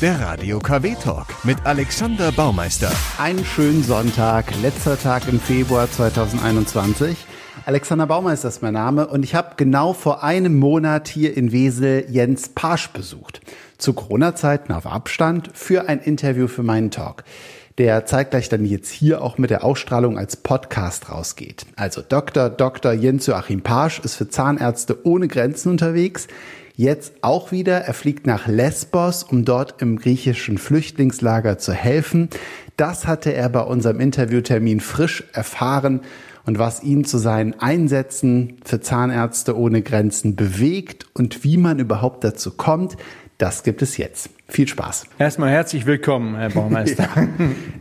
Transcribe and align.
Der 0.00 0.20
Radio 0.20 0.60
KW 0.60 0.94
Talk 0.94 1.26
mit 1.42 1.56
Alexander 1.64 2.30
Baumeister. 2.30 2.92
Einen 3.18 3.44
schönen 3.44 3.82
Sonntag, 3.82 4.54
letzter 4.62 4.96
Tag 4.96 5.26
im 5.26 5.40
Februar 5.40 5.90
2021. 5.90 7.16
Alexander 7.66 8.06
Baumeister 8.06 8.46
ist 8.46 8.62
mein 8.62 8.74
Name 8.74 9.08
und 9.08 9.24
ich 9.24 9.34
habe 9.34 9.54
genau 9.56 9.94
vor 9.94 10.22
einem 10.22 10.56
Monat 10.56 11.08
hier 11.08 11.36
in 11.36 11.50
Wesel 11.50 12.04
Jens 12.08 12.50
Pasch 12.50 12.90
besucht. 12.90 13.40
Zu 13.76 13.92
Corona-Zeiten 13.92 14.72
auf 14.72 14.86
Abstand 14.86 15.50
für 15.54 15.88
ein 15.88 15.98
Interview 15.98 16.46
für 16.46 16.62
meinen 16.62 16.92
Talk 16.92 17.24
der 17.78 18.06
zeitgleich 18.06 18.48
dann 18.48 18.64
jetzt 18.64 18.90
hier 18.90 19.22
auch 19.22 19.38
mit 19.38 19.50
der 19.50 19.62
Ausstrahlung 19.62 20.18
als 20.18 20.36
Podcast 20.36 21.10
rausgeht. 21.10 21.64
Also 21.76 22.02
Dr. 22.02 22.50
Dr. 22.50 22.92
Jens 22.92 23.26
Joachim 23.26 23.62
Pasch 23.62 24.00
ist 24.00 24.16
für 24.16 24.28
Zahnärzte 24.28 25.06
ohne 25.06 25.28
Grenzen 25.28 25.70
unterwegs. 25.70 26.26
Jetzt 26.80 27.14
auch 27.22 27.50
wieder. 27.50 27.80
Er 27.80 27.92
fliegt 27.92 28.24
nach 28.28 28.46
Lesbos, 28.46 29.24
um 29.24 29.44
dort 29.44 29.82
im 29.82 29.98
griechischen 29.98 30.58
Flüchtlingslager 30.58 31.58
zu 31.58 31.72
helfen. 31.72 32.28
Das 32.76 33.04
hatte 33.04 33.34
er 33.34 33.48
bei 33.48 33.62
unserem 33.62 33.98
Interviewtermin 33.98 34.78
frisch 34.78 35.24
erfahren 35.32 36.02
und 36.46 36.60
was 36.60 36.80
ihn 36.84 37.04
zu 37.04 37.18
seinen 37.18 37.58
Einsätzen 37.58 38.58
für 38.64 38.80
Zahnärzte 38.80 39.58
ohne 39.58 39.82
Grenzen 39.82 40.36
bewegt 40.36 41.06
und 41.14 41.42
wie 41.42 41.56
man 41.56 41.80
überhaupt 41.80 42.22
dazu 42.22 42.52
kommt, 42.52 42.96
das 43.38 43.64
gibt 43.64 43.82
es 43.82 43.96
jetzt. 43.96 44.30
Viel 44.46 44.68
Spaß. 44.68 45.06
Erstmal 45.18 45.50
herzlich 45.50 45.84
willkommen, 45.84 46.36
Herr 46.36 46.50
Baumeister. 46.50 47.08
ja. 47.16 47.28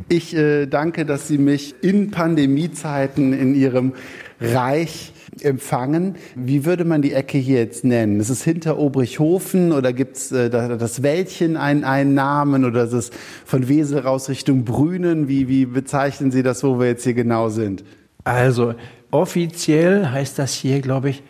Ich 0.10 0.36
äh, 0.36 0.66
danke, 0.66 1.06
dass 1.06 1.28
Sie 1.28 1.38
mich 1.38 1.76
in 1.84 2.10
Pandemiezeiten 2.10 3.34
in 3.34 3.54
Ihrem 3.54 3.94
Reich 4.42 5.14
empfangen. 5.44 6.16
Wie 6.36 6.66
würde 6.66 6.86
man 6.86 7.02
die 7.02 7.14
Ecke 7.14 7.38
hier 7.38 7.60
jetzt 7.60 7.84
nennen? 7.84 8.20
Ist 8.20 8.30
es 8.30 8.44
hinter 8.44 8.78
Obrichhofen 8.78 9.72
oder 9.72 9.94
gibt 9.94 10.18
es 10.18 10.32
äh, 10.32 10.50
das 10.50 11.04
Wäldchen 11.04 11.58
einen, 11.58 11.84
einen 11.84 12.14
Namen 12.14 12.66
oder 12.66 12.84
ist 12.84 12.94
es 12.94 13.12
von 13.46 13.68
Wesel 13.68 14.00
raus 14.00 14.30
Richtung 14.30 14.66
Brünen? 14.66 15.28
Wie, 15.28 15.48
wie 15.48 15.66
bezeichnen 15.66 16.32
Sie 16.32 16.44
das, 16.44 16.64
wo 16.64 16.80
wir 16.80 16.88
jetzt 16.88 17.04
hier 17.04 17.14
genau 17.14 17.50
sind? 17.50 17.84
Also 18.24 18.76
offiziell 19.12 20.08
heißt 20.08 20.38
das 20.40 20.54
hier, 20.54 20.82
glaube 20.82 21.10
ich, 21.10 21.24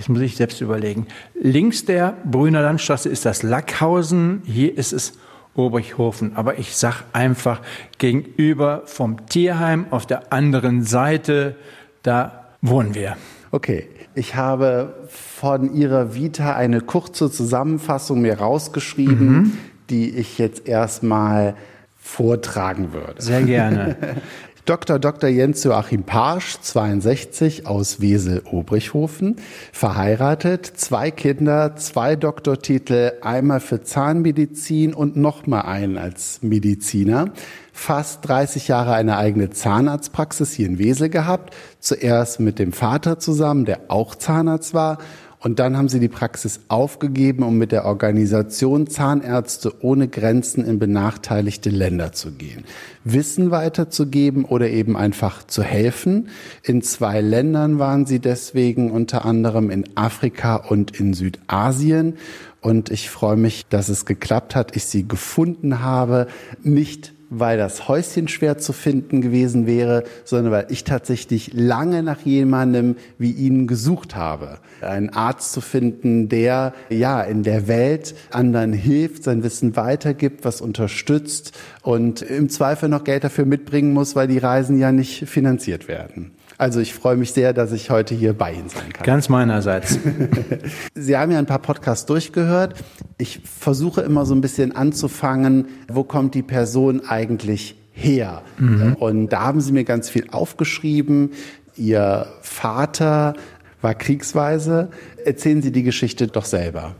Jetzt 0.00 0.08
muss 0.08 0.22
ich 0.22 0.34
selbst 0.34 0.62
überlegen. 0.62 1.06
Links 1.38 1.84
der 1.84 2.16
Brüner 2.24 2.62
Landstraße 2.62 3.10
ist 3.10 3.26
das 3.26 3.42
Lackhausen, 3.42 4.40
hier 4.46 4.78
ist 4.78 4.94
es 4.94 5.12
Oberhofen. 5.54 6.36
Aber 6.36 6.58
ich 6.58 6.74
sag 6.74 7.04
einfach 7.12 7.60
gegenüber 7.98 8.82
vom 8.86 9.26
Tierheim 9.26 9.84
auf 9.90 10.06
der 10.06 10.32
anderen 10.32 10.84
Seite, 10.84 11.54
da 12.02 12.46
wohnen 12.62 12.94
wir. 12.94 13.18
Okay, 13.52 13.88
ich 14.14 14.36
habe 14.36 14.94
von 15.08 15.74
Ihrer 15.74 16.14
Vita 16.14 16.54
eine 16.54 16.80
kurze 16.80 17.30
Zusammenfassung 17.30 18.20
mir 18.20 18.38
rausgeschrieben, 18.38 19.32
mhm. 19.32 19.58
die 19.90 20.10
ich 20.10 20.38
jetzt 20.38 20.68
erstmal 20.68 21.56
vortragen 21.96 22.92
würde. 22.92 23.20
Sehr 23.20 23.42
gerne. 23.42 23.96
Dr. 24.66 25.00
Dr. 25.00 25.28
Jens 25.28 25.64
Joachim 25.64 26.04
Parsch, 26.04 26.60
62, 26.60 27.66
aus 27.66 28.00
Wesel-Obrichhofen, 28.00 29.36
verheiratet, 29.72 30.64
zwei 30.64 31.10
Kinder, 31.10 31.74
zwei 31.74 32.14
Doktortitel, 32.14 33.14
einmal 33.22 33.58
für 33.58 33.82
Zahnmedizin 33.82 34.94
und 34.94 35.16
nochmal 35.16 35.62
einen 35.62 35.98
als 35.98 36.40
Mediziner. 36.42 37.32
Fast 37.80 38.28
30 38.28 38.68
Jahre 38.68 38.92
eine 38.92 39.16
eigene 39.16 39.48
Zahnarztpraxis 39.48 40.52
hier 40.52 40.66
in 40.66 40.78
Wesel 40.78 41.08
gehabt. 41.08 41.54
Zuerst 41.78 42.38
mit 42.38 42.58
dem 42.58 42.74
Vater 42.74 43.18
zusammen, 43.18 43.64
der 43.64 43.80
auch 43.88 44.14
Zahnarzt 44.14 44.74
war 44.74 44.98
und 45.42 45.58
dann 45.58 45.78
haben 45.78 45.88
sie 45.88 45.98
die 45.98 46.08
Praxis 46.08 46.60
aufgegeben, 46.68 47.42
um 47.42 47.56
mit 47.56 47.72
der 47.72 47.86
Organisation 47.86 48.86
Zahnärzte 48.86 49.72
ohne 49.80 50.06
Grenzen 50.08 50.62
in 50.62 50.78
benachteiligte 50.78 51.70
Länder 51.70 52.12
zu 52.12 52.32
gehen. 52.32 52.64
Wissen 53.04 53.50
weiterzugeben 53.50 54.44
oder 54.44 54.68
eben 54.68 54.98
einfach 54.98 55.42
zu 55.46 55.62
helfen. 55.62 56.28
In 56.62 56.82
zwei 56.82 57.22
Ländern 57.22 57.78
waren 57.78 58.04
sie 58.04 58.18
deswegen 58.18 58.90
unter 58.90 59.24
anderem 59.24 59.70
in 59.70 59.84
Afrika 59.96 60.56
und 60.56 61.00
in 61.00 61.14
Südasien. 61.14 62.18
Und 62.60 62.90
ich 62.90 63.08
freue 63.08 63.38
mich, 63.38 63.64
dass 63.68 63.88
es 63.88 64.04
geklappt 64.04 64.54
hat, 64.54 64.76
ich 64.76 64.84
sie 64.84 65.08
gefunden 65.08 65.80
habe. 65.80 66.26
Nicht 66.62 67.14
weil 67.30 67.56
das 67.56 67.88
Häuschen 67.88 68.28
schwer 68.28 68.58
zu 68.58 68.72
finden 68.72 69.20
gewesen 69.22 69.66
wäre, 69.66 70.04
sondern 70.24 70.52
weil 70.52 70.66
ich 70.68 70.84
tatsächlich 70.84 71.52
lange 71.54 72.02
nach 72.02 72.20
jemandem 72.20 72.96
wie 73.18 73.30
Ihnen 73.30 73.68
gesucht 73.68 74.16
habe. 74.16 74.58
Einen 74.80 75.10
Arzt 75.10 75.52
zu 75.52 75.60
finden, 75.60 76.28
der 76.28 76.74
ja 76.90 77.22
in 77.22 77.44
der 77.44 77.68
Welt 77.68 78.14
anderen 78.30 78.72
hilft, 78.72 79.22
sein 79.22 79.44
Wissen 79.44 79.76
weitergibt, 79.76 80.44
was 80.44 80.60
unterstützt 80.60 81.56
und 81.82 82.20
im 82.20 82.48
Zweifel 82.48 82.88
noch 82.88 83.04
Geld 83.04 83.22
dafür 83.22 83.46
mitbringen 83.46 83.92
muss, 83.92 84.16
weil 84.16 84.26
die 84.26 84.38
Reisen 84.38 84.78
ja 84.78 84.90
nicht 84.90 85.28
finanziert 85.28 85.86
werden. 85.86 86.32
Also 86.60 86.78
ich 86.78 86.92
freue 86.92 87.16
mich 87.16 87.32
sehr, 87.32 87.54
dass 87.54 87.72
ich 87.72 87.88
heute 87.88 88.14
hier 88.14 88.34
bei 88.34 88.52
Ihnen 88.52 88.68
sein 88.68 88.92
kann. 88.92 89.06
Ganz 89.06 89.30
meinerseits. 89.30 89.98
Sie 90.94 91.16
haben 91.16 91.32
ja 91.32 91.38
ein 91.38 91.46
paar 91.46 91.60
Podcasts 91.60 92.04
durchgehört. 92.04 92.74
Ich 93.16 93.40
versuche 93.44 94.02
immer 94.02 94.26
so 94.26 94.34
ein 94.34 94.42
bisschen 94.42 94.76
anzufangen, 94.76 95.68
wo 95.90 96.04
kommt 96.04 96.34
die 96.34 96.42
Person 96.42 97.00
eigentlich 97.08 97.76
her? 97.92 98.42
Mhm. 98.58 98.94
Und 99.00 99.28
da 99.30 99.40
haben 99.40 99.62
Sie 99.62 99.72
mir 99.72 99.84
ganz 99.84 100.10
viel 100.10 100.26
aufgeschrieben. 100.32 101.30
Ihr 101.76 102.26
Vater 102.42 103.36
war 103.80 103.94
kriegsweise. 103.94 104.90
Erzählen 105.24 105.62
Sie 105.62 105.72
die 105.72 105.82
Geschichte 105.82 106.26
doch 106.26 106.44
selber. 106.44 106.94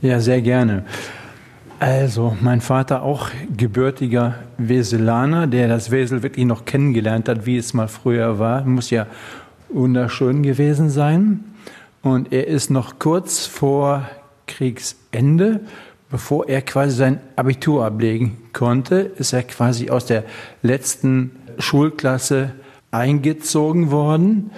Ja, 0.00 0.18
sehr 0.20 0.40
gerne. 0.40 0.86
Also, 1.80 2.36
mein 2.40 2.60
Vater 2.60 3.02
auch 3.02 3.30
gebürtiger 3.56 4.36
Weselaner, 4.58 5.46
der 5.46 5.68
das 5.68 5.90
Wesel 5.90 6.22
wirklich 6.22 6.46
noch 6.46 6.64
kennengelernt 6.64 7.28
hat, 7.28 7.46
wie 7.46 7.56
es 7.56 7.74
mal 7.74 7.88
früher 7.88 8.38
war. 8.38 8.64
Muss 8.64 8.90
ja 8.90 9.06
wunderschön 9.68 10.42
gewesen 10.42 10.88
sein. 10.88 11.44
Und 12.02 12.32
er 12.32 12.46
ist 12.46 12.70
noch 12.70 12.98
kurz 12.98 13.46
vor 13.46 14.08
Kriegsende, 14.46 15.60
bevor 16.10 16.48
er 16.48 16.62
quasi 16.62 16.96
sein 16.96 17.20
Abitur 17.34 17.84
ablegen 17.84 18.38
konnte, 18.52 18.96
ist 18.96 19.32
er 19.32 19.42
quasi 19.42 19.90
aus 19.90 20.06
der 20.06 20.24
letzten 20.62 21.32
Schulklasse 21.58 22.52
eingezogen 22.90 23.90
worden 23.90 24.50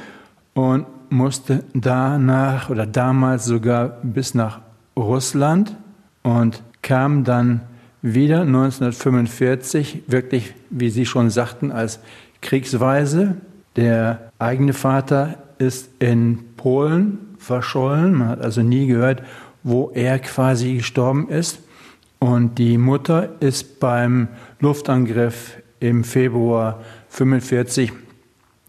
und 0.54 0.86
musste 1.08 1.64
danach 1.72 2.68
oder 2.68 2.84
damals 2.84 3.46
sogar 3.46 3.98
bis 4.02 4.34
nach 4.34 4.60
Russland 4.96 5.76
und 6.22 6.62
kam 6.86 7.24
dann 7.24 7.62
wieder 8.00 8.42
1945, 8.42 10.04
wirklich, 10.06 10.54
wie 10.70 10.88
Sie 10.88 11.04
schon 11.04 11.30
sagten, 11.30 11.72
als 11.72 11.98
Kriegsweise. 12.42 13.34
Der 13.74 14.30
eigene 14.38 14.72
Vater 14.72 15.42
ist 15.58 15.90
in 15.98 16.44
Polen 16.56 17.18
verschollen. 17.38 18.14
Man 18.14 18.28
hat 18.28 18.40
also 18.40 18.62
nie 18.62 18.86
gehört, 18.86 19.24
wo 19.64 19.90
er 19.94 20.20
quasi 20.20 20.76
gestorben 20.76 21.28
ist. 21.28 21.58
Und 22.20 22.56
die 22.58 22.78
Mutter 22.78 23.30
ist 23.40 23.80
beim 23.80 24.28
Luftangriff 24.60 25.56
im 25.80 26.04
Februar 26.04 26.84
1945 27.10 27.92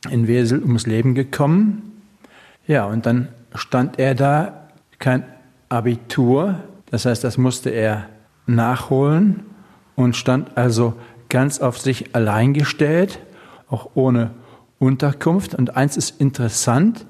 in 0.09 0.27
Wesel 0.27 0.63
ums 0.63 0.87
Leben 0.87 1.13
gekommen. 1.13 2.01
Ja, 2.65 2.85
und 2.85 3.05
dann 3.05 3.27
stand 3.53 3.99
er 3.99 4.15
da, 4.15 4.69
kein 4.97 5.23
Abitur, 5.69 6.63
das 6.89 7.05
heißt, 7.05 7.23
das 7.23 7.37
musste 7.37 7.69
er 7.69 8.09
nachholen 8.45 9.45
und 9.95 10.15
stand 10.15 10.57
also 10.57 10.93
ganz 11.29 11.59
auf 11.59 11.77
sich 11.77 12.15
allein 12.15 12.53
gestellt, 12.53 13.19
auch 13.69 13.91
ohne 13.95 14.31
Unterkunft. 14.79 15.53
Und 15.53 15.75
eins 15.75 15.97
ist 15.97 16.21
interessant, 16.21 17.05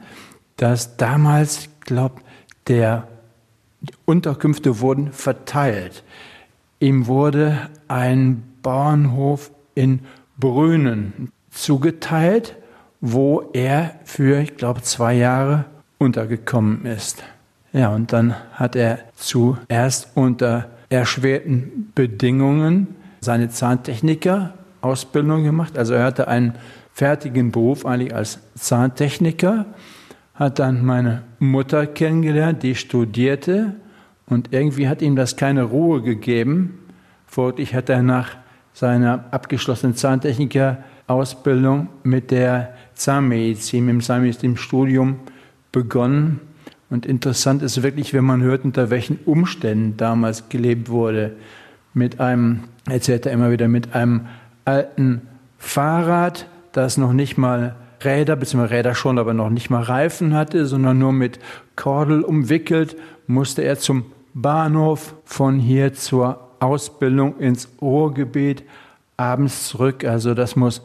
dass 0.55 0.97
damals, 0.97 1.69
glaubt, 1.81 2.23
der 2.67 3.07
die 3.81 3.93
Unterkünfte 4.05 4.79
wurden 4.79 5.11
verteilt. 5.11 6.03
Ihm 6.79 7.07
wurde 7.07 7.69
ein 7.87 8.43
Bauernhof 8.61 9.51
in 9.75 10.01
Brünen 10.37 11.31
zugeteilt, 11.51 12.55
wo 12.99 13.49
er 13.53 13.99
für, 14.03 14.41
ich 14.41 14.57
glaube, 14.57 14.81
zwei 14.81 15.13
Jahre 15.13 15.65
untergekommen 15.99 16.85
ist. 16.85 17.23
Ja, 17.73 17.89
und 17.93 18.13
dann 18.13 18.35
hat 18.53 18.75
er 18.75 18.99
zuerst 19.15 20.09
unter 20.15 20.69
erschwerten 20.89 21.91
Bedingungen 21.95 22.95
seine 23.19 23.49
Zahntechniker-Ausbildung 23.49 25.43
gemacht. 25.43 25.77
Also 25.77 25.93
er 25.93 26.05
hatte 26.05 26.27
einen 26.27 26.55
fertigen 26.93 27.51
Beruf 27.51 27.85
eigentlich 27.85 28.15
als 28.15 28.39
Zahntechniker, 28.55 29.65
hat 30.33 30.59
dann 30.59 30.85
meine 30.85 31.23
Mutter 31.39 31.85
kennengelernt, 31.87 32.63
die 32.63 32.75
studierte 32.75 33.75
und 34.27 34.53
irgendwie 34.53 34.87
hat 34.87 35.01
ihm 35.01 35.15
das 35.15 35.35
keine 35.35 35.63
Ruhe 35.63 36.01
gegeben. 36.01 36.79
Folglich 37.25 37.75
hat 37.75 37.89
er 37.89 38.01
nach 38.01 38.37
seiner 38.73 39.25
abgeschlossenen 39.31 39.95
Zahntechniker-Ausbildung 39.95 41.89
mit 42.03 42.31
der 42.31 42.73
Zahnmedizin, 42.93 43.85
mit 43.85 43.93
dem 43.95 44.01
Zahnmedizin-Studium 44.01 45.19
begonnen 45.71 46.39
und 46.89 47.05
interessant 47.05 47.61
ist 47.63 47.83
wirklich, 47.83 48.13
wenn 48.13 48.23
man 48.23 48.41
hört, 48.41 48.63
unter 48.63 48.89
welchen 48.89 49.19
Umständen 49.25 49.97
damals 49.97 50.49
gelebt 50.49 50.89
wurde. 50.89 51.35
mit 51.93 52.19
einem, 52.19 52.65
erzählt 52.87 53.25
er 53.25 53.31
immer 53.31 53.51
wieder, 53.51 53.67
mit 53.67 53.95
einem 53.95 54.27
alten 54.65 55.21
Fahrrad, 55.57 56.47
das 56.71 56.97
noch 56.97 57.13
nicht 57.13 57.37
mal 57.37 57.75
Räder, 58.03 58.35
beziehungsweise 58.35 58.75
Räder 58.75 58.95
schon, 58.95 59.17
aber 59.17 59.33
noch 59.33 59.49
nicht 59.49 59.69
mal 59.69 59.81
Reifen 59.81 60.35
hatte, 60.35 60.67
sondern 60.67 60.99
nur 60.99 61.11
mit 61.11 61.39
Kordel 61.75 62.21
umwickelt, 62.21 62.95
musste 63.25 63.63
er 63.63 63.79
zum 63.79 64.05
Bahnhof 64.35 65.15
von 65.25 65.59
hier 65.59 65.93
zur 65.93 66.39
Ausbildung 66.59 67.39
ins 67.39 67.69
Ruhrgebiet 67.81 68.63
abends 69.17 69.69
zurück. 69.69 70.05
Also 70.05 70.35
das 70.35 70.55
muss 70.55 70.83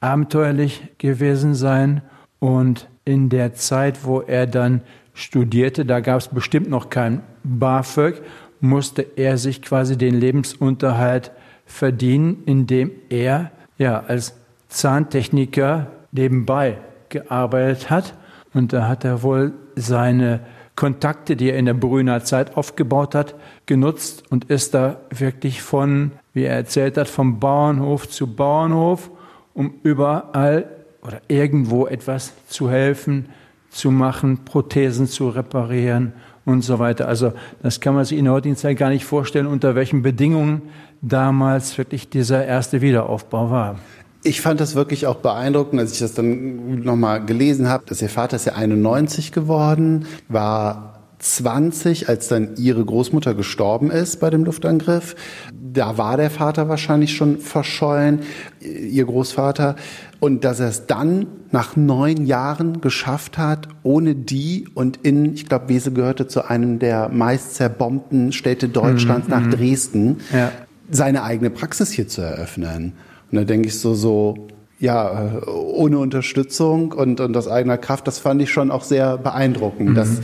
abenteuerlich 0.00 0.88
gewesen 0.98 1.54
sein. 1.54 2.00
Und 2.38 2.88
in 3.04 3.28
der 3.28 3.54
Zeit, 3.54 4.04
wo 4.04 4.20
er 4.20 4.46
dann 4.46 4.80
studierte, 5.14 5.84
da 5.84 6.00
gab 6.00 6.20
es 6.20 6.28
bestimmt 6.28 6.68
noch 6.68 6.90
kein 6.90 7.22
BAföG, 7.44 8.20
musste 8.60 9.02
er 9.16 9.38
sich 9.38 9.62
quasi 9.62 9.96
den 9.96 10.14
Lebensunterhalt 10.14 11.30
verdienen, 11.66 12.42
indem 12.46 12.90
er 13.08 13.50
ja 13.78 14.04
als 14.06 14.34
Zahntechniker 14.68 15.86
nebenbei 16.12 16.78
gearbeitet 17.08 17.90
hat. 17.90 18.14
Und 18.52 18.72
da 18.72 18.88
hat 18.88 19.04
er 19.04 19.22
wohl 19.22 19.52
seine 19.76 20.40
Kontakte, 20.76 21.36
die 21.36 21.50
er 21.50 21.58
in 21.58 21.66
der 21.66 21.74
Brüner 21.74 22.24
Zeit 22.24 22.56
aufgebaut 22.56 23.14
hat, 23.14 23.34
genutzt 23.66 24.24
und 24.30 24.46
ist 24.46 24.74
da 24.74 24.96
wirklich 25.10 25.62
von, 25.62 26.12
wie 26.32 26.44
er 26.44 26.56
erzählt 26.56 26.96
hat, 26.96 27.08
vom 27.08 27.38
Bauernhof 27.38 28.08
zu 28.08 28.34
Bauernhof, 28.34 29.10
um 29.54 29.74
überall 29.82 30.68
oder 31.02 31.20
irgendwo 31.28 31.86
etwas 31.86 32.32
zu 32.48 32.70
helfen, 32.70 33.26
zu 33.74 33.90
machen, 33.90 34.44
Prothesen 34.44 35.06
zu 35.06 35.28
reparieren 35.28 36.12
und 36.44 36.62
so 36.62 36.78
weiter. 36.78 37.08
Also 37.08 37.32
das 37.62 37.80
kann 37.80 37.94
man 37.94 38.04
sich 38.04 38.18
in 38.18 38.24
der 38.24 38.34
heutigen 38.34 38.56
Zeit 38.56 38.76
gar 38.76 38.90
nicht 38.90 39.04
vorstellen, 39.04 39.46
unter 39.46 39.74
welchen 39.74 40.02
Bedingungen 40.02 40.62
damals 41.00 41.76
wirklich 41.76 42.08
dieser 42.08 42.44
erste 42.44 42.80
Wiederaufbau 42.80 43.50
war. 43.50 43.78
Ich 44.22 44.40
fand 44.40 44.58
das 44.60 44.74
wirklich 44.74 45.06
auch 45.06 45.16
beeindruckend, 45.16 45.80
als 45.80 45.92
ich 45.92 45.98
das 45.98 46.14
dann 46.14 46.80
nochmal 46.80 47.24
gelesen 47.24 47.68
habe, 47.68 47.84
dass 47.86 48.00
ihr 48.00 48.08
Vater 48.08 48.36
ist 48.36 48.46
ja 48.46 48.54
91 48.54 49.32
geworden, 49.32 50.06
war 50.28 51.03
20, 51.24 52.08
als 52.08 52.28
dann 52.28 52.56
ihre 52.56 52.84
Großmutter 52.84 53.34
gestorben 53.34 53.90
ist 53.90 54.20
bei 54.20 54.28
dem 54.28 54.44
Luftangriff. 54.44 55.16
Da 55.52 55.96
war 55.96 56.18
der 56.18 56.30
Vater 56.30 56.68
wahrscheinlich 56.68 57.16
schon 57.16 57.38
verschollen, 57.38 58.20
ihr 58.60 59.06
Großvater. 59.06 59.74
Und 60.20 60.44
dass 60.44 60.60
er 60.60 60.68
es 60.68 60.86
dann 60.86 61.26
nach 61.50 61.76
neun 61.76 62.26
Jahren 62.26 62.82
geschafft 62.82 63.38
hat, 63.38 63.68
ohne 63.82 64.14
die 64.14 64.68
und 64.74 64.98
in, 64.98 65.32
ich 65.34 65.46
glaube, 65.46 65.70
Wese 65.70 65.92
gehörte 65.92 66.28
zu 66.28 66.48
einem 66.48 66.78
der 66.78 67.08
meist 67.08 67.54
zerbombten 67.54 68.32
Städte 68.32 68.68
Deutschlands 68.68 69.28
mhm, 69.28 69.34
nach 69.34 69.46
mhm. 69.46 69.50
Dresden, 69.50 70.16
ja. 70.32 70.52
seine 70.90 71.22
eigene 71.22 71.48
Praxis 71.50 71.90
hier 71.90 72.06
zu 72.06 72.20
eröffnen. 72.20 72.92
Und 73.30 73.38
da 73.38 73.44
denke 73.44 73.68
ich 73.68 73.78
so, 73.78 73.94
so, 73.94 74.46
ja, 74.78 75.42
ohne 75.46 75.98
Unterstützung 75.98 76.92
und, 76.92 77.20
und 77.20 77.34
aus 77.36 77.48
eigener 77.48 77.78
Kraft, 77.78 78.06
das 78.06 78.18
fand 78.18 78.42
ich 78.42 78.52
schon 78.52 78.70
auch 78.70 78.84
sehr 78.84 79.16
beeindruckend. 79.16 79.90
Mhm. 79.90 79.94
Das 79.94 80.20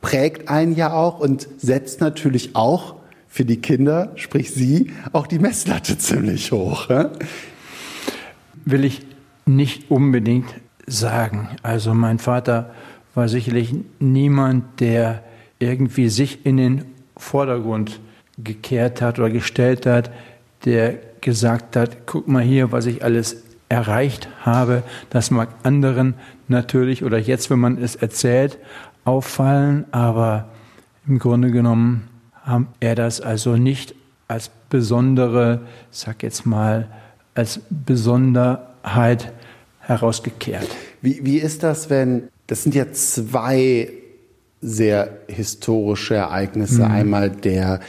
prägt 0.00 0.48
einen 0.48 0.74
ja 0.74 0.92
auch 0.92 1.18
und 1.18 1.48
setzt 1.58 2.00
natürlich 2.00 2.54
auch 2.54 2.96
für 3.28 3.44
die 3.44 3.60
Kinder, 3.60 4.12
sprich 4.14 4.50
Sie, 4.50 4.92
auch 5.12 5.26
die 5.26 5.38
Messlatte 5.38 5.98
ziemlich 5.98 6.52
hoch. 6.52 6.88
Ja? 6.88 7.10
Will 8.64 8.84
ich 8.84 9.02
nicht 9.44 9.90
unbedingt 9.90 10.46
sagen. 10.86 11.48
Also 11.62 11.94
mein 11.94 12.18
Vater 12.18 12.70
war 13.14 13.28
sicherlich 13.28 13.74
niemand, 13.98 14.80
der 14.80 15.22
irgendwie 15.58 16.08
sich 16.08 16.44
in 16.44 16.56
den 16.56 16.84
Vordergrund 17.16 18.00
gekehrt 18.38 19.00
hat 19.00 19.18
oder 19.18 19.30
gestellt 19.30 19.86
hat, 19.86 20.10
der 20.64 20.98
gesagt 21.20 21.76
hat, 21.76 22.06
guck 22.06 22.28
mal 22.28 22.42
hier, 22.42 22.72
was 22.72 22.86
ich 22.86 23.02
alles 23.02 23.42
erreicht 23.68 24.28
habe. 24.42 24.82
Das 25.10 25.30
mag 25.30 25.48
anderen 25.62 26.14
natürlich 26.48 27.04
oder 27.04 27.18
jetzt, 27.18 27.50
wenn 27.50 27.58
man 27.58 27.78
es 27.82 27.96
erzählt, 27.96 28.58
auffallen, 29.04 29.84
aber 29.92 30.48
im 31.06 31.18
Grunde 31.18 31.50
genommen 31.50 32.08
haben 32.42 32.68
er 32.80 32.94
das 32.94 33.20
also 33.20 33.56
nicht 33.56 33.94
als 34.28 34.50
besondere, 34.70 35.60
sag 35.90 36.22
jetzt 36.22 36.46
mal, 36.46 36.88
als 37.34 37.60
Besonderheit 37.70 39.32
herausgekehrt. 39.80 40.68
Wie, 41.00 41.20
wie 41.24 41.38
ist 41.38 41.62
das, 41.62 41.90
wenn, 41.90 42.28
das 42.46 42.62
sind 42.62 42.74
ja 42.74 42.90
zwei 42.92 43.90
sehr 44.60 45.18
historische 45.28 46.14
Ereignisse. 46.14 46.84
Mhm. 46.84 46.90
Einmal 46.90 47.30
der, 47.30 47.80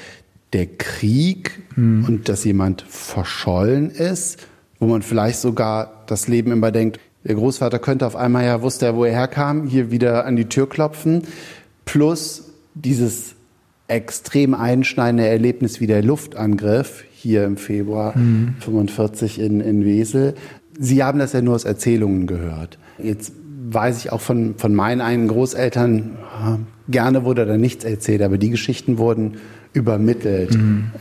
der 0.53 0.67
Krieg 0.67 1.63
mhm. 1.75 2.05
und 2.05 2.29
dass 2.29 2.43
jemand 2.43 2.83
verschollen 2.83 3.89
ist, 3.89 4.39
wo 4.79 4.85
man 4.85 5.01
vielleicht 5.01 5.39
sogar 5.39 6.03
das 6.07 6.27
Leben 6.27 6.51
immer 6.51 6.71
denkt, 6.71 6.99
der 7.23 7.35
Großvater 7.35 7.79
könnte 7.79 8.05
auf 8.05 8.15
einmal 8.15 8.45
ja, 8.45 8.61
wusste 8.61 8.85
er, 8.85 8.95
wo 8.95 9.03
er 9.03 9.11
herkam, 9.11 9.67
hier 9.67 9.91
wieder 9.91 10.25
an 10.25 10.35
die 10.35 10.45
Tür 10.45 10.69
klopfen. 10.69 11.23
Plus 11.85 12.45
dieses 12.73 13.35
extrem 13.87 14.53
einschneidende 14.53 15.27
Erlebnis 15.27 15.79
wie 15.79 15.87
der 15.87 16.03
Luftangriff 16.03 17.03
hier 17.11 17.45
im 17.45 17.57
Februar 17.57 18.17
mhm. 18.17 18.55
45 18.59 19.39
in, 19.39 19.61
in 19.61 19.85
Wesel. 19.85 20.35
Sie 20.77 21.03
haben 21.03 21.19
das 21.19 21.33
ja 21.33 21.41
nur 21.41 21.55
aus 21.55 21.63
Erzählungen 21.63 22.27
gehört. 22.27 22.77
Jetzt 23.01 23.33
weiß 23.69 23.97
ich 23.97 24.11
auch 24.11 24.21
von, 24.21 24.55
von 24.57 24.73
meinen 24.75 25.01
eigenen 25.01 25.27
Großeltern, 25.27 26.17
gerne 26.87 27.25
wurde 27.25 27.45
da 27.45 27.57
nichts 27.57 27.83
erzählt, 27.83 28.21
aber 28.21 28.37
die 28.37 28.49
Geschichten 28.49 28.97
wurden 28.97 29.37
übermittelt. 29.73 30.55
Mhm. 30.55 30.91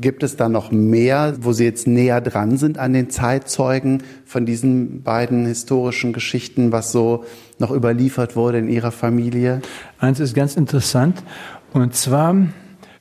Gibt 0.00 0.22
es 0.22 0.36
da 0.36 0.48
noch 0.48 0.70
mehr, 0.70 1.36
wo 1.40 1.52
Sie 1.52 1.64
jetzt 1.64 1.86
näher 1.86 2.20
dran 2.20 2.56
sind 2.56 2.78
an 2.78 2.92
den 2.92 3.10
Zeitzeugen 3.10 4.02
von 4.24 4.44
diesen 4.46 5.02
beiden 5.02 5.46
historischen 5.46 6.12
Geschichten, 6.12 6.72
was 6.72 6.92
so 6.92 7.24
noch 7.58 7.70
überliefert 7.70 8.36
wurde 8.36 8.58
in 8.58 8.68
Ihrer 8.68 8.90
Familie? 8.90 9.62
Eins 9.98 10.20
ist 10.20 10.34
ganz 10.34 10.56
interessant, 10.56 11.22
und 11.72 11.94
zwar 11.94 12.34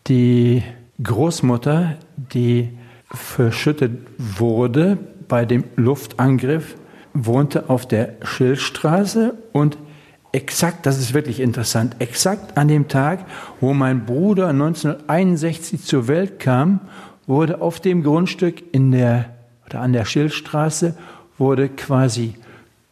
die 0.07 0.63
Großmutter, 1.01 1.97
die 2.33 2.69
verschüttet 3.11 3.99
wurde 4.17 4.97
bei 5.27 5.45
dem 5.45 5.63
Luftangriff, 5.75 6.75
wohnte 7.13 7.69
auf 7.69 7.87
der 7.87 8.15
Schildstraße 8.21 9.35
und 9.51 9.77
exakt, 10.35 10.85
das 10.85 10.99
ist 10.99 11.13
wirklich 11.13 11.39
interessant, 11.39 11.95
exakt 11.99 12.57
an 12.57 12.67
dem 12.67 12.89
Tag, 12.89 13.25
wo 13.61 13.73
mein 13.73 14.05
Bruder 14.05 14.49
1961 14.49 15.81
zur 15.81 16.09
Welt 16.09 16.39
kam, 16.39 16.81
wurde 17.25 17.61
auf 17.61 17.79
dem 17.79 18.03
Grundstück 18.03 18.61
in 18.73 18.91
der, 18.91 19.29
oder 19.65 19.79
an 19.79 19.93
der 19.93 20.03
Schildstraße, 20.03 20.95
wurde 21.37 21.69
quasi 21.69 22.35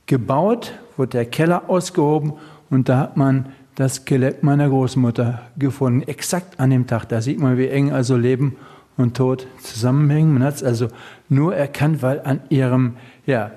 gebaut, 0.05 0.71
wurde 0.95 1.09
der 1.09 1.25
Keller 1.25 1.69
ausgehoben 1.69 2.33
und 2.69 2.87
da 2.87 2.97
hat 2.99 3.17
man 3.17 3.47
das 3.75 3.95
Skelett 3.95 4.43
meiner 4.43 4.69
Großmutter 4.69 5.41
gefunden, 5.57 6.03
exakt 6.03 6.61
an 6.61 6.69
dem 6.69 6.87
Tag. 6.87 7.09
Da 7.09 7.21
sieht 7.21 7.39
man, 7.39 7.57
wie 7.57 7.67
eng 7.67 7.91
also 7.91 8.15
Leben 8.15 8.55
und 8.95 9.17
Tod 9.17 9.47
zusammenhängen. 9.61 10.33
Man 10.33 10.43
hat 10.43 10.55
es 10.55 10.63
also 10.63 10.87
nur 11.27 11.55
erkannt, 11.55 12.01
weil 12.01 12.21
an 12.23 12.39
ihrem 12.49 12.93
ja, 13.25 13.51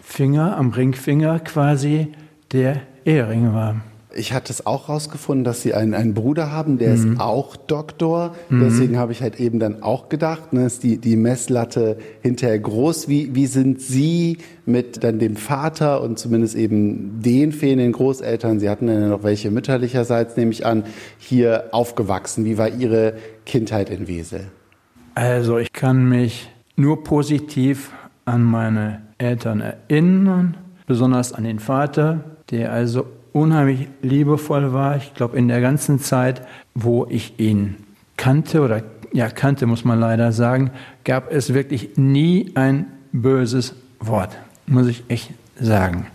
Finger, 0.00 0.56
am 0.56 0.70
Ringfinger 0.70 1.40
quasi 1.40 2.12
der 2.52 2.82
Ehering 3.04 3.52
war. 3.54 3.76
Ich 4.14 4.32
hatte 4.32 4.52
es 4.52 4.66
auch 4.66 4.88
rausgefunden, 4.88 5.44
dass 5.44 5.62
Sie 5.62 5.72
einen, 5.72 5.94
einen 5.94 6.12
Bruder 6.12 6.52
haben, 6.52 6.76
der 6.76 6.94
mhm. 6.94 7.12
ist 7.12 7.20
auch 7.20 7.56
Doktor. 7.56 8.34
Mhm. 8.50 8.60
Deswegen 8.60 8.98
habe 8.98 9.12
ich 9.12 9.22
halt 9.22 9.40
eben 9.40 9.58
dann 9.58 9.82
auch 9.82 10.08
gedacht, 10.08 10.52
ne, 10.52 10.66
ist 10.66 10.82
die, 10.82 10.98
die 10.98 11.16
Messlatte 11.16 11.96
hinterher 12.20 12.58
groß. 12.58 13.08
Wie, 13.08 13.34
wie 13.34 13.46
sind 13.46 13.80
Sie 13.80 14.38
mit 14.66 15.02
dann 15.02 15.18
dem 15.18 15.36
Vater 15.36 16.02
und 16.02 16.18
zumindest 16.18 16.54
eben 16.56 17.22
den 17.22 17.52
fehlenden 17.52 17.92
Großeltern, 17.92 18.60
Sie 18.60 18.68
hatten 18.68 18.88
ja 18.88 19.08
noch 19.08 19.22
welche 19.22 19.50
mütterlicherseits, 19.50 20.36
nehme 20.36 20.50
ich 20.50 20.66
an, 20.66 20.84
hier 21.18 21.70
aufgewachsen? 21.72 22.44
Wie 22.44 22.58
war 22.58 22.68
Ihre 22.68 23.14
Kindheit 23.46 23.88
in 23.88 24.08
Wesel? 24.08 24.48
Also 25.14 25.58
ich 25.58 25.72
kann 25.72 26.08
mich 26.08 26.50
nur 26.76 27.04
positiv 27.04 27.92
an 28.24 28.42
meine 28.42 29.02
Eltern 29.18 29.60
erinnern, 29.60 30.56
besonders 30.86 31.32
an 31.32 31.44
den 31.44 31.58
Vater, 31.58 32.24
der 32.52 32.72
also 32.72 33.06
unheimlich 33.32 33.88
liebevoll 34.02 34.72
war. 34.72 34.96
Ich 34.96 35.14
glaube, 35.14 35.36
in 35.36 35.48
der 35.48 35.60
ganzen 35.60 35.98
Zeit, 35.98 36.42
wo 36.74 37.06
ich 37.08 37.40
ihn 37.40 37.76
kannte 38.16 38.60
oder 38.60 38.82
ja, 39.12 39.28
kannte, 39.28 39.66
muss 39.66 39.84
man 39.84 39.98
leider 39.98 40.32
sagen, 40.32 40.70
gab 41.04 41.32
es 41.32 41.52
wirklich 41.52 41.96
nie 41.96 42.52
ein 42.54 42.86
böses 43.12 43.74
Wort, 44.00 44.38
muss 44.66 44.86
ich 44.86 45.04
echt 45.08 45.30
sagen. 45.60 46.06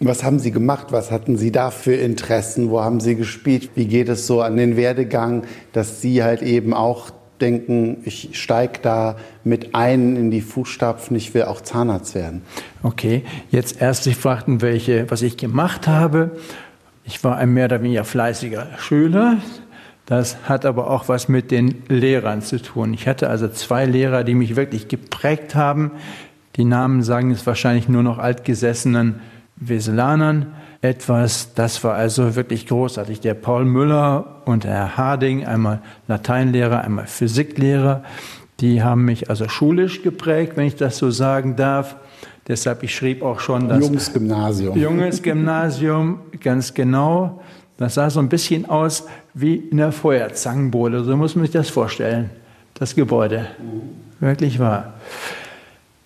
Was 0.00 0.24
haben 0.24 0.40
Sie 0.40 0.50
gemacht? 0.50 0.88
Was 0.90 1.12
hatten 1.12 1.36
Sie 1.36 1.52
da 1.52 1.70
für 1.70 1.94
Interessen? 1.94 2.70
Wo 2.70 2.80
haben 2.80 2.98
Sie 2.98 3.14
gespielt? 3.14 3.70
Wie 3.76 3.86
geht 3.86 4.08
es 4.08 4.26
so 4.26 4.42
an 4.42 4.56
den 4.56 4.76
Werdegang, 4.76 5.44
dass 5.72 6.00
Sie 6.00 6.24
halt 6.24 6.42
eben 6.42 6.74
auch 6.74 7.12
denken, 7.42 7.98
ich 8.04 8.30
steige 8.32 8.78
da 8.80 9.16
mit 9.44 9.74
ein 9.74 10.16
in 10.16 10.30
die 10.30 10.40
Fußstapfen, 10.40 11.16
ich 11.16 11.34
will 11.34 11.42
auch 11.42 11.60
Zahnarzt 11.60 12.14
werden. 12.14 12.42
Okay, 12.82 13.24
jetzt 13.50 13.82
erst 13.82 14.04
sich 14.04 14.16
fragten, 14.16 14.62
welche, 14.62 15.10
was 15.10 15.20
ich 15.22 15.36
gemacht 15.36 15.86
habe. 15.86 16.30
Ich 17.04 17.22
war 17.24 17.36
ein 17.36 17.52
mehr 17.52 17.66
oder 17.66 17.82
weniger 17.82 18.04
fleißiger 18.04 18.68
Schüler. 18.78 19.38
Das 20.06 20.48
hat 20.48 20.64
aber 20.64 20.90
auch 20.90 21.08
was 21.08 21.28
mit 21.28 21.50
den 21.50 21.82
Lehrern 21.88 22.42
zu 22.42 22.60
tun. 22.60 22.94
Ich 22.94 23.06
hatte 23.06 23.28
also 23.28 23.48
zwei 23.48 23.84
Lehrer, 23.84 24.24
die 24.24 24.34
mich 24.34 24.56
wirklich 24.56 24.88
geprägt 24.88 25.54
haben. 25.54 25.92
Die 26.56 26.64
Namen 26.64 27.02
sagen 27.02 27.30
es 27.30 27.46
wahrscheinlich 27.46 27.88
nur 27.88 28.02
noch 28.02 28.18
altgesessenen 28.18 29.20
Weselanern 29.68 30.54
etwas. 30.80 31.54
Das 31.54 31.82
war 31.84 31.94
also 31.94 32.34
wirklich 32.34 32.66
großartig. 32.66 33.20
Der 33.20 33.34
Paul 33.34 33.64
Müller 33.64 34.42
und 34.44 34.64
Herr 34.64 34.96
Harding, 34.96 35.46
einmal 35.46 35.80
Lateinlehrer, 36.08 36.82
einmal 36.82 37.06
Physiklehrer, 37.06 38.02
die 38.60 38.82
haben 38.82 39.04
mich 39.04 39.28
also 39.28 39.48
schulisch 39.48 40.02
geprägt, 40.02 40.52
wenn 40.56 40.66
ich 40.66 40.76
das 40.76 40.98
so 40.98 41.10
sagen 41.10 41.56
darf. 41.56 41.96
Deshalb, 42.46 42.82
ich 42.82 42.94
schrieb 42.94 43.22
auch 43.22 43.40
schon 43.40 43.68
das. 43.68 43.80
Junges 43.80 44.12
Gymnasium. 44.12 44.76
Junges 44.76 45.22
Gymnasium, 45.22 46.20
ganz 46.40 46.74
genau. 46.74 47.40
Das 47.76 47.94
sah 47.94 48.10
so 48.10 48.20
ein 48.20 48.28
bisschen 48.28 48.68
aus 48.68 49.06
wie 49.34 49.56
in 49.56 49.78
der 49.78 49.92
Feuerzangenbowle. 49.92 51.04
So 51.04 51.16
muss 51.16 51.34
man 51.34 51.44
sich 51.44 51.52
das 51.52 51.70
vorstellen. 51.70 52.30
Das 52.74 52.94
Gebäude. 52.94 53.46
Wirklich 54.20 54.58
wahr. 54.58 54.94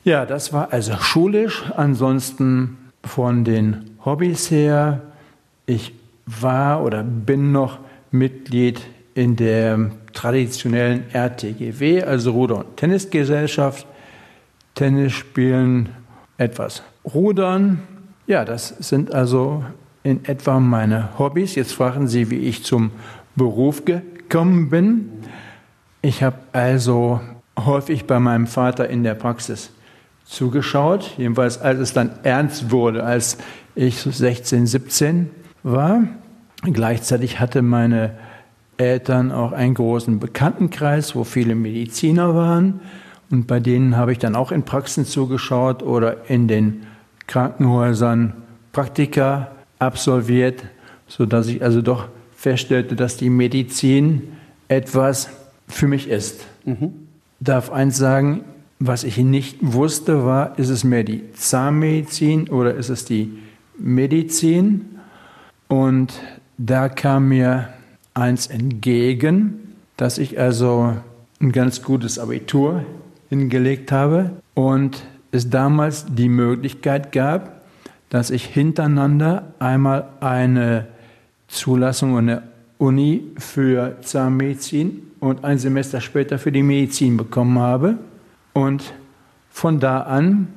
Ja, 0.05 0.25
das 0.25 0.53
war 0.53 0.73
also 0.73 0.97
schulisch. 0.99 1.65
Ansonsten 1.77 2.79
von 3.07 3.45
den 3.45 3.91
Hobbys 4.05 4.51
her, 4.51 5.01
ich 5.67 5.95
war 6.27 6.83
oder 6.83 7.03
bin 7.03 7.53
noch 7.53 7.79
Mitglied 8.11 8.81
in 9.15 9.37
der 9.37 9.91
traditionellen 10.13 11.05
RTGW, 11.13 12.03
also 12.03 12.33
Ruder- 12.33 12.59
und 12.59 12.77
Tennisgesellschaft. 12.77 13.87
Tennis 14.75 15.15
spielen, 15.15 15.89
etwas 16.37 16.83
rudern. 17.15 17.81
Ja, 18.27 18.45
das 18.45 18.69
sind 18.69 19.15
also 19.15 19.65
in 20.03 20.25
etwa 20.27 20.61
meine 20.61 21.19
Hobbys. 21.19 21.55
Jetzt 21.55 21.73
fragen 21.73 22.09
Sie, 22.09 22.31
wie 22.31 22.41
ich 22.41 22.63
zum 22.63 22.91
Beruf 23.37 23.85
gekommen 23.87 24.69
bin. 24.69 25.11
Ich 26.03 26.23
habe 26.23 26.37
also 26.53 27.21
häufig 27.59 28.07
bei 28.07 28.21
meinem 28.21 28.47
Vater 28.47 28.89
in 28.89 29.03
der 29.03 29.15
Praxis 29.15 29.71
zugeschaut, 30.27 31.13
jedenfalls 31.17 31.61
als 31.61 31.79
es 31.79 31.93
dann 31.93 32.11
ernst 32.23 32.71
wurde, 32.71 33.05
als 33.05 33.39
ich 33.75 33.99
16, 34.01 34.67
17 34.67 35.31
war. 35.63 36.03
Gleichzeitig 36.63 37.41
hatte 37.41 37.63
meine 37.63 38.13
Eltern 38.77 39.33
auch 39.33 39.53
einen 39.53 39.75
großen 39.75 40.19
Bekanntenkreis, 40.19 41.15
wo 41.15 41.25
viele 41.25 41.55
Mediziner 41.55 42.35
waren. 42.35 42.81
Und 43.31 43.47
bei 43.47 43.61
denen 43.61 43.97
habe 43.97 44.13
ich 44.13 44.19
dann 44.19 44.37
auch 44.37 44.53
in 44.53 44.65
Praxen 44.65 45.05
zugeschaut 45.05 45.83
oder 45.83 46.29
in 46.29 46.49
den 46.49 46.87
Krankenhäusern 47.27 48.35
Praktika 48.73 49.51
absolviert, 49.79 50.65
sodass 51.09 51.49
ich 51.49 51.63
also 51.63 51.83
doch 51.83 52.09
feststellte, 52.35 52.95
dass 52.95 53.17
die 53.17 53.31
Medizin 53.31 54.35
etwas 54.69 55.31
für 55.67 55.89
mich 55.89 56.09
ist. 56.09 56.47
Mhm. 56.65 56.93
Darf 57.41 57.71
eins 57.71 57.97
sagen, 57.97 58.45
was 58.79 59.05
ich 59.05 59.19
nicht 59.19 59.59
wusste, 59.61 60.25
war, 60.25 60.59
ist 60.59 60.69
es 60.69 60.85
mehr 60.85 61.05
die 61.05 61.33
Zahnmedizin 61.33 62.49
oder 62.49 62.75
ist 62.75 62.91
es 62.91 63.05
die 63.05 63.39
Medizin? 63.79 64.99
Und 65.69 66.21
da 66.59 66.89
kam 66.89 67.29
mir 67.29 67.69
eins 68.15 68.47
entgegen, 68.47 69.75
dass 69.97 70.19
ich 70.19 70.39
also 70.39 70.97
ein 71.41 71.53
ganz 71.53 71.83
gutes 71.83 72.19
Abitur 72.19 72.85
hingelegt 73.29 73.93
habe 73.93 74.31
und 74.55 75.05
es 75.33 75.51
damals 75.51 76.07
die 76.09 76.29
Möglichkeit 76.29 77.13
gab, 77.13 77.63
dass 78.09 78.31
ich 78.31 78.45
hintereinander 78.47 79.55
einmal 79.59 80.09
eine 80.21 80.87
Zulassung 81.49 82.17
an 82.17 82.27
der 82.27 82.43
Uni 82.79 83.25
für 83.39 83.97
Zahnmedizin 84.03 85.03
und 85.21 85.45
ein 85.45 85.59
Semester 85.59 86.01
später 86.01 86.39
für 86.39 86.53
die 86.53 86.63
Medizin 86.63 87.17
bekommen 87.17 87.59
habe. 87.59 87.99
Und 88.57 88.95
von 89.51 89.81
da 89.81 90.01
an 90.01 90.49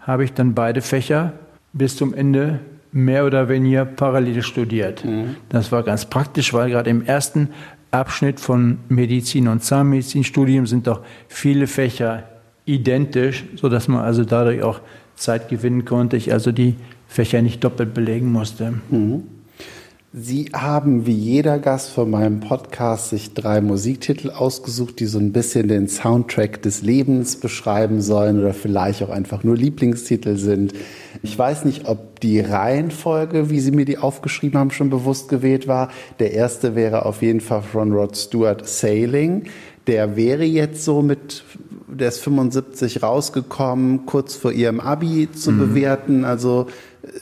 habe 0.00 0.22
ich 0.22 0.32
dann 0.32 0.54
beide 0.54 0.80
Fächer 0.80 1.32
bis 1.72 1.96
zum 1.96 2.14
Ende 2.14 2.60
mehr 2.92 3.26
oder 3.26 3.48
weniger 3.48 3.84
parallel 3.84 4.42
studiert. 4.42 5.04
Mhm. 5.04 5.34
Das 5.48 5.72
war 5.72 5.82
ganz 5.82 6.06
praktisch, 6.06 6.54
weil 6.54 6.70
gerade 6.70 6.88
im 6.88 7.04
ersten 7.04 7.48
Abschnitt 7.90 8.38
von 8.38 8.78
Medizin 8.88 9.48
und 9.48 9.64
Zahnmedizinstudium 9.64 10.68
sind 10.68 10.86
doch 10.86 11.00
viele 11.26 11.66
Fächer 11.66 12.22
identisch, 12.64 13.44
sodass 13.56 13.88
man 13.88 14.04
also 14.04 14.24
dadurch 14.24 14.62
auch 14.62 14.80
Zeit 15.16 15.48
gewinnen 15.48 15.84
konnte. 15.84 16.16
Ich 16.16 16.32
also 16.32 16.52
die 16.52 16.76
Fächer 17.08 17.42
nicht 17.42 17.64
doppelt 17.64 17.92
belegen 17.92 18.30
musste. 18.30 18.74
Mhm. 18.88 19.24
Sie 20.10 20.46
haben 20.54 21.04
wie 21.04 21.12
jeder 21.12 21.58
Gast 21.58 21.90
von 21.90 22.10
meinem 22.10 22.40
Podcast 22.40 23.10
sich 23.10 23.34
drei 23.34 23.60
Musiktitel 23.60 24.30
ausgesucht, 24.30 25.00
die 25.00 25.04
so 25.04 25.18
ein 25.18 25.32
bisschen 25.32 25.68
den 25.68 25.86
Soundtrack 25.86 26.62
des 26.62 26.80
Lebens 26.80 27.36
beschreiben 27.36 28.00
sollen 28.00 28.40
oder 28.40 28.54
vielleicht 28.54 29.02
auch 29.02 29.10
einfach 29.10 29.44
nur 29.44 29.54
Lieblingstitel 29.54 30.38
sind. 30.38 30.72
Ich 31.22 31.38
weiß 31.38 31.66
nicht, 31.66 31.86
ob 31.86 32.20
die 32.20 32.40
Reihenfolge, 32.40 33.50
wie 33.50 33.60
Sie 33.60 33.70
mir 33.70 33.84
die 33.84 33.98
aufgeschrieben 33.98 34.58
haben, 34.58 34.70
schon 34.70 34.88
bewusst 34.88 35.28
gewählt 35.28 35.68
war. 35.68 35.90
Der 36.20 36.32
erste 36.32 36.74
wäre 36.74 37.04
auf 37.04 37.20
jeden 37.20 37.42
Fall 37.42 37.60
von 37.60 37.92
Rod 37.92 38.16
Stewart 38.16 38.66
Sailing. 38.66 39.44
Der 39.86 40.16
wäre 40.16 40.44
jetzt 40.44 40.86
so 40.86 41.02
mit 41.02 41.44
der 41.98 42.08
ist 42.08 42.20
75 42.20 43.02
rausgekommen, 43.02 44.06
kurz 44.06 44.34
vor 44.36 44.52
ihrem 44.52 44.80
Abi 44.80 45.28
zu 45.32 45.52
mhm. 45.52 45.58
bewerten. 45.58 46.24
Also 46.24 46.66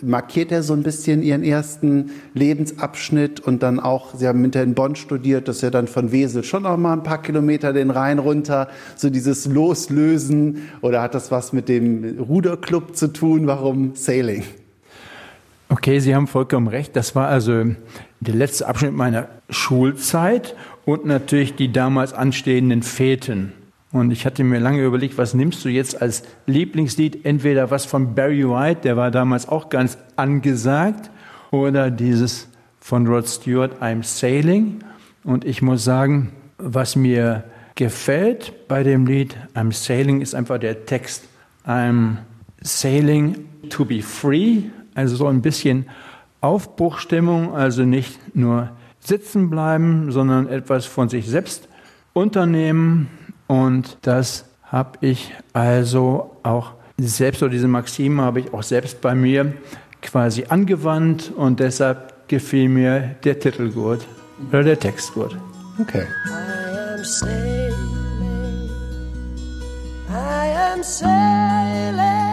markiert 0.02 0.52
er 0.52 0.62
so 0.62 0.72
ein 0.72 0.82
bisschen 0.82 1.22
ihren 1.22 1.42
ersten 1.42 2.10
Lebensabschnitt 2.34 3.40
und 3.40 3.62
dann 3.62 3.80
auch, 3.80 4.14
Sie 4.14 4.26
haben 4.26 4.42
hinter 4.42 4.62
in 4.62 4.74
Bonn 4.74 4.96
studiert, 4.96 5.48
das 5.48 5.56
ist 5.56 5.62
ja 5.62 5.70
dann 5.70 5.88
von 5.88 6.12
Wesel 6.12 6.44
schon 6.44 6.64
noch 6.64 6.76
mal 6.76 6.92
ein 6.92 7.02
paar 7.02 7.22
Kilometer 7.22 7.72
den 7.72 7.90
Rhein 7.90 8.18
runter, 8.18 8.68
so 8.96 9.10
dieses 9.10 9.46
Loslösen 9.46 10.68
oder 10.80 11.02
hat 11.02 11.14
das 11.14 11.30
was 11.30 11.52
mit 11.52 11.68
dem 11.68 12.18
Ruderclub 12.18 12.96
zu 12.96 13.08
tun? 13.08 13.46
Warum 13.46 13.94
Sailing? 13.94 14.44
Okay, 15.68 15.98
Sie 15.98 16.14
haben 16.14 16.26
vollkommen 16.26 16.68
recht. 16.68 16.94
Das 16.94 17.14
war 17.14 17.28
also 17.28 17.64
der 18.20 18.34
letzte 18.34 18.68
Abschnitt 18.68 18.94
meiner 18.94 19.28
Schulzeit 19.50 20.54
und 20.84 21.04
natürlich 21.04 21.56
die 21.56 21.72
damals 21.72 22.12
anstehenden 22.12 22.82
Feten. 22.82 23.52
Und 23.92 24.10
ich 24.10 24.26
hatte 24.26 24.44
mir 24.44 24.58
lange 24.58 24.84
überlegt, 24.84 25.16
was 25.16 25.32
nimmst 25.32 25.64
du 25.64 25.68
jetzt 25.68 26.00
als 26.02 26.24
Lieblingslied? 26.46 27.24
Entweder 27.24 27.70
was 27.70 27.86
von 27.86 28.14
Barry 28.14 28.48
White, 28.48 28.80
der 28.82 28.96
war 28.96 29.10
damals 29.10 29.48
auch 29.48 29.68
ganz 29.68 29.96
angesagt, 30.16 31.10
oder 31.50 31.90
dieses 31.90 32.48
von 32.80 33.06
Rod 33.06 33.28
Stewart, 33.28 33.80
I'm 33.80 34.02
Sailing. 34.02 34.80
Und 35.24 35.44
ich 35.44 35.62
muss 35.62 35.84
sagen, 35.84 36.32
was 36.58 36.96
mir 36.96 37.44
gefällt 37.74 38.68
bei 38.68 38.82
dem 38.82 39.06
Lied 39.06 39.36
I'm 39.54 39.72
Sailing 39.72 40.20
ist 40.20 40.34
einfach 40.34 40.58
der 40.58 40.86
Text. 40.86 41.24
I'm 41.66 42.16
sailing 42.60 43.46
to 43.70 43.84
be 43.84 44.02
free, 44.02 44.62
also 44.94 45.16
so 45.16 45.26
ein 45.26 45.42
bisschen 45.42 45.86
Aufbruchstimmung, 46.40 47.54
also 47.54 47.82
nicht 47.82 48.36
nur 48.36 48.70
sitzen 49.00 49.50
bleiben, 49.50 50.10
sondern 50.10 50.48
etwas 50.48 50.86
von 50.86 51.08
sich 51.08 51.26
selbst 51.28 51.68
unternehmen, 52.12 53.08
und 53.46 53.98
das 54.02 54.44
habe 54.64 54.98
ich 55.00 55.32
also 55.52 56.36
auch 56.42 56.72
selbst, 56.98 57.42
oder 57.42 57.52
diese 57.52 57.68
Maxime 57.68 58.22
habe 58.22 58.40
ich 58.40 58.52
auch 58.52 58.62
selbst 58.62 59.00
bei 59.00 59.14
mir 59.14 59.52
quasi 60.02 60.46
angewandt 60.48 61.32
und 61.36 61.60
deshalb 61.60 62.28
gefiel 62.28 62.68
mir 62.68 63.16
der 63.24 63.38
Titel 63.38 63.70
gut 63.70 64.00
oder 64.48 64.62
der 64.62 64.78
Text 64.78 65.14
gut. 65.14 65.36
Okay. 65.80 66.06
I 66.26 66.94
am 66.94 67.04
sailing, 67.04 68.70
I 70.08 70.72
am 70.72 70.82
sailing. 70.82 72.25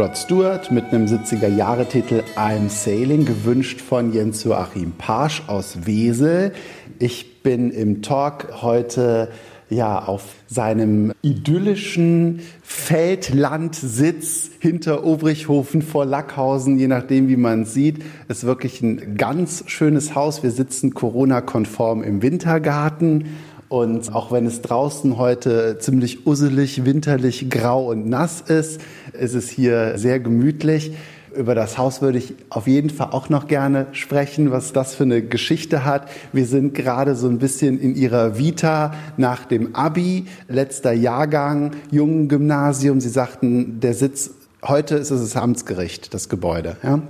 Rod 0.00 0.16
Stewart 0.16 0.70
mit 0.70 0.86
einem 0.86 1.04
70er-Jahre-Titel 1.04 2.22
I'm 2.34 2.70
Sailing, 2.70 3.26
gewünscht 3.26 3.82
von 3.82 4.14
Jens 4.14 4.44
Joachim 4.44 4.92
Pasch 4.92 5.42
aus 5.46 5.84
Wesel. 5.84 6.52
Ich 6.98 7.42
bin 7.42 7.70
im 7.70 8.00
Talk 8.00 8.62
heute 8.62 9.28
ja, 9.68 9.98
auf 9.98 10.36
seinem 10.46 11.12
idyllischen 11.20 12.40
Feldlandsitz 12.62 14.50
hinter 14.58 15.04
Obrichhofen 15.04 15.82
vor 15.82 16.06
Lackhausen, 16.06 16.78
je 16.78 16.88
nachdem, 16.88 17.28
wie 17.28 17.36
man 17.36 17.66
sieht. 17.66 18.02
Ist 18.28 18.44
wirklich 18.44 18.80
ein 18.80 19.16
ganz 19.18 19.64
schönes 19.66 20.14
Haus. 20.14 20.42
Wir 20.42 20.50
sitzen 20.50 20.94
Corona-konform 20.94 22.02
im 22.02 22.22
Wintergarten 22.22 23.26
und 23.70 24.12
auch 24.12 24.32
wenn 24.32 24.46
es 24.46 24.62
draußen 24.62 25.16
heute 25.16 25.78
ziemlich 25.78 26.26
usselig, 26.26 26.84
winterlich, 26.84 27.48
grau 27.50 27.88
und 27.88 28.08
nass 28.08 28.40
ist, 28.40 28.80
ist 29.12 29.34
es 29.34 29.48
hier 29.48 29.96
sehr 29.96 30.18
gemütlich. 30.18 30.92
Über 31.36 31.54
das 31.54 31.78
Haus 31.78 32.02
würde 32.02 32.18
ich 32.18 32.34
auf 32.48 32.66
jeden 32.66 32.90
Fall 32.90 33.10
auch 33.12 33.28
noch 33.28 33.46
gerne 33.46 33.86
sprechen, 33.92 34.50
was 34.50 34.72
das 34.72 34.96
für 34.96 35.04
eine 35.04 35.22
Geschichte 35.22 35.84
hat. 35.84 36.08
Wir 36.32 36.46
sind 36.46 36.74
gerade 36.74 37.14
so 37.14 37.28
ein 37.28 37.38
bisschen 37.38 37.78
in 37.78 37.94
Ihrer 37.94 38.36
Vita 38.36 38.92
nach 39.16 39.44
dem 39.44 39.76
Abi, 39.76 40.24
letzter 40.48 40.90
Jahrgang, 40.90 41.70
jungen 41.92 42.26
Gymnasium. 42.26 43.00
Sie 43.00 43.08
sagten, 43.08 43.78
der 43.78 43.94
Sitz, 43.94 44.32
heute 44.64 44.96
ist 44.96 45.12
es 45.12 45.20
das 45.20 45.40
Amtsgericht, 45.40 46.12
das 46.12 46.28
Gebäude. 46.28 46.76
Ja? 46.82 47.02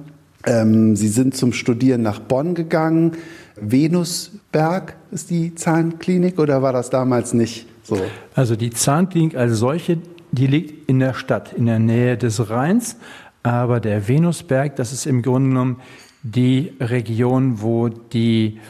Ähm, 0.44 0.94
Sie 0.94 1.08
sind 1.08 1.34
zum 1.34 1.54
Studieren 1.54 2.02
nach 2.02 2.18
Bonn 2.18 2.54
gegangen. 2.54 3.12
Venusberg 3.60 4.96
ist 5.10 5.30
die 5.30 5.54
Zahnklinik 5.54 6.38
oder 6.38 6.62
war 6.62 6.72
das 6.72 6.90
damals 6.90 7.34
nicht 7.34 7.66
so? 7.82 7.98
Also 8.34 8.56
die 8.56 8.70
Zahnklinik 8.70 9.36
als 9.36 9.58
solche, 9.58 9.98
die 10.32 10.46
liegt 10.46 10.88
in 10.88 11.00
der 11.00 11.14
Stadt, 11.14 11.52
in 11.52 11.66
der 11.66 11.78
Nähe 11.78 12.16
des 12.16 12.50
Rheins. 12.50 12.96
Aber 13.42 13.80
der 13.80 14.06
Venusberg, 14.06 14.76
das 14.76 14.92
ist 14.92 15.06
im 15.06 15.22
Grunde 15.22 15.48
genommen 15.48 15.76
die 16.22 16.72
Region, 16.78 17.62
wo 17.62 17.88
die 17.88 18.60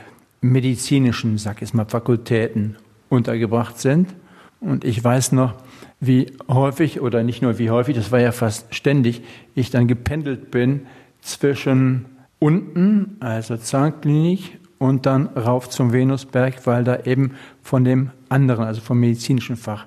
medizinischen, 0.40 1.38
sag 1.38 1.62
ich 1.62 1.75
mal, 1.75 1.87
Fakultäten 1.87 2.76
untergebracht 3.09 3.78
sind. 3.78 4.14
Und 4.61 4.85
ich 4.85 5.02
weiß 5.02 5.32
noch, 5.32 5.54
wie 6.00 6.32
häufig, 6.49 7.00
oder 7.00 7.23
nicht 7.23 7.42
nur 7.42 7.59
wie 7.59 7.70
häufig, 7.70 7.97
das 7.97 8.12
war 8.12 8.20
ja 8.20 8.32
fast 8.32 8.75
ständig, 8.75 9.23
ich 9.54 9.70
dann 9.70 9.88
gependelt 9.88 10.50
bin 10.50 10.82
zwischen 11.20 12.06
unten, 12.38 13.16
also 13.20 13.56
Zahnklinik, 13.56 14.60
und 14.80 15.04
dann 15.04 15.26
rauf 15.26 15.68
zum 15.68 15.92
Venusberg, 15.92 16.66
weil 16.66 16.84
da 16.84 17.00
eben 17.04 17.34
von 17.62 17.84
dem 17.84 18.10
anderen, 18.30 18.64
also 18.64 18.80
vom 18.80 18.99
medizinischen 18.99 19.56
Fach, 19.56 19.84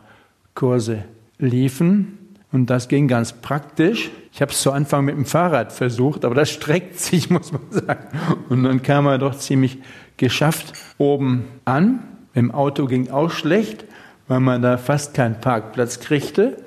Kurse 0.54 1.04
liefen. 1.40 2.20
Und 2.52 2.70
das 2.70 2.88
ging 2.88 3.08
ganz 3.08 3.34
praktisch. 3.34 4.12
Ich 4.32 4.40
habe 4.40 4.52
es 4.52 4.62
zu 4.62 4.72
Anfang 4.72 5.04
mit 5.06 5.16
dem 5.16 5.26
Fahrrad 5.26 5.74
versucht, 5.74 6.24
aber 6.24 6.36
das 6.36 6.52
streckt 6.52 7.00
sich, 7.00 7.30
muss 7.32 7.52
man 7.52 7.64
sagen. 7.72 8.08
Und 8.50 8.64
dann 8.64 8.84
kam 8.84 9.08
er 9.08 9.18
doch 9.18 9.36
ziemlich 9.36 9.80
geschafft 10.18 10.74
oben 11.00 11.46
an. 11.66 12.04
Im 12.36 12.52
Auto 12.52 12.86
ging 12.86 13.10
auch 13.10 13.32
schlecht, 13.32 13.86
weil 14.28 14.42
man 14.42 14.62
da 14.62 14.78
fast 14.78 15.16
keinen 15.16 15.42
Parkplatz 15.42 16.02
kriegte. 16.02 16.58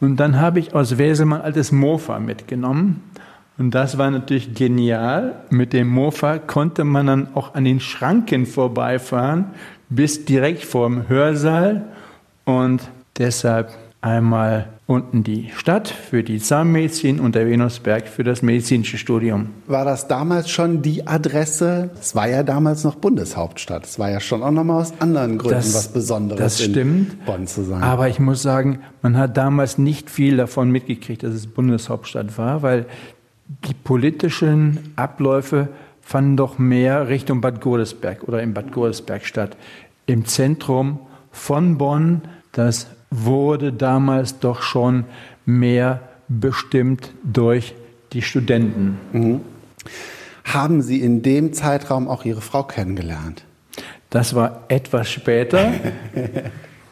Und 0.00 0.16
dann 0.16 0.40
habe 0.40 0.58
ich 0.58 0.74
aus 0.74 0.98
Wesel 0.98 1.26
mein 1.26 1.42
altes 1.42 1.70
Mofa 1.70 2.18
mitgenommen. 2.18 3.04
Und 3.62 3.70
das 3.76 3.96
war 3.96 4.10
natürlich 4.10 4.54
genial. 4.54 5.36
Mit 5.50 5.72
dem 5.72 5.86
Mofa 5.88 6.38
konnte 6.38 6.82
man 6.82 7.06
dann 7.06 7.28
auch 7.34 7.54
an 7.54 7.64
den 7.64 7.78
Schranken 7.78 8.44
vorbeifahren, 8.44 9.44
bis 9.88 10.24
direkt 10.24 10.64
vorm 10.64 11.08
Hörsaal. 11.08 11.84
Und 12.44 12.80
deshalb 13.18 13.70
einmal 14.00 14.66
unten 14.88 15.22
die 15.22 15.50
Stadt 15.56 15.86
für 15.86 16.24
die 16.24 16.40
Zahnmedizin 16.40 17.20
und 17.20 17.36
der 17.36 17.46
Venusberg 17.46 18.08
für 18.08 18.24
das 18.24 18.42
medizinische 18.42 18.98
Studium. 18.98 19.50
War 19.68 19.84
das 19.84 20.08
damals 20.08 20.50
schon 20.50 20.82
die 20.82 21.06
Adresse? 21.06 21.90
Es 22.00 22.16
war 22.16 22.28
ja 22.28 22.42
damals 22.42 22.82
noch 22.82 22.96
Bundeshauptstadt. 22.96 23.84
Es 23.86 23.96
war 24.00 24.10
ja 24.10 24.18
schon 24.18 24.42
auch 24.42 24.50
nochmal 24.50 24.80
aus 24.80 24.92
anderen 24.98 25.38
Gründen 25.38 25.54
Das- 25.58 25.72
was 25.76 25.86
Besonderes 25.92 26.40
das 26.40 26.64
stimmt. 26.64 26.76
in 27.12 27.18
Bonn 27.26 27.46
zu 27.46 27.62
sein. 27.62 27.80
Aber 27.80 28.08
ich 28.08 28.18
muss 28.18 28.42
sagen, 28.42 28.80
man 29.02 29.16
hat 29.16 29.36
damals 29.36 29.78
nicht 29.78 30.10
viel 30.10 30.36
davon 30.36 30.68
mitgekriegt, 30.72 31.22
dass 31.22 31.32
es 31.32 31.46
Bundeshauptstadt 31.46 32.36
war, 32.36 32.62
weil 32.62 32.86
die 33.46 33.74
politischen 33.74 34.92
Abläufe 34.96 35.68
fanden 36.00 36.36
doch 36.36 36.58
mehr 36.58 37.08
Richtung 37.08 37.40
Bad 37.40 37.60
Godesberg 37.60 38.24
oder 38.24 38.42
in 38.42 38.54
Bad 38.54 38.72
Godesberg 38.72 39.24
statt. 39.24 39.56
Im 40.06 40.24
Zentrum 40.24 41.00
von 41.30 41.78
Bonn, 41.78 42.22
das 42.52 42.88
wurde 43.10 43.72
damals 43.72 44.38
doch 44.38 44.62
schon 44.62 45.04
mehr 45.46 46.00
bestimmt 46.28 47.12
durch 47.24 47.74
die 48.12 48.22
Studenten. 48.22 49.40
Haben 50.44 50.82
Sie 50.82 51.00
in 51.00 51.22
dem 51.22 51.52
Zeitraum 51.52 52.08
auch 52.08 52.24
Ihre 52.24 52.40
Frau 52.40 52.62
kennengelernt? 52.62 53.44
Das 54.10 54.34
war 54.34 54.64
etwas 54.68 55.10
später. 55.10 55.72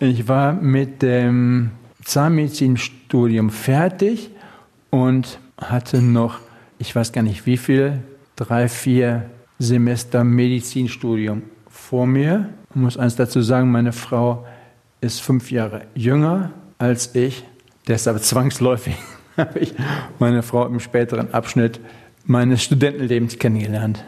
Ich 0.03 0.29
war 0.29 0.55
mit 0.55 1.03
dem 1.03 1.73
Zahnmedizinstudium 2.03 3.51
fertig 3.51 4.31
und 4.89 5.39
hatte 5.61 6.03
noch, 6.03 6.39
ich 6.79 6.95
weiß 6.95 7.13
gar 7.13 7.23
nicht 7.23 7.47
wie 7.47 7.57
viel, 7.57 8.01
drei, 8.37 8.69
vier 8.69 9.31
Semester 9.59 10.25
Medizinstudium 10.25 11.43
vor 11.69 12.07
mir. 12.07 12.49
Ich 12.71 12.77
muss 12.77 12.97
eins 12.97 13.17
dazu 13.17 13.43
sagen, 13.43 13.71
meine 13.71 13.93
Frau 13.93 14.47
ist 15.01 15.21
fünf 15.21 15.51
Jahre 15.51 15.83
jünger 15.95 16.51
als 16.79 17.15
ich. 17.15 17.45
Deshalb 17.87 18.23
zwangsläufig 18.23 18.95
habe 19.37 19.59
ich 19.59 19.75
meine 20.19 20.43
Frau 20.43 20.67
im 20.67 20.81
späteren 20.81 21.33
Abschnitt 21.35 21.81
meines 22.25 22.63
Studentenlebens 22.63 23.39
kennengelernt. 23.39 24.05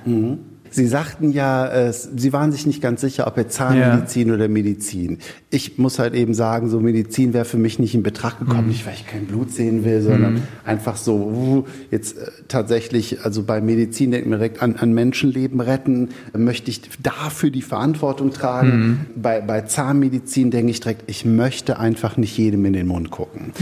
Sie 0.73 0.87
sagten 0.87 1.33
ja, 1.33 1.69
äh, 1.69 1.93
Sie 1.93 2.33
waren 2.33 2.51
sich 2.51 2.67
nicht 2.67 2.81
ganz 2.83 3.01
sicher, 3.03 3.27
ob 3.27 3.37
jetzt 3.37 3.55
Zahnmedizin 3.55 4.31
oder 4.33 4.49
Medizin. 4.49 5.19
Ich 5.51 5.79
muss 5.79 5.99
halt 5.99 6.15
eben 6.15 6.35
sagen, 6.35 6.69
so 6.71 6.81
Medizin 6.81 7.35
wäre 7.35 7.45
für 7.45 7.59
mich 7.59 7.79
nicht 7.79 7.95
in 7.95 8.03
Betracht 8.03 8.39
gekommen, 8.41 8.69
nicht 8.69 8.87
weil 8.87 8.95
ich 8.95 9.07
kein 9.07 9.27
Blut 9.27 9.51
sehen 9.53 9.85
will, 9.85 10.01
sondern 10.01 10.43
einfach 10.65 10.97
so, 10.97 11.15
uh, 11.15 11.65
jetzt 11.91 12.17
äh, 12.19 12.31
tatsächlich, 12.49 13.25
also 13.25 13.43
bei 13.43 13.61
Medizin 13.61 14.11
denkt 14.11 14.27
man 14.29 14.39
direkt 14.39 14.63
an, 14.63 14.77
an 14.77 14.93
Menschenleben 14.93 15.61
retten, 15.61 16.09
möchte 16.37 16.71
ich 16.71 16.81
dafür 17.03 17.51
die 17.51 17.63
Verantwortung 17.63 18.33
tragen. 18.33 19.07
Bei, 19.15 19.41
bei 19.41 19.61
Zahnmedizin 19.61 20.51
denke 20.51 20.71
ich 20.71 20.81
direkt, 20.81 21.03
ich 21.07 21.25
möchte 21.25 21.79
einfach 21.79 22.17
nicht 22.17 22.37
jedem 22.39 22.65
in 22.65 22.73
den 22.73 22.87
Mund 22.87 23.11
gucken. 23.11 23.53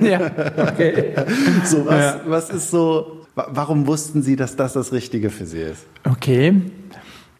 Ja, 0.00 0.30
okay. 0.56 1.14
So, 1.64 1.84
was, 1.86 2.00
Ja. 2.00 2.20
was 2.26 2.50
ist 2.50 2.70
so, 2.70 3.15
warum 3.36 3.86
wussten 3.86 4.22
Sie, 4.22 4.34
dass 4.34 4.56
das 4.56 4.72
das 4.72 4.92
Richtige 4.92 5.30
für 5.30 5.46
Sie 5.46 5.60
ist? 5.60 5.86
Okay, 6.04 6.60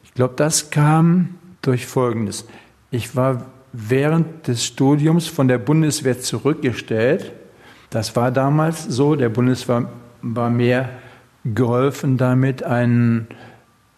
ich 0.04 0.14
glaube, 0.14 0.34
das 0.36 0.70
kam 0.70 1.34
durch 1.62 1.86
Folgendes. 1.86 2.46
Ich 2.90 3.16
war 3.16 3.46
während 3.72 4.46
des 4.46 4.64
Studiums 4.64 5.26
von 5.26 5.48
der 5.48 5.58
Bundeswehr 5.58 6.20
zurückgestellt. 6.20 7.32
Das 7.90 8.14
war 8.14 8.30
damals 8.30 8.84
so. 8.84 9.16
Der 9.16 9.28
Bundeswehr 9.28 9.88
war 10.22 10.50
mehr 10.50 10.90
geholfen 11.44 12.16
damit, 12.16 12.62
einen 12.62 13.26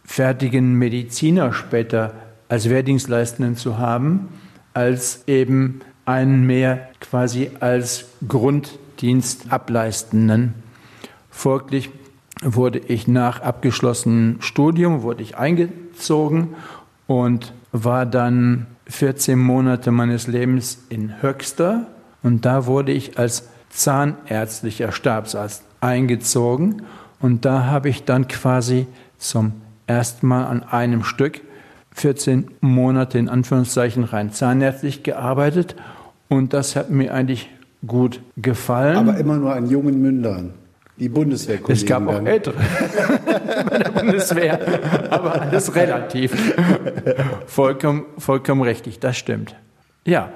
fertigen 0.04 0.74
Mediziner 0.74 1.52
später 1.52 2.14
als 2.48 2.68
Wehrdienstleistenden 2.68 3.56
zu 3.56 3.78
haben, 3.78 4.28
als 4.74 5.24
eben 5.26 5.80
einen 6.06 6.46
mehr 6.46 6.88
quasi 7.00 7.50
als 7.60 8.06
Grunddienst 8.26 9.52
ableistenden. 9.52 10.54
Folglich 11.38 11.90
wurde 12.42 12.80
ich 12.80 13.06
nach 13.06 13.42
abgeschlossenem 13.42 14.40
Studium 14.40 15.02
wurde 15.02 15.22
ich 15.22 15.36
eingezogen 15.36 16.56
und 17.06 17.52
war 17.70 18.06
dann 18.06 18.66
14 18.88 19.38
Monate 19.38 19.92
meines 19.92 20.26
Lebens 20.26 20.86
in 20.88 21.22
Höxter 21.22 21.86
und 22.24 22.44
da 22.44 22.66
wurde 22.66 22.90
ich 22.90 23.20
als 23.20 23.50
zahnärztlicher 23.70 24.90
Stabsarzt 24.90 25.62
eingezogen 25.80 26.82
und 27.20 27.44
da 27.44 27.66
habe 27.66 27.88
ich 27.88 28.02
dann 28.02 28.26
quasi 28.26 28.88
zum 29.16 29.52
ersten 29.86 30.26
Mal 30.26 30.44
an 30.44 30.64
einem 30.64 31.04
Stück 31.04 31.40
14 31.92 32.50
Monate 32.60 33.16
in 33.16 33.28
Anführungszeichen 33.28 34.02
rein 34.02 34.32
zahnärztlich 34.32 35.04
gearbeitet 35.04 35.76
und 36.28 36.52
das 36.52 36.74
hat 36.74 36.90
mir 36.90 37.14
eigentlich 37.14 37.48
gut 37.86 38.22
gefallen. 38.36 38.96
Aber 38.96 39.16
immer 39.18 39.36
nur 39.36 39.54
an 39.54 39.70
jungen 39.70 40.02
Mündern. 40.02 40.54
Die 40.98 41.08
Bundeswehrkollegen. 41.08 41.82
Es 41.82 41.86
gab 41.86 42.08
auch 42.08 42.24
ältere 42.24 42.56
bei 43.70 43.78
der 43.78 43.90
Bundeswehr, 43.90 44.58
aber 45.10 45.42
alles 45.42 45.74
relativ. 45.74 46.54
Vollkommen, 47.46 48.06
vollkommen 48.18 48.62
richtig, 48.62 48.98
das 48.98 49.16
stimmt. 49.16 49.54
Ja, 50.04 50.30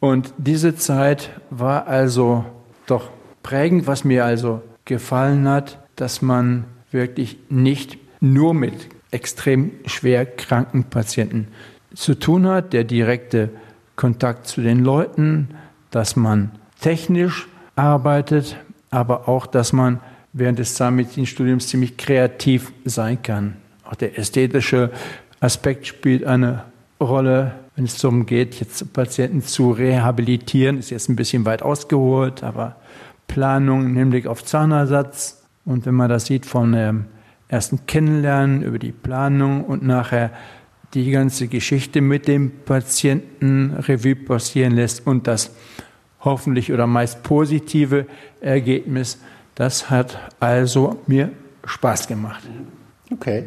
und 0.00 0.32
diese 0.38 0.74
Zeit 0.76 1.30
war 1.50 1.86
also 1.86 2.44
doch 2.86 3.10
prägend, 3.42 3.86
was 3.86 4.04
mir 4.04 4.24
also 4.24 4.62
gefallen 4.84 5.48
hat, 5.48 5.78
dass 5.96 6.22
man 6.22 6.64
wirklich 6.90 7.38
nicht 7.48 7.98
nur 8.20 8.54
mit 8.54 8.88
extrem 9.10 9.72
schwer 9.86 10.24
kranken 10.26 10.84
Patienten 10.84 11.48
zu 11.94 12.14
tun 12.14 12.46
hat, 12.46 12.72
der 12.72 12.84
direkte 12.84 13.50
Kontakt 13.96 14.46
zu 14.46 14.60
den 14.60 14.84
Leuten, 14.84 15.48
dass 15.90 16.16
man 16.16 16.52
technisch 16.80 17.48
arbeitet, 17.74 18.56
aber 18.96 19.28
auch, 19.28 19.46
dass 19.46 19.74
man 19.74 20.00
während 20.32 20.58
des 20.58 20.74
Zahnmedizinstudiums 20.74 21.68
ziemlich 21.68 21.98
kreativ 21.98 22.72
sein 22.86 23.22
kann. 23.22 23.56
Auch 23.84 23.94
der 23.94 24.18
ästhetische 24.18 24.90
Aspekt 25.38 25.86
spielt 25.86 26.24
eine 26.24 26.64
Rolle, 26.98 27.52
wenn 27.74 27.84
es 27.84 27.98
darum 27.98 28.24
geht, 28.24 28.58
jetzt 28.58 28.94
Patienten 28.94 29.42
zu 29.42 29.70
rehabilitieren, 29.70 30.78
ist 30.78 30.88
jetzt 30.88 31.10
ein 31.10 31.16
bisschen 31.16 31.44
weit 31.44 31.60
ausgeholt, 31.60 32.42
aber 32.42 32.76
Planung 33.28 33.84
im 33.84 33.96
Hinblick 33.96 34.26
auf 34.26 34.42
Zahnersatz 34.42 35.42
und 35.66 35.84
wenn 35.84 35.94
man 35.94 36.08
das 36.08 36.24
sieht 36.24 36.46
von 36.46 36.72
dem 36.72 37.04
ersten 37.48 37.84
Kennenlernen 37.84 38.62
über 38.62 38.78
die 38.78 38.92
Planung 38.92 39.62
und 39.62 39.82
nachher 39.82 40.30
die 40.94 41.10
ganze 41.10 41.48
Geschichte 41.48 42.00
mit 42.00 42.28
dem 42.28 42.50
Patienten 42.64 43.74
Revue 43.74 44.16
passieren 44.16 44.72
lässt 44.72 45.06
und 45.06 45.26
das 45.26 45.54
hoffentlich 46.26 46.70
oder 46.72 46.86
meist 46.86 47.22
positive 47.22 48.06
Ergebnis, 48.42 49.18
Das 49.54 49.88
hat 49.88 50.18
also 50.38 50.98
mir 51.06 51.30
Spaß 51.64 52.08
gemacht. 52.08 52.42
Okay. 53.10 53.44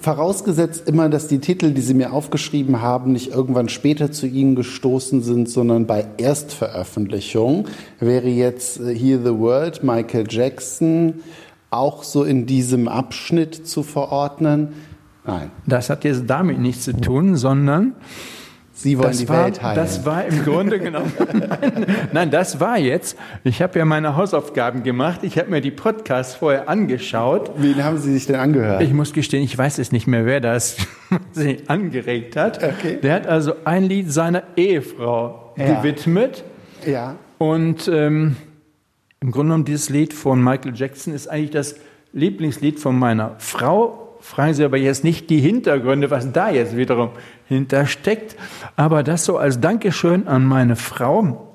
Vorausgesetzt 0.00 0.88
immer, 0.88 1.08
dass 1.08 1.28
die 1.28 1.40
Titel, 1.40 1.72
die 1.72 1.80
Sie 1.80 1.92
mir 1.94 2.12
aufgeschrieben 2.12 2.80
haben, 2.80 3.12
nicht 3.12 3.32
irgendwann 3.32 3.68
später 3.68 4.12
zu 4.12 4.26
Ihnen 4.26 4.54
gestoßen 4.54 5.22
sind, 5.22 5.50
sondern 5.50 5.86
bei 5.86 6.06
Erstveröffentlichung, 6.16 7.66
wäre 8.00 8.28
jetzt 8.28 8.80
äh, 8.80 8.94
Hear 8.94 9.18
the 9.18 9.38
World, 9.38 9.82
Michael 9.82 10.26
Jackson, 10.28 11.14
auch 11.70 12.02
so 12.02 12.24
in 12.24 12.46
diesem 12.46 12.88
Abschnitt 12.88 13.66
zu 13.66 13.82
verordnen? 13.82 14.74
Nein. 15.26 15.50
Das 15.66 15.90
hat 15.90 16.04
jetzt 16.04 16.24
damit 16.28 16.60
nichts 16.60 16.84
zu 16.84 16.92
tun, 16.92 17.36
sondern 17.36 17.94
Sie 18.78 18.98
wollen 18.98 19.08
das 19.08 19.18
die 19.18 19.28
war, 19.30 19.46
Welt 19.46 19.62
heilen. 19.62 19.74
Das 19.76 20.04
war 20.04 20.26
im 20.26 20.44
Grunde 20.44 20.78
genommen. 20.78 21.10
nein, 22.12 22.30
das 22.30 22.60
war 22.60 22.76
jetzt. 22.78 23.16
Ich 23.42 23.62
habe 23.62 23.78
ja 23.78 23.86
meine 23.86 24.16
Hausaufgaben 24.16 24.82
gemacht. 24.82 25.20
Ich 25.22 25.38
habe 25.38 25.50
mir 25.50 25.62
die 25.62 25.70
Podcasts 25.70 26.34
vorher 26.34 26.68
angeschaut. 26.68 27.52
Wen 27.56 27.82
haben 27.82 27.96
Sie 27.96 28.12
sich 28.12 28.26
denn 28.26 28.36
angehört? 28.36 28.82
Ich 28.82 28.92
muss 28.92 29.14
gestehen, 29.14 29.42
ich 29.42 29.56
weiß 29.56 29.78
es 29.78 29.92
nicht 29.92 30.06
mehr, 30.06 30.26
wer 30.26 30.40
das 30.40 30.76
angeregt 31.68 32.36
hat. 32.36 32.62
Okay. 32.62 32.98
Der 33.02 33.14
hat 33.14 33.26
also 33.26 33.54
ein 33.64 33.84
Lied 33.84 34.12
seiner 34.12 34.42
Ehefrau 34.56 35.54
Ja. 35.56 35.80
gewidmet. 35.80 36.44
ja. 36.86 37.16
Und 37.38 37.88
ähm, 37.88 38.36
im 39.20 39.30
Grunde 39.30 39.48
genommen, 39.48 39.64
dieses 39.64 39.88
Lied 39.88 40.12
von 40.12 40.42
Michael 40.44 40.74
Jackson 40.74 41.14
ist 41.14 41.28
eigentlich 41.28 41.50
das 41.50 41.76
Lieblingslied 42.12 42.78
von 42.78 42.98
meiner 42.98 43.34
Frau. 43.38 44.05
Fragen 44.26 44.54
Sie 44.54 44.64
aber 44.64 44.76
jetzt 44.76 45.04
nicht 45.04 45.30
die 45.30 45.38
Hintergründe, 45.38 46.10
was 46.10 46.32
da 46.32 46.50
jetzt 46.50 46.76
wiederum 46.76 47.10
hintersteckt. 47.46 48.34
Aber 48.74 49.04
das 49.04 49.24
so 49.24 49.38
als 49.38 49.60
Dankeschön 49.60 50.26
an 50.26 50.44
meine 50.44 50.74
Frau. 50.74 51.54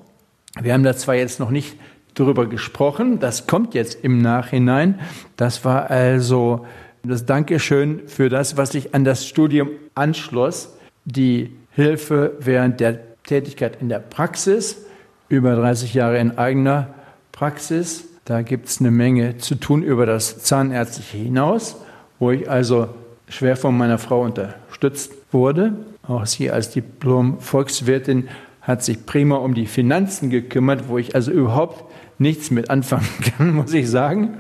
Wir 0.59 0.71
haben 0.71 0.83
da 0.83 0.95
zwar 0.95 1.15
jetzt 1.15 1.41
noch 1.41 1.49
nicht 1.49 1.75
drüber 2.13 2.47
gesprochen, 2.47 3.19
das 3.19 3.45
kommt 3.45 3.73
jetzt 3.73 4.05
im 4.05 4.19
Nachhinein. 4.19 5.01
Das 5.35 5.65
war 5.65 5.91
also 5.91 6.65
das 7.03 7.25
Dankeschön 7.25 8.07
für 8.07 8.29
das, 8.29 8.55
was 8.55 8.71
sich 8.71 8.95
an 8.95 9.03
das 9.03 9.27
Studium 9.27 9.71
anschloss. 9.93 10.73
Die 11.03 11.53
Hilfe 11.71 12.37
während 12.39 12.79
der 12.79 12.99
Tätigkeit 13.23 13.81
in 13.81 13.89
der 13.89 13.99
Praxis, 13.99 14.85
über 15.27 15.57
30 15.57 15.93
Jahre 15.93 16.19
in 16.19 16.37
eigener 16.37 16.93
Praxis. 17.33 18.05
Da 18.23 18.43
gibt 18.43 18.69
es 18.69 18.79
eine 18.79 18.91
Menge 18.91 19.39
zu 19.39 19.55
tun 19.55 19.83
über 19.83 20.05
das 20.05 20.41
Zahnärztliche 20.41 21.17
hinaus, 21.17 21.75
wo 22.21 22.29
ich 22.29 22.49
also 22.49 22.87
schwer 23.27 23.57
von 23.57 23.75
meiner 23.75 23.97
Frau 23.97 24.21
unterstützt 24.21 25.11
wurde. 25.31 25.73
Auch 26.07 26.27
sie 26.27 26.51
als 26.51 26.69
Diplom-Volkswirtin 26.69 28.29
hat 28.61 28.83
sich 28.83 29.07
prima 29.07 29.37
um 29.37 29.55
die 29.55 29.65
Finanzen 29.65 30.29
gekümmert, 30.29 30.87
wo 30.87 30.99
ich 30.99 31.15
also 31.15 31.31
überhaupt 31.31 31.83
nichts 32.19 32.51
mit 32.51 32.69
anfangen 32.69 33.07
kann, 33.37 33.55
muss 33.55 33.73
ich 33.73 33.89
sagen. 33.89 34.37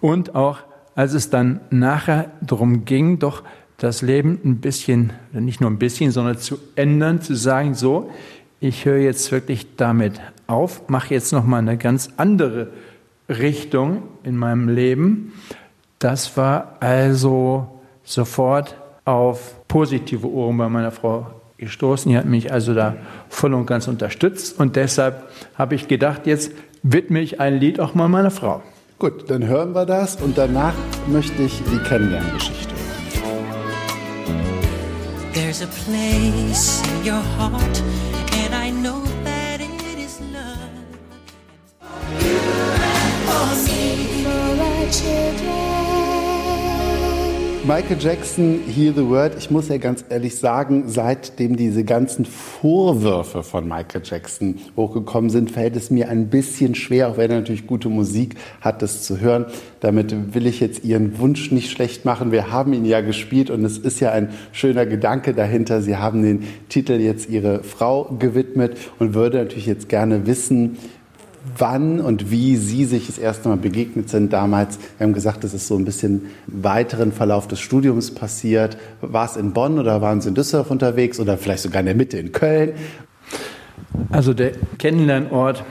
Und 0.00 0.34
auch 0.34 0.58
als 0.96 1.14
es 1.14 1.30
dann 1.30 1.60
nachher 1.70 2.32
darum 2.40 2.84
ging, 2.84 3.20
doch 3.20 3.44
das 3.78 4.02
Leben 4.02 4.40
ein 4.44 4.56
bisschen, 4.56 5.12
nicht 5.32 5.60
nur 5.60 5.70
ein 5.70 5.78
bisschen, 5.78 6.10
sondern 6.10 6.36
zu 6.36 6.58
ändern, 6.74 7.22
zu 7.22 7.36
sagen, 7.36 7.74
so, 7.74 8.10
ich 8.58 8.84
höre 8.86 8.98
jetzt 8.98 9.30
wirklich 9.30 9.76
damit 9.76 10.20
auf, 10.48 10.88
mache 10.88 11.14
jetzt 11.14 11.32
nochmal 11.32 11.60
eine 11.60 11.78
ganz 11.78 12.10
andere 12.16 12.72
Richtung 13.28 14.02
in 14.24 14.36
meinem 14.36 14.68
Leben. 14.68 15.32
Das 16.00 16.34
war 16.38 16.78
also 16.80 17.68
sofort 18.04 18.74
auf 19.04 19.66
positive 19.68 20.26
Ohren 20.26 20.56
bei 20.56 20.66
meiner 20.70 20.92
Frau 20.92 21.26
gestoßen. 21.58 22.10
Die 22.10 22.16
hat 22.16 22.24
mich 22.24 22.50
also 22.50 22.72
da 22.72 22.96
voll 23.28 23.52
und 23.52 23.66
ganz 23.66 23.86
unterstützt 23.86 24.58
und 24.58 24.76
deshalb 24.76 25.28
habe 25.56 25.74
ich 25.74 25.88
gedacht, 25.88 26.26
jetzt 26.26 26.52
widme 26.82 27.20
ich 27.20 27.38
ein 27.38 27.58
Lied 27.58 27.80
auch 27.80 27.92
mal 27.94 28.08
meiner 28.08 28.30
Frau. 28.30 28.62
Gut, 28.98 29.28
dann 29.28 29.46
hören 29.46 29.74
wir 29.74 29.84
das 29.84 30.16
und 30.16 30.38
danach 30.38 30.72
möchte 31.06 31.42
ich 31.42 31.60
die 31.70 31.78
Kennenlerngeschichte. 31.86 32.74
There's 35.34 35.62
a 35.62 35.68
place 35.84 36.82
in 36.82 37.12
your 37.12 37.22
heart, 37.36 37.82
Michael 47.70 47.98
Jackson, 48.00 48.58
Hear 48.66 48.92
the 48.92 49.06
Word. 49.08 49.36
Ich 49.38 49.48
muss 49.48 49.68
ja 49.68 49.76
ganz 49.78 50.04
ehrlich 50.08 50.36
sagen, 50.36 50.88
seitdem 50.88 51.54
diese 51.54 51.84
ganzen 51.84 52.24
Vorwürfe 52.24 53.44
von 53.44 53.68
Michael 53.68 54.02
Jackson 54.04 54.56
hochgekommen 54.76 55.30
sind, 55.30 55.52
fällt 55.52 55.76
es 55.76 55.88
mir 55.88 56.08
ein 56.08 56.30
bisschen 56.30 56.74
schwer, 56.74 57.08
auch 57.08 57.16
wenn 57.16 57.30
er 57.30 57.38
natürlich 57.38 57.68
gute 57.68 57.88
Musik 57.88 58.34
hat, 58.60 58.82
das 58.82 59.04
zu 59.04 59.20
hören. 59.20 59.46
Damit 59.78 60.34
will 60.34 60.48
ich 60.48 60.58
jetzt 60.58 60.82
Ihren 60.82 61.20
Wunsch 61.20 61.52
nicht 61.52 61.70
schlecht 61.70 62.04
machen. 62.04 62.32
Wir 62.32 62.50
haben 62.50 62.72
ihn 62.72 62.84
ja 62.84 63.02
gespielt 63.02 63.50
und 63.50 63.64
es 63.64 63.78
ist 63.78 64.00
ja 64.00 64.10
ein 64.10 64.30
schöner 64.50 64.84
Gedanke 64.84 65.32
dahinter. 65.32 65.80
Sie 65.80 65.96
haben 65.96 66.24
den 66.24 66.42
Titel 66.68 66.94
jetzt 66.94 67.30
Ihre 67.30 67.62
Frau 67.62 68.16
gewidmet 68.18 68.78
und 68.98 69.14
würde 69.14 69.38
natürlich 69.38 69.66
jetzt 69.66 69.88
gerne 69.88 70.26
wissen, 70.26 70.76
wann 71.58 72.00
und 72.00 72.30
wie 72.30 72.56
Sie 72.56 72.84
sich 72.84 73.06
das 73.06 73.18
erste 73.18 73.48
Mal 73.48 73.56
begegnet 73.56 74.08
sind 74.08 74.32
damals. 74.32 74.78
Wir 74.98 75.06
haben 75.06 75.14
gesagt, 75.14 75.44
das 75.44 75.54
ist 75.54 75.66
so 75.66 75.76
ein 75.76 75.84
bisschen 75.84 76.26
weiteren 76.46 77.12
Verlauf 77.12 77.48
des 77.48 77.60
Studiums 77.60 78.14
passiert. 78.14 78.76
War 79.00 79.26
es 79.26 79.36
in 79.36 79.52
Bonn 79.52 79.78
oder 79.78 80.00
waren 80.00 80.20
Sie 80.20 80.28
in 80.28 80.34
Düsseldorf 80.34 80.70
unterwegs 80.70 81.20
oder 81.20 81.36
vielleicht 81.38 81.62
sogar 81.62 81.80
in 81.80 81.86
der 81.86 81.94
Mitte 81.94 82.18
in 82.18 82.32
Köln? 82.32 82.72
Also 84.10 84.34
der 84.34 84.52
Kennenlernort 84.78 85.64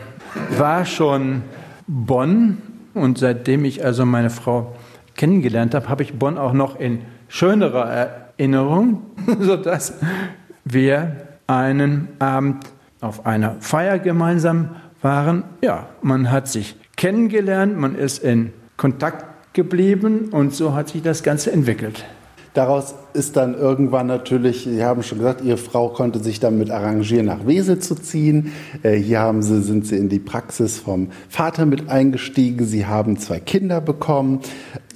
war 0.58 0.86
schon 0.86 1.44
Bonn 1.88 2.58
und 2.94 3.18
seitdem 3.18 3.66
ich 3.66 3.84
also 3.84 4.06
meine 4.06 4.30
Frau 4.30 4.76
kennengelernt 5.16 5.76
habe, 5.76 5.90
habe 5.90 6.04
ich 6.04 6.14
Bonn 6.14 6.38
auch 6.38 6.54
noch 6.54 6.80
in 6.80 7.00
schönerer 7.28 7.90
Erinnerung, 8.38 9.04
sodass 9.40 9.94
wir 10.64 11.16
einen 11.48 12.10
Abend 12.20 12.66
auf 13.02 13.26
einer 13.26 13.56
Feier 13.60 14.00
gemeinsam 14.00 14.76
waren. 15.02 15.44
Ja, 15.62 15.88
man 16.02 16.32
hat 16.32 16.48
sich 16.48 16.76
kennengelernt, 16.96 17.78
man 17.78 17.96
ist 17.96 18.24
in 18.24 18.52
Kontakt 18.78 19.54
geblieben 19.54 20.30
und 20.32 20.54
so 20.54 20.74
hat 20.74 20.90
sich 20.90 21.02
das 21.02 21.24
Ganze 21.24 21.52
entwickelt. 21.52 22.06
Daraus 22.54 22.96
ist 23.14 23.38
dann 23.38 23.54
irgendwann 23.54 24.08
natürlich, 24.08 24.64
Sie 24.64 24.84
haben 24.84 25.04
schon 25.04 25.20
gesagt, 25.20 25.42
Ihre 25.42 25.58
Frau 25.58 25.90
konnte 25.90 26.20
sich 26.20 26.40
damit 26.40 26.72
arrangieren, 26.72 27.28
nach 27.28 27.46
Wesel 27.46 27.80
zu 27.80 27.96
ziehen. 27.96 28.52
Äh, 28.82 28.96
Hier 28.96 29.20
haben 29.20 29.44
Sie, 29.44 29.62
sind 29.62 29.86
Sie 29.86 29.98
in 29.98 30.10
die 30.10 30.20
Praxis 30.20 30.80
vom 30.80 31.10
Vater 31.30 31.66
mit 31.66 31.90
eingestiegen. 31.90 32.66
Sie 32.66 32.86
haben 32.88 33.18
zwei 33.18 33.40
Kinder 33.40 33.82
bekommen. 33.82 34.40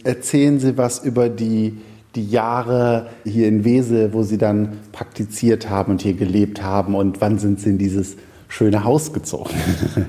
Erzählen 0.03 0.59
Sie 0.59 0.77
was 0.77 1.05
über 1.05 1.29
die, 1.29 1.77
die 2.15 2.27
Jahre 2.27 3.07
hier 3.23 3.47
in 3.47 3.63
Wesel, 3.63 4.13
wo 4.13 4.23
Sie 4.23 4.39
dann 4.39 4.79
praktiziert 4.91 5.69
haben 5.69 5.91
und 5.91 6.01
hier 6.01 6.15
gelebt 6.15 6.63
haben 6.63 6.95
und 6.95 7.21
wann 7.21 7.37
sind 7.37 7.59
Sie 7.59 7.69
in 7.69 7.77
dieses 7.77 8.17
schöne 8.53 8.83
Haus 8.83 9.11
gezogen? 9.13 9.49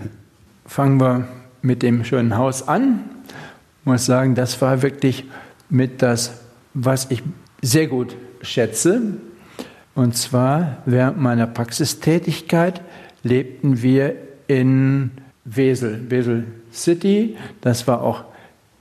Fangen 0.66 1.00
wir 1.00 1.26
mit 1.62 1.82
dem 1.82 2.04
schönen 2.04 2.36
Haus 2.36 2.68
an. 2.68 3.04
Ich 3.80 3.86
muss 3.86 4.04
sagen, 4.04 4.34
das 4.34 4.60
war 4.60 4.82
wirklich 4.82 5.24
mit 5.70 6.02
das, 6.02 6.40
was 6.74 7.10
ich 7.10 7.22
sehr 7.62 7.86
gut 7.86 8.16
schätze. 8.42 9.00
Und 9.94 10.16
zwar 10.16 10.82
während 10.84 11.18
meiner 11.18 11.46
Praxistätigkeit 11.46 12.82
lebten 13.22 13.80
wir 13.80 14.14
in 14.46 15.12
Wesel, 15.44 16.10
Wesel 16.10 16.44
City. 16.70 17.36
Das 17.62 17.86
war 17.86 18.02
auch 18.02 18.24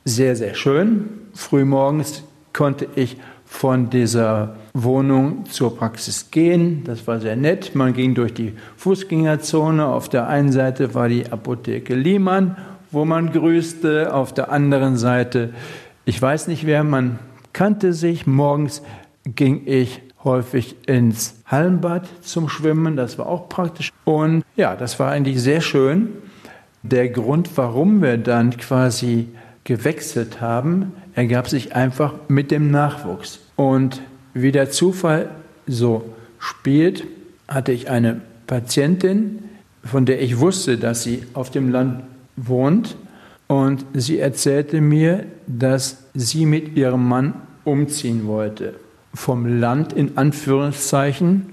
sehr, 0.04 0.36
sehr 0.36 0.56
schön. 0.56 1.10
Frühmorgens 1.34 2.24
konnte 2.52 2.88
ich 2.96 3.16
von 3.46 3.90
dieser 3.90 4.58
Wohnung 4.74 5.46
zur 5.46 5.78
Praxis 5.78 6.32
gehen. 6.32 6.84
Das 6.84 7.06
war 7.06 7.20
sehr 7.20 7.36
nett. 7.36 7.76
Man 7.76 7.94
ging 7.94 8.16
durch 8.16 8.34
die 8.34 8.54
Fußgängerzone. 8.78 9.86
Auf 9.86 10.10
der 10.10 10.28
einen 10.28 10.52
Seite 10.52 10.96
war 10.96 11.08
die 11.08 11.32
Apotheke 11.32 11.94
Liemann, 11.94 12.58
wo 12.92 13.06
man 13.06 13.32
grüßte. 13.32 14.14
Auf 14.14 14.34
der 14.34 14.52
anderen 14.52 14.98
Seite, 14.98 15.54
ich 16.06 16.20
weiß 16.20 16.48
nicht 16.48 16.66
wer, 16.66 16.84
man 16.84 17.20
kannte 17.54 17.94
sich. 17.94 18.26
Morgens 18.26 18.82
ging 19.26 19.62
ich 19.66 20.02
häufig 20.24 20.76
ins 20.88 21.36
Hallenbad 21.46 22.10
zum 22.22 22.50
Schwimmen. 22.50 22.96
Das 22.96 23.20
war 23.20 23.28
auch 23.28 23.50
praktisch. 23.50 23.92
Und 24.06 24.44
ja, 24.56 24.76
das 24.76 25.00
war 25.00 25.12
eigentlich 25.12 25.40
sehr 25.40 25.62
schön. 25.62 26.10
Der 26.82 27.10
Grund, 27.10 27.50
warum 27.56 28.02
wir 28.02 28.18
dann 28.18 28.58
quasi 28.58 29.30
gewechselt 29.64 30.42
haben, 30.42 30.94
ergab 31.14 31.48
sich 31.48 31.76
einfach 31.76 32.14
mit 32.28 32.52
dem 32.52 32.72
Nachwuchs. 32.72 33.40
Und 33.56 34.02
wie 34.34 34.52
der 34.52 34.70
Zufall 34.70 35.30
so 35.68 36.04
spielt, 36.40 37.06
hatte 37.48 37.72
ich 37.72 37.90
eine 37.90 38.22
Patientin, 38.48 39.44
von 39.84 40.06
der 40.06 40.22
ich 40.22 40.40
wusste, 40.40 40.78
dass 40.78 41.04
sie 41.04 41.24
auf 41.34 41.52
dem 41.52 41.70
Land 41.70 42.04
wohnt. 42.36 42.96
Und 43.48 43.86
sie 43.94 44.20
erzählte 44.20 44.82
mir, 44.82 45.26
dass 45.48 46.06
sie 46.14 46.46
mit 46.46 46.76
ihrem 46.76 47.08
Mann 47.08 47.34
umziehen 47.64 48.26
wollte. 48.26 48.76
Vom 49.14 49.46
Land 49.46 49.94
in 49.94 50.18
Anführungszeichen 50.18 51.48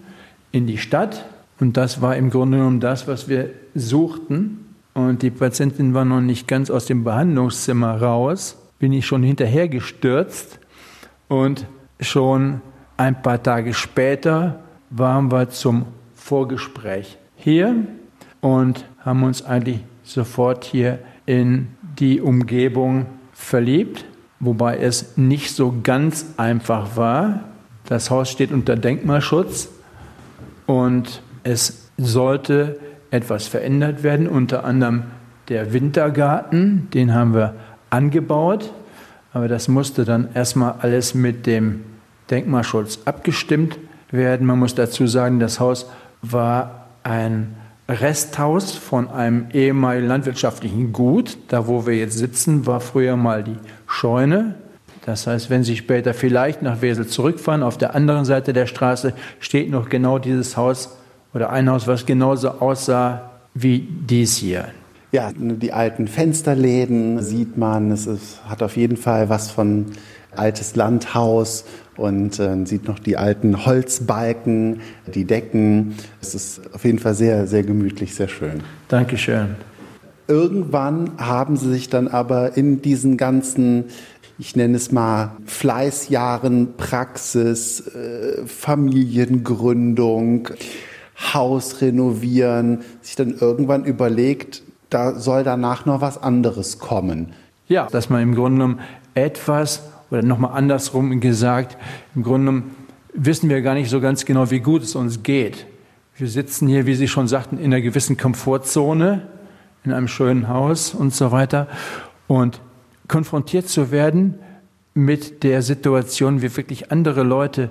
in 0.52 0.66
die 0.66 0.78
Stadt. 0.78 1.26
Und 1.58 1.76
das 1.76 2.00
war 2.00 2.16
im 2.16 2.30
Grunde 2.30 2.58
genommen 2.58 2.80
das, 2.80 3.06
was 3.06 3.28
wir 3.28 3.50
suchten. 3.74 4.66
und 4.94 5.22
die 5.22 5.30
Patientin 5.30 5.94
war 5.94 6.04
noch 6.04 6.20
nicht 6.20 6.48
ganz 6.48 6.70
aus 6.70 6.86
dem 6.86 7.04
Behandlungszimmer 7.04 8.00
raus, 8.00 8.56
bin 8.78 8.92
ich 8.92 9.06
schon 9.06 9.22
hinterher 9.22 9.68
gestürzt 9.68 10.58
und 11.28 11.66
schon 12.00 12.60
ein 13.00 13.22
paar 13.22 13.42
Tage 13.42 13.72
später 13.72 14.60
waren 14.90 15.32
wir 15.32 15.48
zum 15.48 15.86
Vorgespräch 16.14 17.16
hier 17.34 17.74
und 18.42 18.84
haben 18.98 19.22
uns 19.22 19.42
eigentlich 19.42 19.80
sofort 20.02 20.64
hier 20.64 20.98
in 21.24 21.68
die 21.98 22.20
Umgebung 22.20 23.06
verliebt, 23.32 24.04
wobei 24.38 24.76
es 24.76 25.16
nicht 25.16 25.54
so 25.56 25.76
ganz 25.82 26.26
einfach 26.36 26.94
war. 26.94 27.44
Das 27.86 28.10
Haus 28.10 28.30
steht 28.30 28.52
unter 28.52 28.76
Denkmalschutz 28.76 29.70
und 30.66 31.22
es 31.42 31.90
sollte 31.96 32.78
etwas 33.10 33.46
verändert 33.46 34.02
werden, 34.02 34.28
unter 34.28 34.64
anderem 34.64 35.04
der 35.48 35.72
Wintergarten, 35.72 36.88
den 36.92 37.14
haben 37.14 37.32
wir 37.32 37.54
angebaut, 37.88 38.74
aber 39.32 39.48
das 39.48 39.68
musste 39.68 40.04
dann 40.04 40.28
erstmal 40.34 40.74
alles 40.80 41.14
mit 41.14 41.46
dem 41.46 41.84
Denkmalschutz 42.30 43.00
abgestimmt 43.04 43.78
werden. 44.10 44.46
Man 44.46 44.58
muss 44.58 44.74
dazu 44.74 45.06
sagen, 45.06 45.40
das 45.40 45.60
Haus 45.60 45.86
war 46.22 46.86
ein 47.02 47.54
Resthaus 47.88 48.72
von 48.72 49.10
einem 49.10 49.46
ehemaligen 49.52 50.06
landwirtschaftlichen 50.06 50.92
Gut. 50.92 51.38
Da, 51.48 51.66
wo 51.66 51.86
wir 51.86 51.96
jetzt 51.96 52.18
sitzen, 52.18 52.66
war 52.66 52.80
früher 52.80 53.16
mal 53.16 53.42
die 53.42 53.56
Scheune. 53.86 54.54
Das 55.06 55.26
heißt, 55.26 55.50
wenn 55.50 55.64
Sie 55.64 55.76
später 55.76 56.14
vielleicht 56.14 56.62
nach 56.62 56.82
Wesel 56.82 57.06
zurückfahren, 57.06 57.62
auf 57.62 57.78
der 57.78 57.94
anderen 57.94 58.24
Seite 58.24 58.52
der 58.52 58.66
Straße 58.66 59.14
steht 59.40 59.70
noch 59.70 59.88
genau 59.88 60.18
dieses 60.18 60.56
Haus 60.56 60.96
oder 61.34 61.50
ein 61.50 61.68
Haus, 61.70 61.86
was 61.86 62.06
genauso 62.06 62.50
aussah 62.50 63.30
wie 63.54 63.80
dies 63.80 64.36
hier. 64.36 64.66
Ja, 65.12 65.32
die 65.34 65.72
alten 65.72 66.06
Fensterläden 66.06 67.20
sieht 67.22 67.56
man. 67.56 67.90
Es 67.90 68.06
ist, 68.06 68.40
hat 68.46 68.62
auf 68.62 68.76
jeden 68.76 68.96
Fall 68.96 69.28
was 69.28 69.50
von 69.50 69.86
altes 70.36 70.76
Landhaus 70.76 71.64
und 72.00 72.40
äh, 72.40 72.64
sieht 72.64 72.88
noch 72.88 72.98
die 72.98 73.16
alten 73.16 73.66
Holzbalken, 73.66 74.80
die 75.14 75.24
Decken. 75.24 75.94
Es 76.20 76.34
ist 76.34 76.74
auf 76.74 76.84
jeden 76.84 76.98
Fall 76.98 77.14
sehr, 77.14 77.46
sehr 77.46 77.62
gemütlich, 77.62 78.14
sehr 78.14 78.28
schön. 78.28 78.62
Dankeschön. 78.88 79.56
Irgendwann 80.26 81.12
haben 81.18 81.56
sie 81.56 81.70
sich 81.70 81.90
dann 81.90 82.08
aber 82.08 82.56
in 82.56 82.80
diesen 82.80 83.16
ganzen, 83.16 83.84
ich 84.38 84.56
nenne 84.56 84.76
es 84.76 84.92
mal, 84.92 85.32
Fleißjahren, 85.44 86.76
Praxis, 86.76 87.86
äh, 87.88 88.46
Familiengründung, 88.46 90.48
Haus 91.34 91.82
renovieren, 91.82 92.80
sich 93.02 93.16
dann 93.16 93.34
irgendwann 93.38 93.84
überlegt, 93.84 94.62
da 94.88 95.18
soll 95.18 95.44
danach 95.44 95.84
noch 95.84 96.00
was 96.00 96.22
anderes 96.22 96.78
kommen. 96.78 97.32
Ja, 97.68 97.88
dass 97.90 98.08
man 98.08 98.22
im 98.22 98.34
Grunde 98.34 98.58
genommen 98.58 98.80
etwas, 99.14 99.82
oder 100.10 100.22
nochmal 100.22 100.52
andersrum 100.52 101.20
gesagt, 101.20 101.76
im 102.14 102.22
Grunde 102.22 102.46
genommen 102.46 102.74
wissen 103.14 103.48
wir 103.48 103.62
gar 103.62 103.74
nicht 103.74 103.90
so 103.90 104.00
ganz 104.00 104.24
genau, 104.24 104.50
wie 104.50 104.60
gut 104.60 104.82
es 104.82 104.94
uns 104.94 105.22
geht. 105.22 105.66
Wir 106.16 106.28
sitzen 106.28 106.68
hier, 106.68 106.86
wie 106.86 106.94
Sie 106.94 107.08
schon 107.08 107.28
sagten, 107.28 107.58
in 107.58 107.66
einer 107.66 107.80
gewissen 107.80 108.16
Komfortzone, 108.16 109.26
in 109.84 109.92
einem 109.92 110.08
schönen 110.08 110.48
Haus 110.48 110.94
und 110.94 111.14
so 111.14 111.32
weiter. 111.32 111.66
Und 112.26 112.60
konfrontiert 113.08 113.68
zu 113.68 113.90
werden 113.90 114.34
mit 114.94 115.42
der 115.42 115.62
Situation, 115.62 116.42
wie 116.42 116.56
wirklich 116.56 116.92
andere 116.92 117.22
Leute 117.22 117.70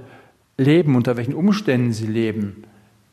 leben, 0.58 0.96
unter 0.96 1.18
welchen 1.18 1.34
Umständen 1.34 1.94
sie 1.94 2.08
leben, 2.08 2.64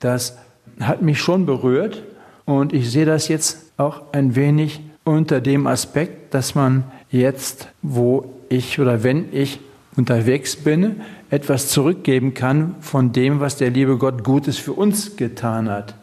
das 0.01 0.39
hat 0.81 1.03
mich 1.03 1.21
schon 1.21 1.47
berührt. 1.47 2.03
Und 2.45 2.73
ich 2.73 2.91
sehe 2.91 3.07
das 3.07 3.29
jetzt 3.29 3.73
auch 3.77 4.13
ein 4.13 4.37
wenig 4.37 4.81
unter 5.05 5.41
dem 5.41 5.67
Aspekt, 5.67 6.35
dass 6.35 6.55
man 6.55 6.85
jetzt, 7.11 7.69
wo 7.83 8.33
ich 8.49 8.79
oder 8.79 9.03
wenn 9.03 9.33
ich 9.33 9.61
unterwegs 9.97 10.57
bin, 10.57 11.03
etwas 11.31 11.69
zurückgeben 11.69 12.35
kann 12.35 12.77
von 12.81 13.13
dem, 13.13 13.41
was 13.41 13.57
der 13.57 13.71
liebe 13.71 13.97
Gott 13.97 14.23
Gutes 14.25 14.59
für 14.59 14.73
uns 14.73 15.17
getan 15.17 15.69
hat. 15.69 15.95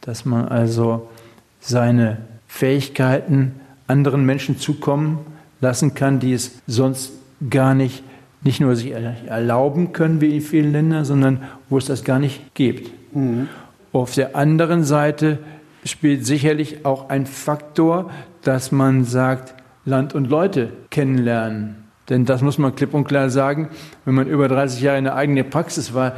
Dass 0.00 0.24
man 0.24 0.48
also 0.48 1.08
seine 1.60 2.18
Fähigkeiten 2.48 3.60
anderen 3.86 4.24
Menschen 4.24 4.58
zukommen 4.58 5.18
lassen 5.60 5.94
kann, 5.94 6.18
die 6.18 6.32
es 6.32 6.60
sonst 6.66 7.12
gar 7.50 7.74
nicht, 7.74 8.02
nicht 8.42 8.60
nur 8.60 8.74
sich 8.74 8.92
erlauben 8.92 9.92
können 9.92 10.20
wie 10.20 10.36
in 10.36 10.40
vielen 10.40 10.72
Ländern, 10.72 11.04
sondern 11.04 11.42
wo 11.68 11.78
es 11.78 11.86
das 11.86 12.02
gar 12.02 12.18
nicht 12.18 12.54
gibt. 12.54 12.90
Mhm. 13.14 13.48
Auf 13.92 14.14
der 14.14 14.34
anderen 14.34 14.84
Seite 14.84 15.38
spielt 15.84 16.26
sicherlich 16.26 16.84
auch 16.84 17.10
ein 17.10 17.26
Faktor, 17.26 18.10
dass 18.42 18.72
man 18.72 19.04
sagt, 19.04 19.54
Land 19.84 20.14
und 20.14 20.30
Leute 20.30 20.72
kennenlernen. 20.90 21.76
Denn 22.08 22.24
das 22.24 22.42
muss 22.42 22.58
man 22.58 22.74
klipp 22.74 22.94
und 22.94 23.04
klar 23.04 23.30
sagen, 23.30 23.68
wenn 24.04 24.14
man 24.14 24.26
über 24.26 24.48
30 24.48 24.80
Jahre 24.80 24.98
in 24.98 25.04
der 25.04 25.16
eigenen 25.16 25.48
Praxis 25.48 25.94
war, 25.94 26.14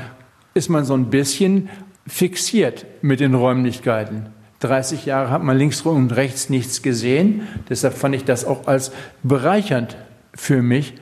ist 0.55 0.68
man 0.68 0.85
so 0.85 0.94
ein 0.94 1.11
bisschen 1.11 1.68
fixiert 2.07 2.87
mit 3.03 3.20
den 3.20 3.35
Räumlichkeiten. 3.35 4.27
30 4.61 5.05
Jahre 5.05 5.31
hat 5.31 5.42
man 5.42 5.59
links 5.59 5.83
und 5.83 6.16
rechts 6.16 6.48
nichts 6.48 6.83
gesehen. 6.83 7.42
Deshalb 7.68 7.94
fand 7.94 8.14
ich 8.14 8.24
das 8.24 8.44
auch 8.44 8.66
als 8.66 8.92
bereichernd 9.22 9.96
für 10.35 10.62
mich, 10.62 10.94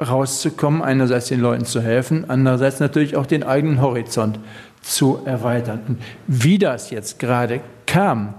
rauszukommen, 0.00 0.82
einerseits 0.82 1.28
den 1.28 1.40
Leuten 1.40 1.64
zu 1.64 1.80
helfen, 1.80 2.24
andererseits 2.28 2.80
natürlich 2.80 3.16
auch 3.16 3.26
den 3.26 3.44
eigenen 3.44 3.80
Horizont 3.80 4.40
zu 4.80 5.20
erweitern. 5.24 5.80
Und 5.86 5.98
wie 6.26 6.58
das 6.58 6.90
jetzt 6.90 7.18
gerade 7.18 7.60
kam, 7.86 8.34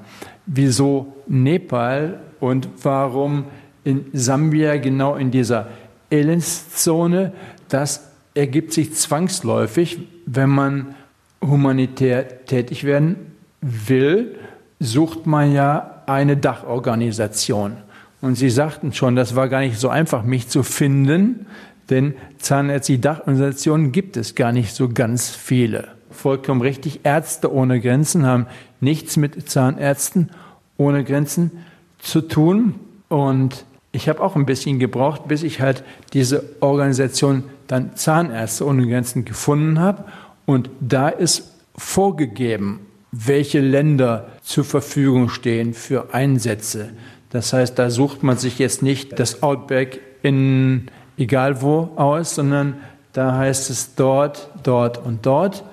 wieso 0.46 1.14
Nepal 1.28 2.20
und 2.40 2.68
warum 2.82 3.46
in 3.84 4.06
Sambia 4.14 4.78
genau 4.78 5.16
in 5.16 5.32
dieser 5.32 5.68
Elendszone, 6.10 7.34
das 7.70 8.12
ergibt 8.34 8.74
sich 8.74 8.94
zwangsläufig, 8.94 10.00
wenn 10.26 10.50
man 10.50 10.96
humanitär 11.42 12.46
tätig 12.46 12.84
werden 12.84 13.34
will, 13.62 14.36
sucht 14.80 15.26
man 15.26 15.52
ja 15.52 16.04
eine 16.06 16.38
Dachorganisation. 16.38 17.78
Und 18.22 18.36
Sie 18.36 18.50
sagten 18.50 18.94
schon, 18.94 19.16
das 19.16 19.36
war 19.36 19.50
gar 19.50 19.60
nicht 19.60 19.78
so 19.78 19.90
einfach, 19.90 20.24
mich 20.24 20.48
zu 20.48 20.64
finden, 20.64 21.46
denn 21.90 22.14
zahnärztliche 22.38 23.02
Dachorganisationen 23.02 23.92
gibt 23.92 24.16
es 24.18 24.36
gar 24.36 24.52
nicht 24.52 24.74
so 24.74 24.90
ganz 24.90 25.30
viele. 25.30 25.90
Vollkommen 26.10 26.62
richtig, 26.62 27.02
Ärzte 27.04 27.52
ohne 27.52 27.82
Grenzen 27.82 28.26
haben 28.26 28.46
nichts 28.80 29.18
mit 29.18 29.50
Zahnärzten 29.50 30.30
ohne 30.78 31.04
Grenzen 31.04 31.52
zu 32.00 32.22
tun. 32.22 32.76
Und 33.10 33.66
ich 33.94 34.10
habe 34.10 34.22
auch 34.22 34.36
ein 34.36 34.46
bisschen 34.46 34.80
gebraucht, 34.80 35.28
bis 35.28 35.44
ich 35.44 35.62
halt 35.62 35.84
diese 36.14 36.44
Organisation 36.60 37.44
dann 37.68 37.96
Zahnärzte 37.96 38.66
ohne 38.66 38.88
Grenzen 38.88 39.24
gefunden 39.24 39.80
habe. 39.80 40.04
Und 40.46 40.70
da 40.82 41.10
ist 41.10 41.54
vorgegeben, 41.78 42.82
welche 43.12 43.60
Länder 43.60 44.30
zur 44.42 44.66
Verfügung 44.66 45.30
stehen 45.30 45.76
für 45.76 46.14
Einsätze. 46.14 46.90
Das 47.30 47.54
heißt, 47.54 47.78
da 47.78 47.92
sucht 47.92 48.24
man 48.24 48.38
sich 48.38 48.58
jetzt 48.58 48.82
nicht 48.82 49.20
das 49.20 49.44
Outback 49.44 50.02
in 50.24 50.88
egal 51.18 51.62
wo 51.62 51.92
aus, 51.96 52.36
sondern 52.36 52.76
da 53.14 53.38
heißt 53.38 53.70
es 53.70 53.94
dort, 53.94 54.50
dort 54.64 54.98
und 55.06 55.26
dort. 55.26 55.64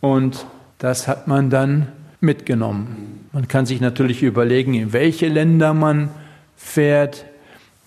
Und 0.00 0.44
das 0.78 1.06
hat 1.06 1.28
man 1.28 1.50
dann 1.50 1.88
mitgenommen. 2.20 3.28
Man 3.32 3.46
kann 3.46 3.64
sich 3.64 3.80
natürlich 3.80 4.24
überlegen, 4.24 4.74
in 4.74 4.92
welche 4.92 5.28
Länder 5.28 5.72
man 5.72 6.08
fährt, 6.56 7.26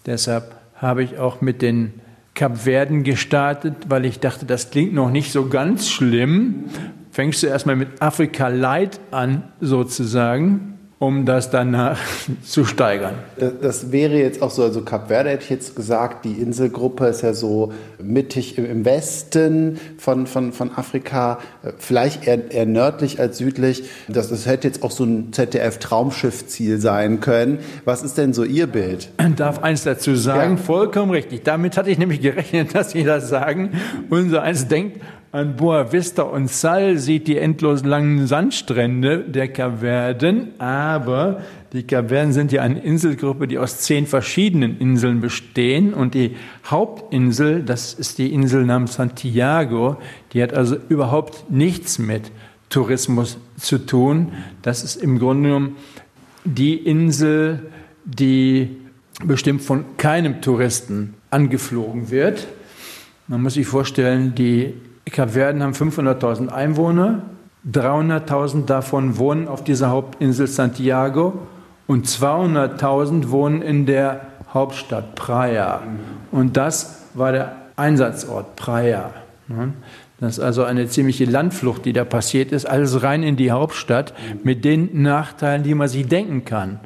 Deshalb 0.05 0.55
habe 0.75 1.03
ich 1.03 1.17
auch 1.17 1.41
mit 1.41 1.61
den 1.61 1.93
Kapverden 2.33 3.03
gestartet, 3.03 3.75
weil 3.87 4.05
ich 4.05 4.19
dachte, 4.19 4.45
das 4.45 4.71
klingt 4.71 4.93
noch 4.93 5.11
nicht 5.11 5.31
so 5.31 5.47
ganz 5.47 5.89
schlimm. 5.89 6.65
Fängst 7.11 7.43
du 7.43 7.47
erstmal 7.47 7.75
mit 7.75 8.01
Afrika 8.01 8.47
Light 8.47 8.99
an, 9.11 9.43
sozusagen 9.61 10.72
um 11.03 11.25
das 11.25 11.49
danach 11.49 11.99
zu 12.45 12.63
steigern. 12.63 13.15
Das, 13.61 13.91
wäre 13.91 14.15
jetzt 14.15 14.41
auch 14.41 14.51
so, 14.51 14.63
also 14.63 14.83
Kap 14.83 15.09
Verde 15.09 15.31
hätte 15.31 15.43
ich 15.43 15.49
jetzt 15.49 15.75
gesagt, 15.75 16.23
die 16.23 16.33
Inselgruppe 16.33 17.07
ist 17.07 17.23
ja 17.23 17.33
so 17.33 17.73
mittig 18.01 18.57
im 18.57 18.85
Westen 18.85 19.79
von, 19.97 20.27
von, 20.27 20.53
von 20.53 20.71
Afrika, 20.73 21.39
vielleicht 21.77 22.25
eher, 22.25 22.49
eher 22.51 22.65
nördlich 22.65 23.19
als 23.19 23.37
südlich. 23.37 23.83
Das, 24.07 24.29
das 24.29 24.45
hätte 24.45 24.67
jetzt 24.69 24.81
auch 24.81 24.91
so 24.91 25.03
ein 25.03 25.33
ZDF-Traumschiff-Ziel 25.33 26.79
sein 26.79 27.19
können. 27.19 27.59
Was 27.83 28.01
ist 28.03 28.17
denn 28.17 28.33
so 28.33 28.45
Ihr 28.45 28.67
Bild? 28.67 29.09
Ich 29.19 29.35
darf 29.35 29.61
eins 29.61 29.83
dazu 29.83 30.15
sagen, 30.15 30.55
ja. 30.55 30.63
vollkommen 30.63 31.11
richtig. 31.11 31.43
Damit 31.43 31.75
hatte 31.75 31.89
ich 31.89 31.97
nämlich 31.97 32.21
gerechnet, 32.21 32.73
dass 32.75 32.91
Sie 32.91 33.03
das 33.03 33.27
sagen. 33.27 33.71
Unser 34.09 34.43
eins 34.43 34.69
denkt, 34.69 35.01
an 35.33 35.55
Boa 35.55 35.91
Vista 35.91 36.21
und 36.21 36.47
Sal 36.47 36.99
sieht 36.99 37.27
die 37.27 37.39
endlos 37.39 37.83
langen 37.83 38.27
Sandstrände 38.27 39.21
der 39.21 39.47
Kaverden, 39.47 40.49
aber 40.59 41.41
die 41.73 41.81
Kaverden 41.81 42.33
sind 42.33 42.51
ja 42.51 42.61
eine 42.61 42.79
Inselgruppe, 42.79 43.47
die 43.47 43.57
aus 43.57 43.79
zehn 43.79 44.05
verschiedenen 44.05 44.77
Inseln 44.77 45.21
bestehen 45.21 45.95
und 45.95 46.13
die 46.13 46.35
Hauptinsel, 46.69 47.63
das 47.63 47.95
ist 47.95 48.19
die 48.19 48.31
Insel 48.31 48.63
namens 48.63 48.93
Santiago, 48.93 49.97
die 50.33 50.43
hat 50.43 50.53
also 50.53 50.77
überhaupt 50.87 51.49
nichts 51.49 51.97
mit 51.97 52.29
Tourismus 52.69 53.39
zu 53.57 53.79
tun. 53.79 54.33
Das 54.61 54.83
ist 54.83 54.97
im 54.97 55.17
Grunde 55.17 55.49
genommen 55.49 55.77
die 56.45 56.75
Insel, 56.75 57.71
die 58.05 58.69
bestimmt 59.25 59.63
von 59.63 59.97
keinem 59.97 60.41
Touristen 60.41 61.15
angeflogen 61.31 62.11
wird. 62.11 62.47
Man 63.27 63.41
muss 63.41 63.55
sich 63.55 63.65
vorstellen, 63.65 64.35
die 64.35 64.75
Kapverden 65.11 65.61
haben 65.61 65.73
500.000 65.73 66.49
Einwohner, 66.49 67.23
300.000 67.71 68.65
davon 68.65 69.17
wohnen 69.17 69.47
auf 69.47 69.63
dieser 69.63 69.89
Hauptinsel 69.89 70.47
Santiago 70.47 71.39
und 71.87 72.07
200.000 72.07 73.29
wohnen 73.29 73.61
in 73.61 73.85
der 73.85 74.21
Hauptstadt 74.53 75.15
Praia. 75.15 75.81
Und 76.31 76.57
das 76.57 77.03
war 77.13 77.31
der 77.31 77.55
Einsatzort 77.75 78.55
Praia. 78.55 79.11
Das 80.19 80.37
ist 80.37 80.43
also 80.43 80.63
eine 80.63 80.87
ziemliche 80.87 81.25
Landflucht, 81.25 81.85
die 81.85 81.93
da 81.93 82.05
passiert 82.05 82.51
ist, 82.51 82.65
alles 82.65 83.03
rein 83.03 83.23
in 83.23 83.35
die 83.35 83.51
Hauptstadt 83.51 84.13
mit 84.43 84.63
den 84.63 85.01
Nachteilen, 85.01 85.63
die 85.63 85.75
man 85.75 85.87
sich 85.87 86.07
denken 86.07 86.45
kann. 86.45 86.79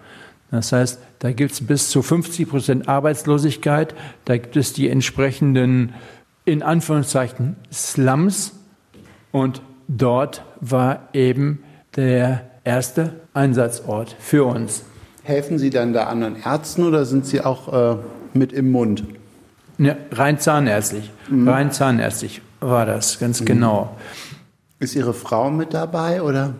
Das 0.50 0.72
heißt, 0.72 1.00
da 1.20 1.32
gibt 1.32 1.52
es 1.52 1.66
bis 1.66 1.90
zu 1.90 2.02
50 2.02 2.50
Prozent 2.50 2.88
Arbeitslosigkeit, 2.88 3.94
da 4.26 4.38
gibt 4.38 4.56
es 4.56 4.74
die 4.74 4.90
entsprechenden, 4.90 5.94
in 6.48 6.64
Anführungszeichen, 6.64 7.58
Slums 7.74 8.54
und 9.34 9.62
dort 9.90 10.46
war 10.62 11.10
eben 11.12 11.62
der 11.98 12.42
erste 12.64 13.16
Einsatzort 13.34 14.16
für 14.18 14.46
uns. 14.46 14.84
Helfen 15.24 15.60
Sie 15.60 15.70
dann 15.70 15.92
da 15.92 16.06
anderen 16.06 16.38
Ärzten 16.42 16.86
oder 16.86 17.04
sind 17.04 17.26
Sie 17.26 17.42
auch 17.42 17.74
äh, 17.74 17.98
mit 18.34 18.54
im 18.54 18.72
Mund? 18.72 19.04
Ja, 19.78 19.98
rein 20.14 20.40
zahnärztlich, 20.40 21.12
mhm. 21.28 21.50
rein 21.50 21.72
zahnärztlich 21.74 22.42
war 22.62 22.86
das, 22.86 23.20
ganz 23.20 23.42
mhm. 23.42 23.46
genau. 23.46 23.98
Ist 24.80 24.96
Ihre 24.96 25.14
Frau 25.14 25.52
mit 25.52 25.74
dabei 25.74 26.22
oder 26.22 26.54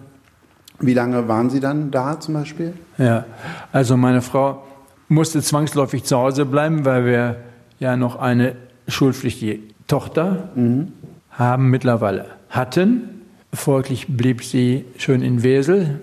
wie 0.82 0.94
lange 0.96 1.30
waren 1.30 1.50
Sie 1.50 1.62
dann 1.62 1.92
da 1.92 2.20
zum 2.20 2.34
Beispiel? 2.34 2.74
Ja, 2.98 3.24
also 3.72 3.96
meine 3.96 4.22
Frau 4.22 4.66
musste 5.08 5.42
zwangsläufig 5.42 6.04
zu 6.04 6.18
Hause 6.18 6.44
bleiben, 6.46 6.84
weil 6.84 7.06
wir 7.06 7.38
ja 7.80 7.96
noch 7.96 8.18
eine 8.18 8.58
schulpflichtige 8.90 9.77
Tochter 9.88 10.50
mhm. 10.56 10.94
haben 11.32 11.70
mittlerweile 11.70 12.26
hatten. 12.50 13.22
Folglich 13.54 14.08
blieb 14.08 14.44
sie 14.44 14.86
schön 14.98 15.22
in 15.22 15.42
Wesel, 15.42 16.02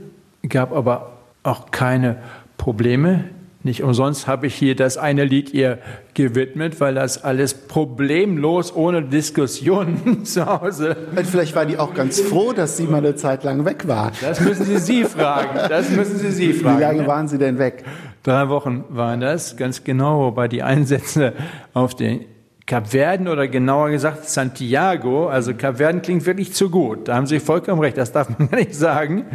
gab 0.49 0.73
aber 0.73 1.12
auch 1.42 1.70
keine 1.70 2.16
Probleme. 2.57 3.25
Nicht 3.62 3.83
umsonst 3.83 4.27
habe 4.27 4.47
ich 4.47 4.55
hier 4.55 4.77
das 4.77 4.99
eine 4.99 5.25
Lied 5.25 5.55
ihr 5.55 5.79
gewidmet, 6.12 6.81
weil 6.81 6.94
das 6.94 7.25
alles 7.25 7.55
problemlos, 7.55 8.75
ohne 8.75 9.03
Diskussionen 9.03 10.25
zu 10.27 10.44
Hause. 10.44 10.97
Und 11.16 11.27
vielleicht 11.27 11.57
war 11.57 11.64
die 11.64 11.79
auch 11.79 11.94
ganz 11.94 12.20
froh, 12.20 12.53
dass 12.53 12.77
sie 12.77 12.85
mal 12.85 12.99
eine 12.99 13.14
Zeit 13.14 13.42
lang 13.42 13.64
weg 13.64 13.88
war. 13.88 14.12
Das 14.20 14.40
müssen 14.40 14.66
Sie 14.66 14.77
sie 14.77 15.05
fragen. 15.05 15.59
Das 15.68 15.88
müssen 15.90 16.18
Sie 16.18 16.31
sie 16.31 16.53
fragen. 16.53 16.77
Wie 16.77 16.83
lange 16.83 17.07
waren 17.07 17.27
Sie 17.27 17.38
denn 17.38 17.59
weg? 17.59 17.85
Drei 18.23 18.51
Wochen 18.51 18.85
waren 18.90 19.20
das, 19.20 19.57
ganz 19.57 19.83
genau, 19.83 20.20
wobei 20.20 20.47
die 20.49 20.62
Einsätze 20.62 21.33
auf 21.73 21.94
den 21.94 22.27
Kapverden 22.66 23.29
oder 23.29 23.46
genauer 23.46 23.90
gesagt 23.90 24.29
Santiago, 24.29 25.29
also 25.29 25.53
Kapverden 25.55 26.00
klingt 26.00 26.24
wirklich 26.24 26.55
zu 26.55 26.70
gut. 26.70 27.09
Da 27.09 27.16
haben 27.16 27.27
Sie 27.27 27.38
vollkommen 27.38 27.81
recht, 27.81 27.98
das 27.98 28.12
darf 28.12 28.37
man 28.38 28.48
gar 28.50 28.59
nicht 28.59 28.74
sagen. 28.74 29.27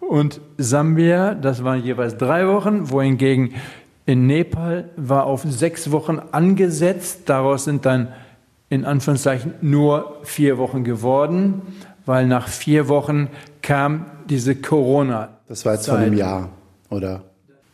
Und 0.00 0.40
Sambia, 0.56 1.34
das 1.34 1.62
waren 1.62 1.82
jeweils 1.82 2.16
drei 2.16 2.48
Wochen, 2.48 2.90
wohingegen 2.90 3.54
in 4.06 4.26
Nepal 4.26 4.88
war 4.96 5.24
auf 5.24 5.42
sechs 5.42 5.92
Wochen 5.92 6.18
angesetzt. 6.32 7.22
Daraus 7.26 7.64
sind 7.64 7.86
dann 7.86 8.08
in 8.70 8.84
Anführungszeichen 8.84 9.54
nur 9.60 10.18
vier 10.22 10.58
Wochen 10.58 10.82
geworden, 10.82 11.62
weil 12.06 12.26
nach 12.26 12.48
vier 12.48 12.88
Wochen 12.88 13.28
kam 13.62 14.06
diese 14.28 14.56
Corona. 14.56 15.28
Das 15.48 15.64
war 15.66 15.74
jetzt 15.74 15.88
vor 15.88 15.98
einem 15.98 16.14
Jahr, 16.14 16.48
oder? 16.88 17.22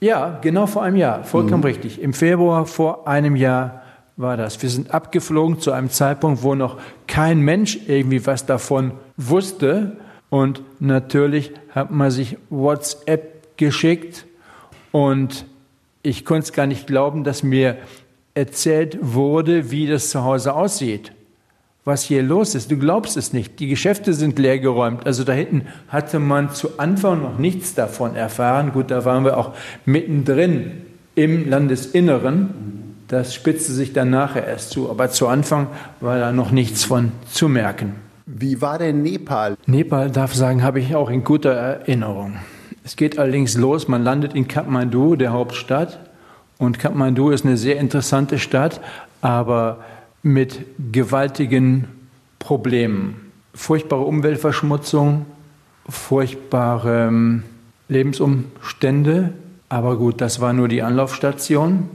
Ja, 0.01 0.39
genau 0.43 0.67
vor 0.67 0.83
einem 0.83 0.97
Jahr, 0.97 1.25
vollkommen 1.25 1.61
mhm. 1.61 1.67
richtig. 1.69 2.03
Im 2.03 2.13
Februar 2.13 2.67
vor 2.67 3.07
einem 3.09 3.37
Jahr 3.37 3.83
war 4.17 4.37
das. 4.37 4.63
Wir 4.63 4.71
sind 4.71 4.93
abgeflogen 4.93 5.61
zu 5.61 5.73
einem 5.73 5.91
Zeitpunkt, 5.91 6.43
wo 6.43 6.55
noch 6.55 6.79
kein 7.07 7.41
Mensch 7.41 7.79
irgendwie 7.87 8.25
was 8.27 8.47
davon 8.47 8.93
wusste. 9.17 9.97
Und 10.31 10.63
natürlich 10.81 11.53
hat 11.75 11.91
man 11.91 12.11
sich 12.11 12.37
WhatsApp 12.51 13.57
geschickt 13.57 14.27
und 14.93 15.47
ich 16.03 16.25
konnte 16.25 16.45
es 16.45 16.53
gar 16.53 16.67
nicht 16.67 16.87
glauben, 16.87 17.25
dass 17.25 17.43
mir 17.43 17.77
erzählt 18.35 18.99
wurde, 19.01 19.71
wie 19.71 19.87
das 19.87 20.11
zu 20.11 20.25
Hause 20.25 20.55
aussieht, 20.55 21.13
was 21.85 22.03
hier 22.03 22.23
los 22.23 22.55
ist. 22.55 22.71
Du 22.71 22.79
glaubst 22.79 23.17
es 23.17 23.33
nicht. 23.33 23.61
Die 23.61 23.67
Geschäfte 23.67 24.15
sind 24.15 24.39
leergeräumt. 24.39 25.07
Also 25.07 25.25
da 25.25 25.33
hinten 25.33 25.67
hatte 25.89 26.19
man 26.19 26.51
zu 26.53 26.79
Anfang 26.79 27.23
noch 27.23 27.39
nichts 27.39 27.75
davon 27.75 28.15
erfahren. 28.15 28.73
Gut, 28.73 28.91
da 28.91 29.05
waren 29.05 29.25
wir 29.25 29.37
auch 29.37 29.55
mittendrin 29.85 30.83
im 31.15 31.49
Landesinneren. 31.49 32.76
Das 33.09 33.35
spitzte 33.35 33.73
sich 33.73 33.93
dann 33.93 34.11
nachher 34.11 34.47
erst 34.47 34.71
zu. 34.71 34.91
Aber 34.91 35.11
zu 35.11 35.29
Anfang 35.29 35.69
war 36.01 36.19
da 36.19 36.33
noch 36.33 36.51
nichts 36.51 36.85
von 36.85 37.13
zu 37.31 37.49
merken. 37.49 37.95
Wie 38.27 38.61
war 38.61 38.79
denn 38.79 39.03
Nepal? 39.03 39.57
Nepal, 39.67 40.11
darf 40.11 40.33
ich 40.33 40.39
sagen, 40.39 40.63
habe 40.65 40.81
ich 40.81 40.97
auch 40.97 41.11
in 41.11 41.23
guter 41.23 41.53
Erinnerung. 41.53 42.39
Es 42.85 42.97
geht 42.97 43.19
allerdings 43.19 43.57
los, 43.57 43.87
man 43.87 44.03
landet 44.03 44.35
in 44.35 44.49
Kathmandu, 44.49 45.17
der 45.17 45.33
Hauptstadt. 45.33 46.01
Und 46.59 46.79
Kathmandu 46.79 47.31
ist 47.31 47.45
eine 47.45 47.57
sehr 47.57 47.79
interessante 47.79 48.39
Stadt, 48.39 48.81
aber 49.21 49.79
mit 50.23 50.65
gewaltigen 50.93 51.85
Problemen. 52.39 53.31
Furchtbare 53.55 54.03
Umweltverschmutzung, 54.03 55.27
furchtbare 55.89 57.07
ähm, 57.09 57.43
Lebensumstände. 57.89 59.33
Aber 59.69 59.97
gut, 59.97 60.21
das 60.21 60.41
war 60.41 60.53
nur 60.53 60.69
die 60.69 60.83
Anlaufstation. 60.83 61.89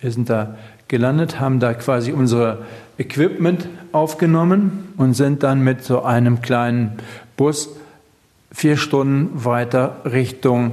Wir 0.00 0.10
sind 0.10 0.28
da 0.28 0.56
gelandet, 0.88 1.40
haben 1.40 1.60
da 1.60 1.74
quasi 1.74 2.12
unser 2.12 2.58
Equipment 2.98 3.68
aufgenommen 3.92 4.92
und 4.96 5.14
sind 5.14 5.42
dann 5.42 5.62
mit 5.62 5.82
so 5.84 6.02
einem 6.02 6.42
kleinen 6.42 6.92
Bus 7.36 7.70
vier 8.52 8.76
Stunden 8.76 9.44
weiter 9.44 10.00
Richtung 10.04 10.72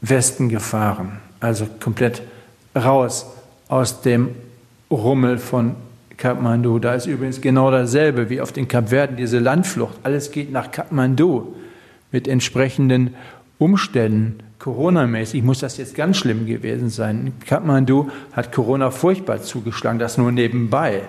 Westen 0.00 0.48
gefahren. 0.48 1.18
Also 1.40 1.66
komplett 1.80 2.22
raus 2.74 3.26
aus 3.68 4.02
dem 4.02 4.30
Rummel 4.90 5.38
von 5.38 5.76
Kathmandu. 6.16 6.78
Da 6.78 6.94
ist 6.94 7.06
übrigens 7.06 7.40
genau 7.40 7.70
dasselbe 7.70 8.30
wie 8.30 8.40
auf 8.40 8.52
den 8.52 8.68
Kapverden, 8.68 9.16
diese 9.16 9.38
Landflucht. 9.38 9.98
Alles 10.02 10.30
geht 10.30 10.52
nach 10.52 10.70
Kathmandu 10.70 11.54
mit 12.12 12.28
entsprechenden 12.28 13.14
Umständen. 13.58 14.38
Corona-mäßig 14.64 15.42
muss 15.42 15.58
das 15.58 15.76
jetzt 15.76 15.94
ganz 15.94 16.16
schlimm 16.16 16.46
gewesen 16.46 16.88
sein. 16.88 17.34
Kathmandu 17.46 18.08
hat 18.32 18.50
Corona 18.50 18.90
furchtbar 18.90 19.42
zugeschlagen, 19.42 19.98
das 19.98 20.16
nur 20.16 20.32
nebenbei. 20.32 21.02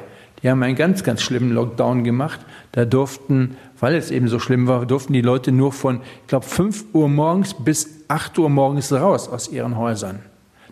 Die 0.44 0.50
haben 0.50 0.62
einen 0.62 0.76
ganz, 0.76 1.06
ganz 1.06 1.22
schlimmen 1.22 1.54
Lockdown 1.54 2.04
gemacht. 2.04 2.42
Da 2.74 2.84
durften, 2.84 3.56
weil 3.80 3.96
es 3.96 4.12
eben 4.12 4.28
so 4.28 4.40
schlimm 4.40 4.68
war, 4.68 4.86
durften 4.86 5.14
die 5.14 5.22
Leute 5.22 5.54
nur 5.54 5.72
von, 5.72 6.02
ich 6.24 6.28
glaube, 6.28 6.46
5 6.46 6.88
Uhr 6.92 7.08
morgens 7.08 7.54
bis 7.54 7.90
8 8.10 8.38
Uhr 8.40 8.50
morgens 8.50 8.92
raus 8.92 9.30
aus 9.30 9.48
ihren 9.48 9.78
Häusern. 9.78 10.20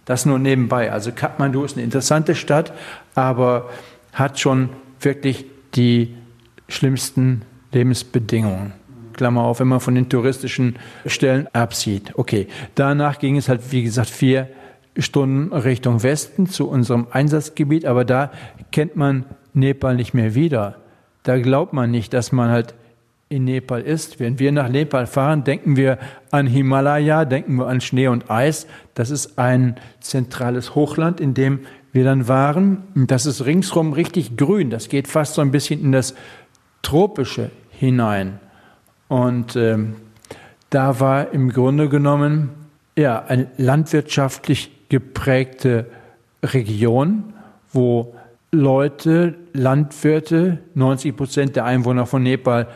Das 0.03 0.25
nur 0.25 0.37
nebenbei. 0.37 0.91
Also 0.91 1.13
Kathmandu 1.13 1.63
ist 1.63 1.77
eine 1.77 1.85
interessante 1.85 2.35
Stadt, 2.35 2.73
aber 3.15 3.69
hat 4.11 4.41
schon 4.41 4.67
wirklich 4.99 5.45
die 5.75 6.13
schlimmsten 6.67 7.43
Lebensbedingungen. 7.71 8.73
Klammer 9.13 9.43
auf, 9.43 9.60
wenn 9.60 9.67
man 9.67 9.80
von 9.80 9.95
den 9.95 10.10
touristischen 10.10 10.78
Stellen 11.06 11.47
absieht. 11.54 12.13
Okay, 12.15 12.47
danach 12.76 13.19
ging 13.19 13.38
es 13.38 13.49
halt, 13.49 13.71
wie 13.71 13.84
gesagt, 13.84 14.10
vier 14.10 14.49
Stunden 14.97 15.54
Richtung 15.54 16.04
Westen 16.04 16.47
zu 16.47 16.69
unserem 16.69 17.08
Einsatzgebiet, 17.12 17.86
aber 17.86 18.06
da 18.06 18.32
kennt 18.71 18.95
man 18.95 19.26
Nepal 19.54 19.95
nicht 19.95 20.13
mehr 20.13 20.36
wieder. 20.36 20.76
Da 21.23 21.39
glaubt 21.39 21.73
man 21.73 21.89
nicht, 21.91 22.13
dass 22.13 22.32
man 22.32 22.49
halt 22.49 22.76
in 23.30 23.45
Nepal 23.45 23.82
ist. 23.82 24.19
Wenn 24.19 24.38
wir 24.38 24.52
nach 24.52 24.69
Nepal 24.69 25.08
fahren, 25.08 25.43
denken 25.43 25.76
wir 25.76 25.97
an 26.30 26.45
Himalaya, 26.45 27.26
denken 27.26 27.56
wir 27.56 27.67
an 27.67 27.82
Schnee 27.82 28.08
und 28.08 28.30
Eis. 28.30 28.67
Das 28.93 29.10
ist 29.10 29.39
ein 29.39 29.76
zentrales 29.99 30.76
Hochland, 30.76 31.19
in 31.19 31.34
dem 31.34 31.62
wir 31.91 32.04
dann 32.04 32.28
waren. 32.28 32.84
Das 32.93 33.26
ist 33.26 33.45
ringsrum 33.45 33.93
richtig 33.93 34.38
grün. 34.38 34.69
Das 34.69 34.89
geht 34.89 35.08
fast 35.08 35.34
so 35.34 35.41
ein 35.41 35.52
bisschen 35.52 35.82
in 35.82 35.91
das 35.91 36.13
Tropische 36.84 37.49
hinein. 37.71 38.39
Und 39.07 39.55
ähm, 39.55 39.95
da 40.69 40.99
war 40.99 41.31
im 41.31 41.49
Grunde 41.49 41.89
genommen 41.89 42.49
ja 42.97 43.23
eine 43.23 43.47
landwirtschaftlich 43.57 44.71
geprägte 44.89 45.88
Region, 46.43 47.34
wo 47.71 48.15
Leute, 48.51 49.36
Landwirte, 49.53 50.59
90 50.75 51.15
Prozent 51.15 51.55
der 51.55 51.65
Einwohner 51.65 52.05
von 52.05 52.21
Nepal 52.21 52.67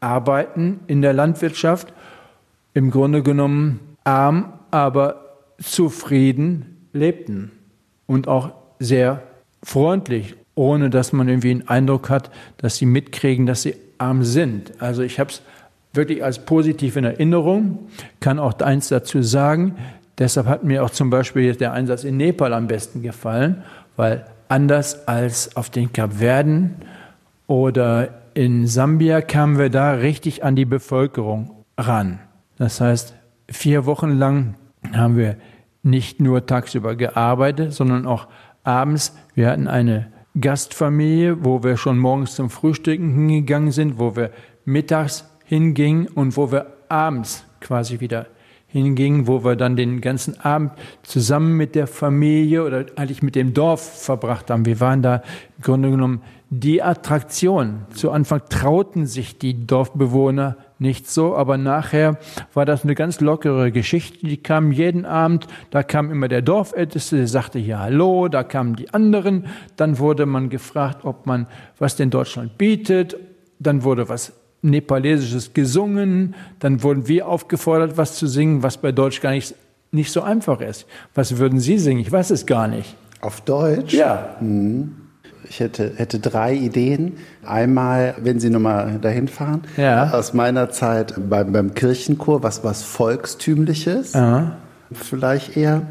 arbeiten 0.00 0.80
in 0.86 1.02
der 1.02 1.12
Landwirtschaft, 1.12 1.92
im 2.74 2.90
Grunde 2.90 3.22
genommen 3.22 3.80
arm, 4.04 4.52
aber 4.70 5.38
zufrieden 5.58 6.88
lebten 6.92 7.50
und 8.06 8.28
auch 8.28 8.52
sehr 8.78 9.22
freundlich, 9.62 10.36
ohne 10.54 10.90
dass 10.90 11.12
man 11.12 11.28
irgendwie 11.28 11.50
einen 11.50 11.68
Eindruck 11.68 12.08
hat, 12.10 12.30
dass 12.58 12.76
sie 12.76 12.86
mitkriegen, 12.86 13.46
dass 13.46 13.62
sie 13.62 13.74
arm 13.98 14.22
sind. 14.22 14.80
Also 14.80 15.02
ich 15.02 15.18
habe 15.18 15.30
es 15.30 15.42
wirklich 15.96 16.22
als 16.22 16.38
positiv 16.38 16.96
in 16.96 17.04
Erinnerung, 17.04 17.88
kann 18.20 18.38
auch 18.38 18.58
eins 18.60 18.88
dazu 18.88 19.22
sagen, 19.22 19.76
Deshalb 20.18 20.46
hat 20.46 20.64
mir 20.64 20.82
auch 20.82 20.90
zum 20.90 21.10
Beispiel 21.10 21.54
der 21.54 21.72
Einsatz 21.72 22.04
in 22.04 22.16
Nepal 22.16 22.54
am 22.54 22.66
besten 22.66 23.02
gefallen, 23.02 23.62
weil 23.96 24.24
anders 24.48 25.06
als 25.06 25.56
auf 25.56 25.68
den 25.70 25.92
Kapverden 25.92 26.76
oder 27.46 28.08
in 28.34 28.66
Sambia 28.66 29.20
kamen 29.20 29.58
wir 29.58 29.70
da 29.70 29.92
richtig 29.92 30.42
an 30.42 30.56
die 30.56 30.64
Bevölkerung 30.64 31.50
ran. 31.76 32.18
Das 32.56 32.80
heißt, 32.80 33.14
vier 33.50 33.84
Wochen 33.84 34.10
lang 34.10 34.54
haben 34.94 35.16
wir 35.16 35.36
nicht 35.82 36.20
nur 36.20 36.46
tagsüber 36.46 36.96
gearbeitet, 36.96 37.72
sondern 37.74 38.06
auch 38.06 38.26
abends. 38.64 39.14
Wir 39.34 39.50
hatten 39.50 39.68
eine 39.68 40.10
Gastfamilie, 40.40 41.44
wo 41.44 41.62
wir 41.62 41.76
schon 41.76 41.98
morgens 41.98 42.34
zum 42.34 42.50
Frühstücken 42.50 43.12
hingegangen 43.12 43.70
sind, 43.70 43.98
wo 43.98 44.16
wir 44.16 44.30
mittags 44.64 45.24
hingingen 45.46 46.06
und 46.08 46.36
wo 46.36 46.52
wir 46.52 46.66
abends 46.88 47.44
quasi 47.60 48.00
wieder 48.00 48.26
hingingen, 48.68 49.26
wo 49.26 49.44
wir 49.44 49.56
dann 49.56 49.76
den 49.76 50.00
ganzen 50.00 50.38
Abend 50.40 50.72
zusammen 51.02 51.56
mit 51.56 51.74
der 51.74 51.86
Familie 51.86 52.64
oder 52.64 52.84
eigentlich 52.96 53.22
mit 53.22 53.34
dem 53.34 53.54
Dorf 53.54 54.02
verbracht 54.02 54.50
haben. 54.50 54.66
Wir 54.66 54.80
waren 54.80 55.02
da 55.02 55.22
im 55.56 55.62
Grunde 55.62 55.90
genommen 55.90 56.20
die 56.50 56.82
Attraktion. 56.82 57.86
Zu 57.94 58.10
Anfang 58.10 58.42
trauten 58.48 59.06
sich 59.06 59.38
die 59.38 59.66
Dorfbewohner 59.66 60.56
nicht 60.78 61.08
so, 61.08 61.34
aber 61.34 61.56
nachher 61.56 62.18
war 62.54 62.66
das 62.66 62.84
eine 62.84 62.94
ganz 62.94 63.20
lockere 63.20 63.72
Geschichte. 63.72 64.26
Die 64.26 64.36
kamen 64.36 64.72
jeden 64.72 65.06
Abend, 65.06 65.46
da 65.70 65.82
kam 65.82 66.10
immer 66.10 66.28
der 66.28 66.42
Dorfälteste, 66.42 67.16
der 67.16 67.28
sagte 67.28 67.58
hier 67.58 67.78
Hallo, 67.78 68.28
da 68.28 68.44
kamen 68.44 68.76
die 68.76 68.92
anderen, 68.92 69.46
dann 69.76 69.98
wurde 69.98 70.26
man 70.26 70.50
gefragt, 70.50 71.04
ob 71.04 71.26
man 71.26 71.46
was 71.78 71.96
denn 71.96 72.10
Deutschland 72.10 72.58
bietet, 72.58 73.16
dann 73.58 73.84
wurde 73.84 74.08
was 74.08 74.32
Nepalesisches 74.62 75.54
gesungen, 75.54 76.34
dann 76.58 76.82
wurden 76.82 77.06
wir 77.08 77.28
aufgefordert, 77.28 77.96
was 77.96 78.16
zu 78.16 78.26
singen, 78.26 78.62
was 78.62 78.78
bei 78.78 78.92
Deutsch 78.92 79.20
gar 79.20 79.30
nicht, 79.30 79.54
nicht 79.92 80.10
so 80.10 80.22
einfach 80.22 80.60
ist. 80.60 80.86
Was 81.14 81.38
würden 81.38 81.60
Sie 81.60 81.78
singen? 81.78 82.00
Ich 82.00 82.10
weiß 82.10 82.30
es 82.30 82.46
gar 82.46 82.66
nicht. 82.68 82.96
Auf 83.20 83.40
Deutsch? 83.42 83.94
Ja. 83.94 84.36
Ich 85.48 85.60
hätte, 85.60 85.92
hätte 85.96 86.18
drei 86.18 86.54
Ideen. 86.54 87.18
Einmal, 87.44 88.14
wenn 88.20 88.40
Sie 88.40 88.50
nochmal 88.50 88.98
dahin 89.00 89.28
fahren, 89.28 89.62
Ja. 89.76 90.10
aus 90.12 90.34
meiner 90.34 90.70
Zeit 90.70 91.14
beim, 91.30 91.52
beim 91.52 91.74
Kirchenchor, 91.74 92.42
was 92.42 92.64
was 92.64 92.82
Volkstümliches, 92.82 94.14
Ja. 94.14 94.56
vielleicht 94.92 95.56
eher. 95.56 95.82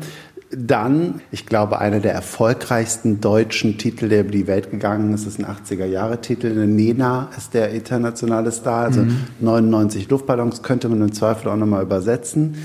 Dann, 0.52 1.22
ich 1.32 1.46
glaube, 1.46 1.80
einer 1.80 2.00
der 2.00 2.14
erfolgreichsten 2.14 3.20
deutschen 3.20 3.78
Titel, 3.78 4.10
der 4.10 4.22
über 4.22 4.32
die 4.32 4.48
Welt 4.48 4.70
gegangen 4.70 5.14
ist, 5.14 5.26
ist 5.26 5.40
ein 5.40 5.46
80er-Jahre-Titel. 5.46 6.68
Nena 6.68 7.30
ist 7.36 7.54
der 7.54 7.72
internationale 7.72 8.52
Star, 8.52 8.86
also 8.86 9.06
99 9.40 10.10
Luftballons 10.10 10.62
könnte 10.62 10.88
man 10.88 11.02
im 11.02 11.14
Zweifel 11.14 11.50
auch 11.50 11.56
nochmal 11.56 11.84
übersetzen. 11.84 12.56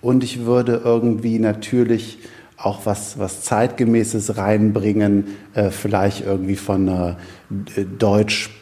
Und 0.00 0.24
ich 0.24 0.46
würde 0.46 0.80
irgendwie 0.84 1.38
natürlich 1.38 2.18
auch 2.56 2.86
was, 2.86 3.18
was 3.18 3.42
zeitgemäßes 3.42 4.36
reinbringen, 4.36 5.26
äh, 5.54 5.70
vielleicht 5.70 6.26
irgendwie 6.26 6.56
von 6.56 6.88
einer 6.88 7.16
äh, 7.76 7.84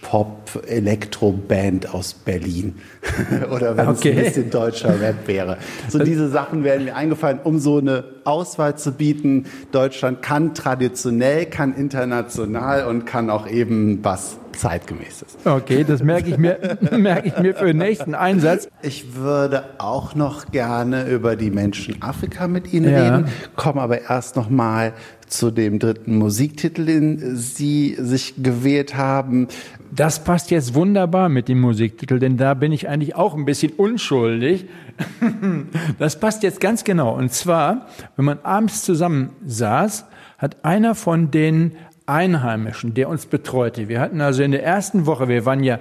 Deutsch-Pop-Elektro-Band 0.07 1.93
aus 1.95 2.15
Berlin. 2.15 2.75
Oder 3.55 3.77
wenn 3.77 3.89
Okay. 3.89 4.11
es 4.11 4.17
ein 4.19 4.25
bisschen 4.25 4.51
deutscher 4.51 5.01
Rap 5.01 5.27
wäre. 5.27 5.59
So 5.89 5.99
diese 5.99 6.29
Sachen 6.29 6.65
werden 6.65 6.85
mir 6.85 6.97
eingefallen, 6.97 7.39
um 7.43 7.59
so 7.59 7.79
eine 7.79 8.05
Auswahl 8.25 8.77
zu 8.77 8.93
bieten. 8.93 9.45
Deutschland 9.73 10.23
kann 10.23 10.55
traditionell, 10.55 11.47
kann 11.47 11.75
international 11.75 12.87
und 12.87 13.07
kann 13.07 13.31
auch 13.31 13.49
eben 13.49 14.01
was 14.05 14.37
zeitgemäßes. 14.57 15.37
Okay, 15.45 15.85
das 15.87 16.03
merke 16.03 16.31
ich 16.31 16.39
mir, 16.39 16.79
merke 16.97 17.29
ich 17.29 17.39
mir 17.39 17.55
für 17.55 17.67
den 17.67 17.77
nächsten 17.79 18.15
Einsatz. 18.15 18.69
Ich 18.83 19.15
würde 19.15 19.65
auch 19.79 20.15
noch 20.15 20.47
gerne 20.51 21.07
über 21.09 21.37
die 21.37 21.51
Menschen 21.51 22.01
Afrika 22.03 22.49
mit 22.49 22.73
Ihnen 22.73 22.91
Ja. 22.91 23.17
reden, 23.17 23.29
komme 23.55 23.83
aber 23.83 24.03
erst 24.09 24.35
noch 24.37 24.49
mal 24.49 24.95
zu 25.27 25.51
dem 25.51 25.79
dritten 25.79 26.17
Musiktitel, 26.17 26.87
den 26.87 27.37
Sie 27.37 27.97
sich 27.99 28.35
gewählt 28.43 28.97
haben. 28.97 29.49
Das 29.93 30.25
passt 30.25 30.51
jetzt 30.51 30.75
wunderbar 30.75 31.29
mit 31.29 31.49
dem 31.49 31.61
Musiktitel, 31.61 32.19
denn 32.19 32.37
da 32.37 32.55
bin 32.55 32.73
ich 32.73 32.89
eigentlich 32.89 33.15
auch 33.15 33.35
ein 33.35 33.45
bisschen 33.45 33.73
unschuldig. 33.73 34.67
Das 35.99 36.19
passt 36.19 36.43
jetzt 36.43 36.61
ganz 36.61 36.85
genau. 36.85 37.15
Und 37.15 37.33
zwar, 37.33 37.87
wenn 38.17 38.25
man 38.25 38.39
abends 38.43 38.83
zusammen 38.83 39.31
saß, 39.45 40.07
hat 40.39 40.65
einer 40.65 40.95
von 40.95 41.31
den 41.31 41.73
Einheimischen, 42.07 42.95
der 42.95 43.09
uns 43.09 43.27
betreute, 43.27 43.89
wir 43.89 44.01
hatten 44.01 44.21
also 44.21 44.43
in 44.43 44.53
der 44.53 44.65
ersten 44.65 45.07
Woche, 45.07 45.29
wir 45.29 45.45
waren 45.45 45.63
ja 45.63 45.79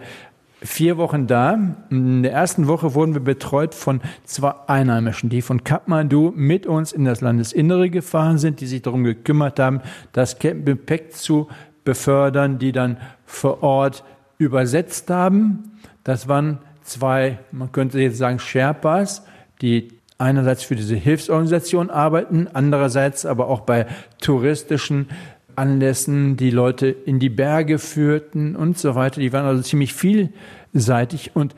vier 0.62 0.97
Wochen 0.97 1.28
da, 1.28 1.76
in 1.89 2.24
der 2.24 2.32
ersten 2.34 2.68
Woche 2.68 2.93
wurden 2.95 3.14
wir 3.14 3.22
betreut 3.22 3.76
von 3.76 4.01
zwei 4.24 4.53
Einheimischen, 4.68 5.30
die 5.30 5.41
von 5.41 5.64
Kathmandu 5.64 6.34
mit 6.36 6.66
uns 6.66 6.91
in 6.91 7.06
das 7.06 7.22
Landesinnere 7.22 7.89
gefahren 7.89 8.38
sind, 8.38 8.62
die 8.62 8.68
sich 8.68 8.82
darum 8.82 9.03
gekümmert 9.03 9.60
haben, 9.60 9.82
das 10.12 10.39
Gepäck 10.39 11.14
zu 11.14 11.47
befördern, 11.86 12.60
die 12.60 12.74
dann 12.74 12.98
vor 13.26 13.64
Ort 13.64 14.04
übersetzt 14.38 15.10
haben. 15.10 15.80
Das 16.04 16.28
waren 16.28 16.60
zwei, 16.84 17.40
man 17.52 17.72
könnte 17.72 18.00
jetzt 18.00 18.18
sagen, 18.18 18.40
Sherpas, 18.40 19.24
die 19.62 19.90
einerseits 20.18 20.64
für 20.64 20.76
diese 20.76 20.96
Hilfsorganisation 20.96 21.90
arbeiten, 21.90 22.48
andererseits 22.54 23.26
aber 23.26 23.48
auch 23.48 23.62
bei 23.62 23.88
touristischen 24.20 25.10
Anlässen 25.56 26.36
die 26.38 26.52
Leute 26.52 26.88
in 26.88 27.20
die 27.20 27.30
Berge 27.30 27.80
führten 27.80 28.56
und 28.56 28.78
so 28.78 28.96
weiter. 28.96 29.22
Die 29.22 29.32
waren 29.32 29.46
also 29.46 29.62
ziemlich 29.64 29.94
vielseitig. 29.94 31.36
Und 31.36 31.56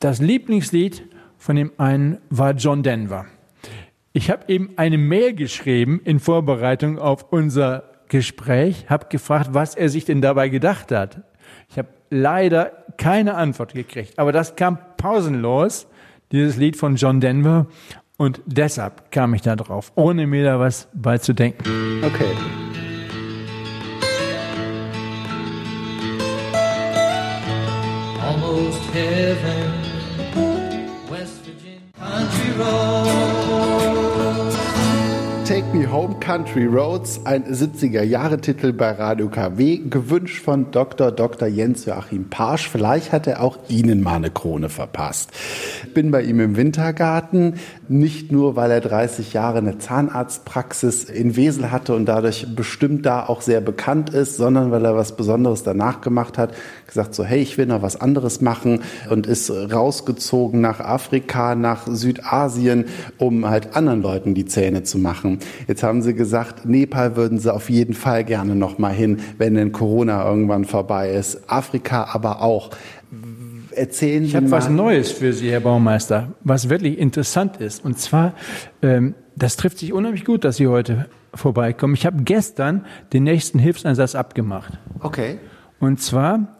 das 0.00 0.20
Lieblingslied 0.20 1.02
von 1.38 1.56
dem 1.56 1.72
einen 1.76 2.18
war 2.30 2.52
John 2.52 2.82
Denver. 2.82 3.26
Ich 4.12 4.30
habe 4.30 4.44
eben 4.48 4.70
eine 4.76 4.96
Mail 4.96 5.34
geschrieben 5.34 6.00
in 6.04 6.18
Vorbereitung 6.18 6.98
auf 6.98 7.30
unser 7.30 7.84
Gespräch, 8.08 8.86
habe 8.88 9.06
gefragt, 9.08 9.50
was 9.52 9.74
er 9.74 9.88
sich 9.88 10.04
denn 10.04 10.20
dabei 10.20 10.48
gedacht 10.48 10.92
hat. 10.92 11.22
Ich 11.68 11.78
habe 11.78 11.88
leider 12.10 12.84
keine 12.96 13.34
Antwort 13.34 13.74
gekriegt, 13.74 14.18
aber 14.18 14.32
das 14.32 14.56
kam 14.56 14.78
pausenlos, 14.96 15.86
dieses 16.32 16.56
Lied 16.56 16.76
von 16.76 16.96
John 16.96 17.20
Denver. 17.20 17.66
Und 18.16 18.40
deshalb 18.46 19.10
kam 19.10 19.34
ich 19.34 19.42
da 19.42 19.56
drauf, 19.56 19.92
ohne 19.94 20.26
mir 20.26 20.44
da 20.44 20.58
was 20.58 20.88
beizudenken. 20.94 22.02
Okay. 22.02 22.34
almost 28.56 28.82
heaven. 28.92 29.72
West 31.10 31.44
Virginia 31.44 31.80
country 31.98 32.50
road. 32.58 33.15
Take 35.66 35.78
Me 35.78 35.90
Home 35.90 36.14
Country 36.20 36.64
Roads, 36.64 37.20
ein 37.24 37.44
70er-Jahre-Titel 37.44 38.72
bei 38.72 38.92
Radio 38.92 39.28
KW, 39.28 39.78
gewünscht 39.78 40.44
von 40.44 40.70
Dr. 40.70 41.10
Dr. 41.10 41.48
Jens 41.48 41.86
Joachim 41.86 42.30
Parsch. 42.30 42.68
Vielleicht 42.68 43.10
hat 43.10 43.26
er 43.26 43.42
auch 43.42 43.58
Ihnen 43.68 44.02
mal 44.02 44.16
eine 44.16 44.30
Krone 44.30 44.68
verpasst. 44.68 45.30
Bin 45.92 46.12
bei 46.12 46.22
ihm 46.22 46.38
im 46.38 46.56
Wintergarten, 46.56 47.54
nicht 47.88 48.30
nur, 48.30 48.54
weil 48.54 48.70
er 48.70 48.80
30 48.80 49.32
Jahre 49.32 49.58
eine 49.58 49.78
Zahnarztpraxis 49.78 51.04
in 51.04 51.34
Wesel 51.34 51.72
hatte 51.72 51.96
und 51.96 52.06
dadurch 52.06 52.46
bestimmt 52.54 53.04
da 53.04 53.26
auch 53.26 53.40
sehr 53.40 53.60
bekannt 53.60 54.10
ist, 54.10 54.36
sondern 54.36 54.70
weil 54.70 54.84
er 54.84 54.94
was 54.94 55.16
Besonderes 55.16 55.64
danach 55.64 56.00
gemacht 56.00 56.38
hat, 56.38 56.54
gesagt 56.86 57.14
so, 57.14 57.24
hey, 57.24 57.40
ich 57.40 57.58
will 57.58 57.66
noch 57.66 57.82
was 57.82 58.00
anderes 58.00 58.40
machen 58.40 58.82
und 59.10 59.26
ist 59.26 59.50
rausgezogen 59.50 60.60
nach 60.60 60.78
Afrika, 60.80 61.54
nach 61.56 61.86
Südasien, 61.86 62.84
um 63.18 63.48
halt 63.48 63.74
anderen 63.74 64.02
Leuten 64.02 64.34
die 64.34 64.46
Zähne 64.46 64.84
zu 64.84 64.98
machen. 64.98 65.40
Jetzt 65.66 65.82
haben 65.82 66.02
sie 66.02 66.14
gesagt, 66.14 66.66
Nepal 66.66 67.16
würden 67.16 67.38
sie 67.38 67.52
auf 67.52 67.70
jeden 67.70 67.94
Fall 67.94 68.24
gerne 68.24 68.54
noch 68.54 68.78
mal 68.78 68.92
hin, 68.92 69.20
wenn 69.38 69.54
denn 69.54 69.72
Corona 69.72 70.28
irgendwann 70.28 70.64
vorbei 70.64 71.10
ist. 71.10 71.50
Afrika 71.50 72.08
aber 72.12 72.42
auch. 72.42 72.70
Erzählen 73.72 74.24
Ich 74.24 74.30
Sie 74.30 74.36
habe 74.36 74.48
mal. 74.48 74.56
was 74.56 74.70
Neues 74.70 75.12
für 75.12 75.32
Sie, 75.32 75.50
Herr 75.50 75.60
Baumeister, 75.60 76.28
was 76.42 76.68
wirklich 76.70 76.98
interessant 76.98 77.58
ist. 77.58 77.84
Und 77.84 77.98
zwar, 77.98 78.32
ähm, 78.82 79.14
das 79.36 79.56
trifft 79.56 79.78
sich 79.78 79.92
unheimlich 79.92 80.24
gut, 80.24 80.44
dass 80.44 80.56
Sie 80.56 80.66
heute 80.66 81.06
vorbeikommen. 81.34 81.94
Ich 81.94 82.06
habe 82.06 82.22
gestern 82.22 82.86
den 83.12 83.24
nächsten 83.24 83.58
Hilfseinsatz 83.58 84.14
abgemacht. 84.14 84.78
Okay. 85.00 85.38
Und 85.78 86.00
zwar 86.00 86.56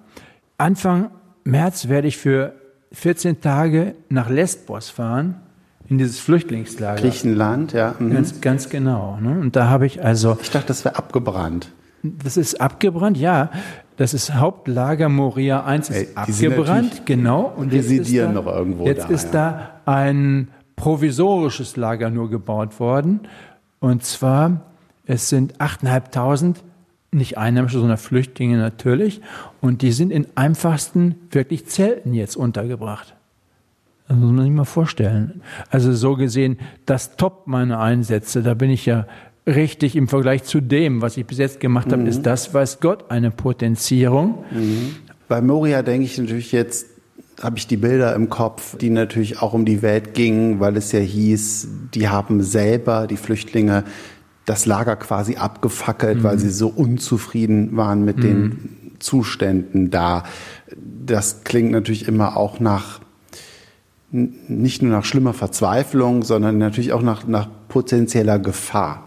Anfang 0.59 1.11
März 1.45 1.89
werde 1.89 2.09
ich 2.09 2.19
für 2.19 2.53
14 2.93 3.41
Tage 3.41 3.95
nach 4.09 4.29
Lesbos 4.29 4.91
fahren, 4.91 5.41
in 5.89 5.99
dieses 5.99 6.21
Flüchtlingslager. 6.21 7.01
Griechenland, 7.01 7.73
ja. 7.73 7.95
Mhm. 7.99 8.13
Ganz, 8.13 8.41
ganz 8.41 8.69
genau. 8.69 9.19
Ne? 9.21 9.39
Und 9.39 9.57
da 9.57 9.69
habe 9.69 9.87
ich 9.87 10.05
also, 10.05 10.37
Ich 10.41 10.51
dachte, 10.51 10.69
das 10.69 10.85
wäre 10.85 10.97
abgebrannt. 10.97 11.71
das 12.03 12.37
ist 12.37 12.61
abgebrannt, 12.61 13.17
ja. 13.17 13.51
Das 13.97 14.13
ist 14.13 14.35
Hauptlager 14.35 15.09
Moria 15.09 15.65
1 15.65 15.91
ist 15.91 15.97
Ey, 15.97 16.09
abgebrannt, 16.15 17.07
genau. 17.07 17.53
Und 17.57 17.73
jetzt 17.73 17.87
residieren 17.87 18.31
ist 18.31 18.37
da, 18.37 18.43
noch 18.43 18.47
irgendwo 18.47 18.85
Jetzt 18.85 19.09
da, 19.09 19.15
ist 19.15 19.31
da 19.31 19.71
ein 19.87 20.49
provisorisches 20.77 21.77
Lager 21.77 22.11
nur 22.11 22.29
gebaut 22.29 22.79
worden. 22.79 23.21
Und 23.81 24.05
zwar, 24.05 24.61
es 25.07 25.29
sind 25.31 25.59
8.500 25.59 26.57
nicht 27.13 27.39
Einheimische, 27.39 27.79
sondern 27.79 27.97
Flüchtlinge 27.97 28.59
natürlich. 28.59 29.21
Und 29.61 29.83
die 29.83 29.93
sind 29.93 30.13
in 30.13 30.27
einfachsten 30.35 31.17
wirklich 31.31 31.67
Zelten 31.67 32.15
jetzt 32.15 32.37
untergebracht. 32.37 33.16
Das 34.09 34.17
muss 34.17 34.33
man 34.33 34.45
sich 34.45 34.53
mal 34.53 34.65
vorstellen. 34.65 35.43
Also 35.71 35.93
so 35.93 36.15
gesehen, 36.15 36.59
das 36.85 37.17
Top 37.17 37.47
meiner 37.47 37.81
Einsätze, 37.81 38.43
da 38.43 38.55
bin 38.55 38.71
ich 38.71 38.87
ja 38.87 39.07
richtig 39.47 39.97
im 39.97 40.09
Vergleich 40.09 40.45
zu 40.45 40.61
dem, 40.61 41.03
was 41.03 41.17
ich 41.17 41.27
bis 41.27 41.39
jetzt 41.39 41.61
gemacht 41.61 41.93
habe, 41.93 42.03
ist 42.03 42.23
das, 42.23 42.53
weiß 42.53 42.81
Gott, 42.81 43.11
eine 43.11 43.31
Potenzierung. 43.31 44.45
Bei 45.29 45.41
Moria 45.41 45.83
denke 45.83 46.05
ich 46.07 46.19
natürlich 46.19 46.53
jetzt, 46.53 46.87
habe 47.43 47.59
ich 47.59 47.67
die 47.67 47.77
Bilder 47.77 48.15
im 48.15 48.29
Kopf, 48.29 48.77
die 48.79 48.91
natürlich 48.91 49.43
auch 49.43 49.53
um 49.53 49.65
die 49.65 49.83
Welt 49.83 50.15
gingen, 50.15 50.59
weil 50.59 50.77
es 50.77 50.93
ja 50.93 51.01
hieß, 51.01 51.69
die 51.95 52.09
haben 52.09 52.43
selber, 52.43 53.07
die 53.07 53.17
Flüchtlinge, 53.17 53.85
das 54.47 54.67
Lager 54.67 54.97
quasi 54.97 55.37
abgefackelt, 55.37 56.23
weil 56.23 56.39
sie 56.39 56.51
so 56.51 56.69
unzufrieden 56.69 57.77
waren 57.77 58.05
mit 58.05 58.23
den 58.23 58.95
Zuständen 59.01 59.91
da. 59.91 60.23
Das 61.05 61.45
klingt 61.45 61.73
natürlich 61.73 62.09
immer 62.09 62.37
auch 62.37 62.61
nach, 62.61 63.01
nicht 64.17 64.83
nur 64.83 64.93
nach 64.93 65.05
schlimmer 65.05 65.33
Verzweiflung, 65.33 66.23
sondern 66.23 66.59
natürlich 66.59 66.93
auch 66.93 67.03
nach, 67.03 67.27
nach 67.27 67.49
potenzieller 67.69 68.39
Gefahr. 68.39 69.05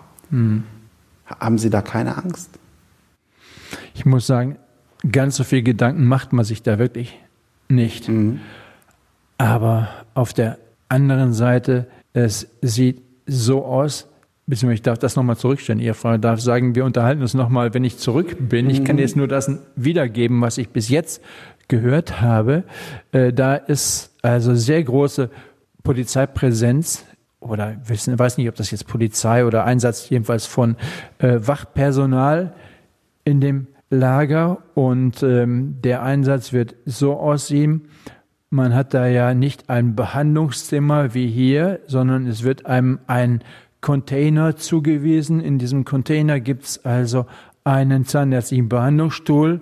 Haben 1.25 1.57
Sie 1.57 1.69
da 1.69 1.81
keine 1.81 2.17
Angst? 2.17 2.49
Ich 3.93 4.05
muss 4.05 4.27
sagen, 4.27 4.57
ganz 5.11 5.35
so 5.35 5.43
viel 5.43 5.63
Gedanken 5.63 6.05
macht 6.05 6.33
man 6.33 6.45
sich 6.45 6.63
da 6.63 6.79
wirklich 6.79 7.17
nicht. 7.67 8.09
Aber 9.37 9.89
auf 10.13 10.33
der 10.33 10.57
anderen 10.89 11.33
Seite, 11.33 11.87
es 12.13 12.47
sieht 12.61 13.01
so 13.25 13.63
aus, 13.63 14.07
beziehungsweise 14.47 14.75
ich 14.75 14.81
darf 14.81 14.97
das 14.97 15.15
nochmal 15.15 15.37
zurückstellen. 15.37 15.79
Ihr 15.79 15.93
Frau 15.93 16.17
darf 16.17 16.41
sagen, 16.41 16.75
wir 16.75 16.83
unterhalten 16.83 17.21
uns 17.21 17.35
nochmal, 17.35 17.73
wenn 17.73 17.83
ich 17.83 17.97
zurück 17.97 18.35
bin. 18.39 18.69
Ich 18.69 18.83
kann 18.83 18.97
jetzt 18.97 19.15
nur 19.15 19.27
das 19.27 19.51
wiedergeben, 19.75 20.41
was 20.41 20.57
ich 20.57 20.69
bis 20.69 20.89
jetzt 20.89 21.21
gehört 21.67 22.19
habe. 22.21 22.63
Äh, 23.11 23.31
da 23.31 23.55
ist 23.55 24.08
also 24.21 24.55
sehr 24.55 24.83
große 24.83 25.29
Polizeipräsenz 25.83 27.05
oder 27.39 27.77
wissen, 27.85 28.17
weiß 28.17 28.37
nicht, 28.37 28.49
ob 28.49 28.55
das 28.55 28.71
jetzt 28.71 28.87
Polizei 28.87 29.45
oder 29.45 29.65
Einsatz 29.65 30.09
jedenfalls 30.09 30.45
von 30.45 30.75
äh, 31.19 31.39
Wachpersonal 31.41 32.53
in 33.23 33.39
dem 33.39 33.67
Lager 33.89 34.59
und 34.75 35.23
ähm, 35.23 35.77
der 35.81 36.03
Einsatz 36.03 36.53
wird 36.53 36.75
so 36.85 37.13
aussehen, 37.17 37.87
man 38.51 38.73
hat 38.73 38.93
da 38.93 39.07
ja 39.07 39.33
nicht 39.33 39.69
ein 39.69 39.95
Behandlungszimmer 39.95 41.13
wie 41.13 41.27
hier, 41.27 41.79
sondern 41.87 42.27
es 42.27 42.43
wird 42.43 42.65
einem 42.65 42.99
ein 43.07 43.43
Container 43.81 44.55
zugewiesen. 44.55 45.39
In 45.39 45.59
diesem 45.59 45.85
Container 45.85 46.39
gibt 46.39 46.63
es 46.63 46.85
also 46.85 47.25
einen 47.63 48.05
zahnärztlichen 48.05 48.67
Behandlungsstuhl 48.67 49.61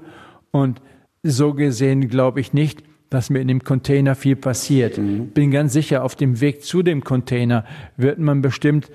und 0.52 0.82
so 1.24 1.54
gesehen 1.54 2.08
glaube 2.08 2.40
ich 2.40 2.54
nicht, 2.54 2.84
dass 3.10 3.30
mir 3.30 3.40
in 3.40 3.48
dem 3.48 3.64
Container 3.64 4.16
viel 4.16 4.36
passiert. 4.36 4.96
Bin 5.34 5.52
ganz 5.52 5.74
sicher, 5.74 6.04
auf 6.04 6.16
dem 6.16 6.42
Weg 6.42 6.64
zu 6.64 6.84
dem 6.84 7.04
Container 7.04 7.66
wird 7.96 8.20
man 8.20 8.42
bestimmt 8.42 8.90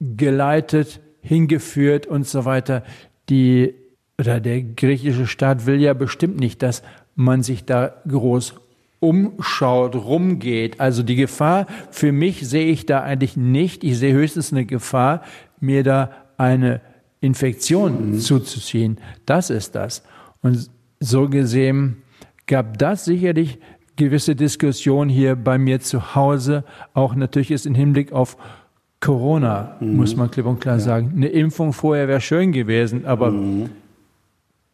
geleitet, 0.00 1.00
hingeführt 1.20 2.06
und 2.06 2.26
so 2.26 2.44
weiter. 2.44 2.82
Die 3.28 3.74
oder 4.18 4.40
der 4.40 4.62
griechische 4.62 5.26
Staat 5.26 5.66
will 5.66 5.80
ja 5.80 5.94
bestimmt 5.94 6.38
nicht, 6.38 6.62
dass 6.62 6.82
man 7.14 7.42
sich 7.42 7.64
da 7.64 8.02
groß 8.06 8.54
umschaut, 9.00 9.96
rumgeht. 9.96 10.80
Also 10.80 11.02
die 11.02 11.16
Gefahr 11.16 11.66
für 11.90 12.12
mich 12.12 12.48
sehe 12.48 12.66
ich 12.66 12.86
da 12.86 13.02
eigentlich 13.02 13.36
nicht. 13.36 13.84
Ich 13.84 13.98
sehe 13.98 14.14
höchstens 14.14 14.52
eine 14.52 14.64
Gefahr, 14.64 15.22
mir 15.60 15.82
da 15.82 16.10
eine 16.36 16.80
Infektion 17.20 18.18
zuzuziehen. 18.18 18.98
Das 19.26 19.50
ist 19.50 19.74
das. 19.74 20.02
Und 20.40 20.70
so 21.00 21.28
gesehen 21.28 22.02
gab 22.46 22.78
das 22.78 23.04
sicherlich 23.04 23.58
gewisse 23.96 24.34
Diskussion 24.34 25.08
hier 25.08 25.36
bei 25.36 25.58
mir 25.58 25.80
zu 25.80 26.14
Hause. 26.14 26.64
Auch 26.94 27.14
natürlich 27.14 27.50
ist 27.50 27.66
im 27.66 27.74
Hinblick 27.74 28.12
auf 28.12 28.36
Corona, 29.00 29.76
muss 29.80 30.14
man 30.14 30.30
klipp 30.30 30.46
und 30.46 30.60
klar 30.60 30.78
sagen. 30.78 31.12
Eine 31.16 31.28
Impfung 31.28 31.72
vorher 31.72 32.06
wäre 32.06 32.20
schön 32.20 32.52
gewesen, 32.52 33.04
aber 33.04 33.34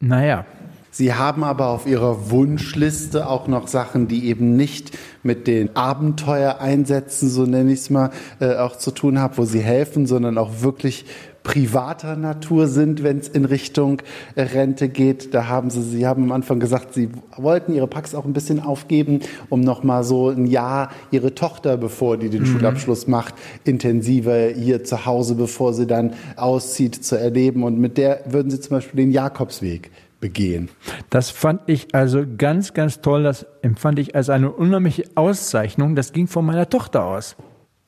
naja. 0.00 0.44
Sie 0.90 1.14
haben 1.14 1.44
aber 1.44 1.68
auf 1.68 1.86
Ihrer 1.86 2.30
Wunschliste 2.30 3.28
auch 3.28 3.46
noch 3.46 3.68
Sachen, 3.68 4.08
die 4.08 4.26
eben 4.26 4.56
nicht 4.56 4.96
mit 5.22 5.46
den 5.46 5.76
Abenteuereinsätzen, 5.76 7.28
so 7.28 7.44
nenne 7.46 7.72
ich 7.72 7.80
es 7.80 7.90
mal, 7.90 8.10
äh, 8.40 8.56
auch 8.56 8.76
zu 8.76 8.90
tun 8.90 9.18
haben, 9.18 9.36
wo 9.36 9.44
Sie 9.44 9.60
helfen, 9.60 10.06
sondern 10.06 10.38
auch 10.38 10.60
wirklich 10.62 11.04
privater 11.48 12.14
Natur 12.14 12.66
sind, 12.66 13.02
wenn 13.02 13.20
es 13.20 13.28
in 13.28 13.46
Richtung 13.46 14.02
äh, 14.34 14.42
Rente 14.42 14.90
geht. 14.90 15.32
Da 15.32 15.48
haben 15.48 15.70
Sie, 15.70 15.80
Sie 15.80 16.06
haben 16.06 16.24
am 16.24 16.32
Anfang 16.32 16.60
gesagt, 16.60 16.92
Sie 16.92 17.08
wollten 17.38 17.72
Ihre 17.72 17.86
Pax 17.86 18.14
auch 18.14 18.26
ein 18.26 18.34
bisschen 18.34 18.60
aufgeben, 18.60 19.20
um 19.48 19.62
noch 19.62 19.82
mal 19.82 20.04
so 20.04 20.28
ein 20.28 20.44
Jahr 20.44 20.90
Ihre 21.10 21.34
Tochter, 21.34 21.78
bevor 21.78 22.18
die 22.18 22.28
den 22.28 22.44
Schulabschluss 22.44 23.06
macht, 23.06 23.34
intensiver 23.64 24.48
hier 24.48 24.84
zu 24.84 25.06
Hause, 25.06 25.36
bevor 25.36 25.72
sie 25.72 25.86
dann 25.86 26.12
auszieht, 26.36 27.02
zu 27.02 27.18
erleben. 27.18 27.62
Und 27.62 27.78
mit 27.78 27.96
der 27.96 28.20
würden 28.26 28.50
Sie 28.50 28.60
zum 28.60 28.76
Beispiel 28.76 29.04
den 29.04 29.10
Jakobsweg 29.10 29.90
begehen. 30.20 30.68
Das 31.08 31.30
fand 31.30 31.62
ich 31.66 31.94
also 31.94 32.24
ganz, 32.36 32.74
ganz 32.74 33.00
toll. 33.00 33.22
Das 33.22 33.46
empfand 33.62 33.98
ich 33.98 34.14
als 34.14 34.28
eine 34.28 34.50
unheimliche 34.50 35.04
Auszeichnung. 35.14 35.94
Das 35.94 36.12
ging 36.12 36.26
von 36.26 36.44
meiner 36.44 36.68
Tochter 36.68 37.06
aus. 37.06 37.36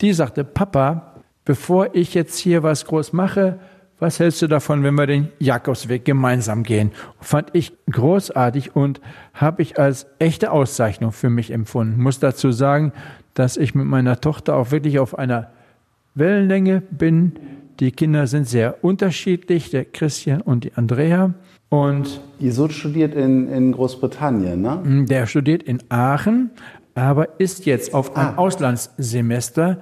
Die 0.00 0.14
sagte, 0.14 0.44
Papa, 0.44 1.09
bevor 1.50 1.96
ich 1.96 2.14
jetzt 2.14 2.38
hier 2.38 2.62
was 2.62 2.84
groß 2.84 3.12
mache, 3.12 3.58
was 3.98 4.20
hältst 4.20 4.40
du 4.40 4.46
davon, 4.46 4.84
wenn 4.84 4.94
wir 4.94 5.08
den 5.08 5.30
Jakobsweg 5.40 6.04
gemeinsam 6.04 6.62
gehen? 6.62 6.92
Fand 7.20 7.48
ich 7.54 7.72
großartig 7.90 8.76
und 8.76 9.00
habe 9.34 9.60
ich 9.60 9.76
als 9.76 10.06
echte 10.20 10.52
Auszeichnung 10.52 11.10
für 11.10 11.28
mich 11.28 11.50
empfunden. 11.50 12.00
Muss 12.00 12.20
dazu 12.20 12.52
sagen, 12.52 12.92
dass 13.34 13.56
ich 13.56 13.74
mit 13.74 13.86
meiner 13.86 14.20
Tochter 14.20 14.54
auch 14.54 14.70
wirklich 14.70 15.00
auf 15.00 15.18
einer 15.18 15.50
Wellenlänge 16.14 16.82
bin. 16.92 17.32
Die 17.80 17.90
Kinder 17.90 18.28
sind 18.28 18.46
sehr 18.46 18.84
unterschiedlich, 18.84 19.70
der 19.70 19.86
Christian 19.86 20.42
und 20.42 20.62
die 20.62 20.74
Andrea. 20.76 21.34
Und 21.68 22.20
Ihr 22.38 22.52
Sohn 22.52 22.70
studiert 22.70 23.12
in, 23.16 23.48
in 23.48 23.72
Großbritannien, 23.72 24.62
ne? 24.62 25.04
der 25.08 25.26
studiert 25.26 25.64
in 25.64 25.82
Aachen, 25.88 26.50
aber 26.94 27.40
ist 27.40 27.66
jetzt 27.66 27.92
auf 27.92 28.16
ein 28.16 28.38
Auslandssemester 28.38 29.80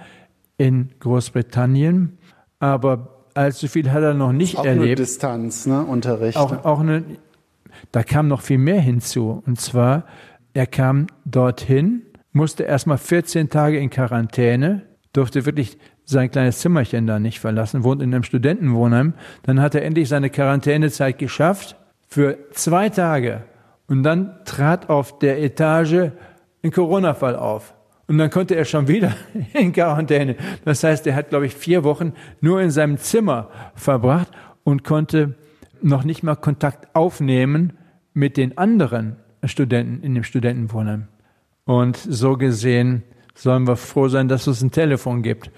in 0.58 0.90
Großbritannien. 1.00 2.18
Aber 2.58 3.24
allzu 3.32 3.68
viel 3.68 3.90
hat 3.90 4.02
er 4.02 4.12
noch 4.12 4.32
nicht 4.32 4.58
Auch 4.58 4.66
erlebt. 4.66 4.98
Distanz, 4.98 5.64
ne? 5.64 5.82
Unterricht. 5.82 6.36
Auch, 6.36 6.64
auch 6.64 6.80
eine, 6.80 7.04
da 7.92 8.02
kam 8.02 8.28
noch 8.28 8.42
viel 8.42 8.58
mehr 8.58 8.80
hinzu. 8.80 9.42
Und 9.46 9.58
zwar, 9.60 10.04
er 10.52 10.66
kam 10.66 11.06
dorthin, 11.24 12.02
musste 12.32 12.64
erstmal 12.64 12.98
14 12.98 13.48
Tage 13.48 13.78
in 13.78 13.88
Quarantäne, 13.88 14.82
durfte 15.12 15.46
wirklich 15.46 15.78
sein 16.04 16.30
kleines 16.30 16.58
Zimmerchen 16.58 17.06
da 17.06 17.18
nicht 17.18 17.38
verlassen, 17.38 17.84
wohnt 17.84 18.02
in 18.02 18.12
einem 18.14 18.24
Studentenwohnheim. 18.24 19.14
Dann 19.42 19.60
hat 19.60 19.74
er 19.74 19.82
endlich 19.82 20.08
seine 20.08 20.30
Quarantänezeit 20.30 21.18
geschafft 21.18 21.76
für 22.08 22.38
zwei 22.52 22.88
Tage. 22.88 23.44
Und 23.86 24.02
dann 24.02 24.40
trat 24.44 24.90
auf 24.90 25.18
der 25.18 25.42
Etage 25.42 26.10
ein 26.62 26.70
Corona-Fall 26.70 27.36
auf. 27.36 27.74
Und 28.08 28.18
dann 28.18 28.30
konnte 28.30 28.56
er 28.56 28.64
schon 28.64 28.88
wieder 28.88 29.14
in 29.52 29.72
Quarantäne. 29.72 30.36
Das 30.64 30.82
heißt, 30.82 31.06
er 31.06 31.14
hat, 31.14 31.28
glaube 31.28 31.46
ich, 31.46 31.54
vier 31.54 31.84
Wochen 31.84 32.14
nur 32.40 32.60
in 32.60 32.70
seinem 32.70 32.96
Zimmer 32.96 33.50
verbracht 33.74 34.28
und 34.64 34.82
konnte 34.82 35.34
noch 35.82 36.04
nicht 36.04 36.22
mal 36.22 36.34
Kontakt 36.34 36.94
aufnehmen 36.96 37.74
mit 38.14 38.36
den 38.36 38.58
anderen 38.58 39.16
Studenten 39.44 40.02
in 40.02 40.14
dem 40.14 40.24
Studentenwohnheim. 40.24 41.08
Und 41.64 41.96
so 41.96 42.36
gesehen 42.36 43.02
sollen 43.34 43.68
wir 43.68 43.76
froh 43.76 44.08
sein, 44.08 44.26
dass 44.26 44.46
es 44.46 44.62
ein 44.62 44.72
Telefon 44.72 45.22
gibt. 45.22 45.50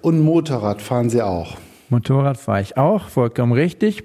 Und 0.00 0.20
Motorrad 0.20 0.80
fahren 0.80 1.10
Sie 1.10 1.22
auch. 1.22 1.56
Motorrad 1.90 2.38
fahre 2.38 2.62
ich 2.62 2.76
auch, 2.76 3.08
vollkommen 3.08 3.52
richtig. 3.52 4.04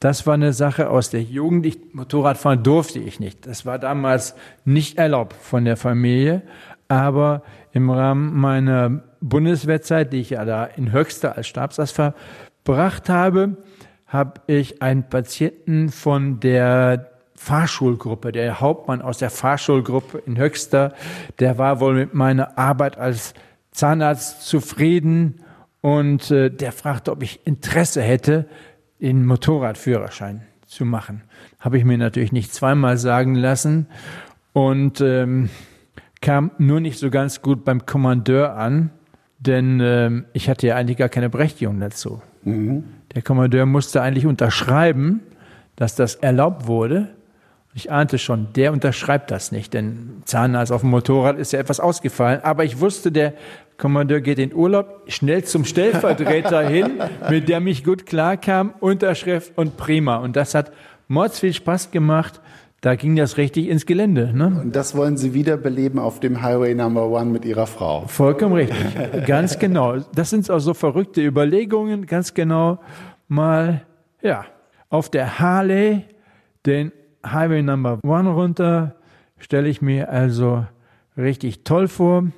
Das 0.00 0.26
war 0.26 0.34
eine 0.34 0.54
Sache 0.54 0.88
aus 0.88 1.10
der 1.10 1.22
Jugend. 1.22 1.66
Ich, 1.66 1.78
Motorrad 1.92 2.38
fahren 2.38 2.62
durfte 2.62 2.98
ich 2.98 3.20
nicht. 3.20 3.46
Das 3.46 3.66
war 3.66 3.78
damals 3.78 4.34
nicht 4.64 4.96
erlaubt 4.96 5.34
von 5.34 5.66
der 5.66 5.76
Familie. 5.76 6.42
Aber 6.90 7.42
im 7.70 7.88
Rahmen 7.88 8.34
meiner 8.34 9.00
Bundeswehrzeit, 9.20 10.12
die 10.12 10.18
ich 10.18 10.30
ja 10.30 10.44
da 10.44 10.64
in 10.64 10.90
Höxter 10.92 11.36
als 11.36 11.46
Stabsarzt 11.46 11.94
verbracht 11.94 13.08
habe, 13.08 13.56
habe 14.08 14.40
ich 14.48 14.82
einen 14.82 15.08
Patienten 15.08 15.90
von 15.90 16.40
der 16.40 17.12
Fahrschulgruppe, 17.36 18.32
der 18.32 18.60
Hauptmann 18.60 19.02
aus 19.02 19.18
der 19.18 19.30
Fahrschulgruppe 19.30 20.18
in 20.26 20.36
Höxter, 20.36 20.92
der 21.38 21.58
war 21.58 21.78
wohl 21.78 21.94
mit 21.94 22.12
meiner 22.12 22.58
Arbeit 22.58 22.98
als 22.98 23.34
Zahnarzt 23.70 24.48
zufrieden 24.48 25.44
und 25.82 26.32
äh, 26.32 26.50
der 26.50 26.72
fragte, 26.72 27.12
ob 27.12 27.22
ich 27.22 27.46
Interesse 27.46 28.02
hätte, 28.02 28.48
den 29.00 29.24
Motorradführerschein 29.24 30.42
zu 30.66 30.84
machen. 30.84 31.22
Habe 31.60 31.78
ich 31.78 31.84
mir 31.84 31.98
natürlich 31.98 32.32
nicht 32.32 32.52
zweimal 32.52 32.98
sagen 32.98 33.36
lassen 33.36 33.86
und 34.52 35.00
ähm, 35.00 35.50
kam 36.20 36.50
nur 36.58 36.80
nicht 36.80 36.98
so 36.98 37.10
ganz 37.10 37.42
gut 37.42 37.64
beim 37.64 37.86
Kommandeur 37.86 38.56
an, 38.56 38.90
denn 39.38 39.80
ähm, 39.80 40.26
ich 40.32 40.50
hatte 40.50 40.66
ja 40.66 40.76
eigentlich 40.76 40.98
gar 40.98 41.08
keine 41.08 41.30
Berechtigung 41.30 41.80
dazu. 41.80 42.20
Der 43.14 43.22
Kommandeur 43.22 43.66
musste 43.66 44.02
eigentlich 44.02 44.26
unterschreiben, 44.26 45.20
dass 45.76 45.94
das 45.94 46.16
erlaubt 46.16 46.66
wurde. 46.66 47.08
Ich 47.72 47.90
ahnte 47.90 48.18
schon, 48.18 48.48
der 48.54 48.72
unterschreibt 48.72 49.30
das 49.30 49.52
nicht, 49.52 49.72
denn 49.74 50.22
Zahnarzt 50.24 50.72
auf 50.72 50.80
dem 50.80 50.90
Motorrad 50.90 51.38
ist 51.38 51.52
ja 51.52 51.58
etwas 51.58 51.80
ausgefallen. 51.80 52.40
Aber 52.42 52.64
ich 52.64 52.80
wusste, 52.80 53.12
der 53.12 53.32
Kommandeur 53.78 54.20
geht 54.20 54.38
in 54.38 54.52
Urlaub, 54.52 55.04
schnell 55.06 55.44
zum 55.44 55.64
Stellvertreter 55.64 56.60
hin, 56.68 57.00
mit 57.30 57.48
der 57.48 57.60
mich 57.60 57.82
gut 57.82 58.04
klarkam, 58.04 58.74
Unterschrift 58.80 59.52
und 59.56 59.76
prima. 59.76 60.16
Und 60.16 60.36
das 60.36 60.54
hat 60.54 60.72
mords 61.08 61.40
viel 61.40 61.54
Spaß 61.54 61.90
gemacht. 61.90 62.40
Da 62.80 62.94
ging 62.94 63.14
das 63.14 63.36
richtig 63.36 63.68
ins 63.68 63.84
Gelände. 63.84 64.32
Ne? 64.34 64.58
Und 64.62 64.74
das 64.74 64.96
wollen 64.96 65.18
Sie 65.18 65.34
wiederbeleben 65.34 65.98
auf 65.98 66.18
dem 66.18 66.40
Highway 66.40 66.74
Number 66.74 67.08
One 67.08 67.26
mit 67.26 67.44
Ihrer 67.44 67.66
Frau. 67.66 68.06
Vollkommen 68.06 68.54
richtig. 68.54 69.26
ganz 69.26 69.58
genau. 69.58 69.98
Das 70.14 70.30
sind 70.30 70.50
auch 70.50 70.60
so 70.60 70.72
verrückte 70.72 71.20
Überlegungen. 71.20 72.06
Ganz 72.06 72.32
genau 72.32 72.78
mal, 73.28 73.82
ja, 74.22 74.46
auf 74.88 75.10
der 75.10 75.38
Harley 75.38 76.04
den 76.64 76.92
Highway 77.24 77.62
Number 77.62 77.98
One 78.02 78.30
runter 78.30 78.96
stelle 79.38 79.68
ich 79.68 79.82
mir 79.82 80.10
also 80.10 80.64
richtig 81.16 81.64
toll 81.64 81.86
vor. 81.86 82.28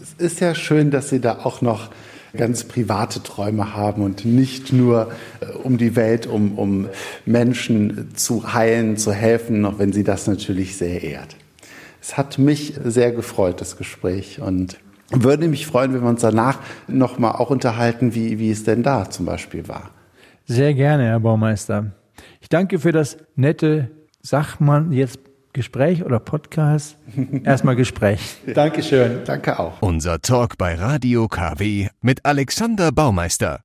Es 0.00 0.14
ist 0.14 0.40
ja 0.40 0.54
schön, 0.54 0.90
dass 0.90 1.10
Sie 1.10 1.20
da 1.20 1.40
auch 1.44 1.62
noch 1.62 1.90
ganz 2.36 2.64
private 2.64 3.22
Träume 3.22 3.74
haben 3.74 4.02
und 4.02 4.24
nicht 4.24 4.72
nur 4.72 5.12
äh, 5.40 5.46
um 5.52 5.78
die 5.78 5.96
Welt, 5.96 6.26
um, 6.26 6.58
um 6.58 6.88
Menschen 7.26 8.14
zu 8.14 8.54
heilen, 8.54 8.96
zu 8.96 9.12
helfen, 9.12 9.64
auch 9.64 9.78
wenn 9.78 9.92
Sie 9.92 10.04
das 10.04 10.26
natürlich 10.26 10.76
sehr 10.76 11.02
ehrt. 11.02 11.36
Es 12.00 12.16
hat 12.16 12.38
mich 12.38 12.74
sehr 12.84 13.12
gefreut, 13.12 13.60
das 13.60 13.76
Gespräch 13.76 14.40
und 14.40 14.78
würde 15.10 15.46
mich 15.46 15.66
freuen, 15.66 15.92
wenn 15.92 16.02
wir 16.02 16.08
uns 16.08 16.22
danach 16.22 16.58
nochmal 16.88 17.32
auch 17.32 17.50
unterhalten, 17.50 18.14
wie, 18.14 18.38
wie 18.38 18.50
es 18.50 18.64
denn 18.64 18.82
da 18.82 19.10
zum 19.10 19.26
Beispiel 19.26 19.68
war. 19.68 19.90
Sehr 20.46 20.74
gerne, 20.74 21.04
Herr 21.04 21.20
Baumeister. 21.20 21.92
Ich 22.40 22.48
danke 22.48 22.78
für 22.78 22.92
das 22.92 23.18
nette, 23.36 23.90
sagt 24.20 24.60
man 24.60 24.90
jetzt 24.90 25.20
Gespräch 25.52 26.02
oder 26.04 26.18
Podcast? 26.18 26.96
Erstmal 27.44 27.76
Gespräch. 27.76 28.36
Dankeschön. 28.54 29.20
Danke 29.26 29.58
auch. 29.58 29.82
Unser 29.82 30.20
Talk 30.22 30.56
bei 30.56 30.74
Radio 30.74 31.28
KW 31.28 31.88
mit 32.00 32.24
Alexander 32.24 32.90
Baumeister. 32.90 33.60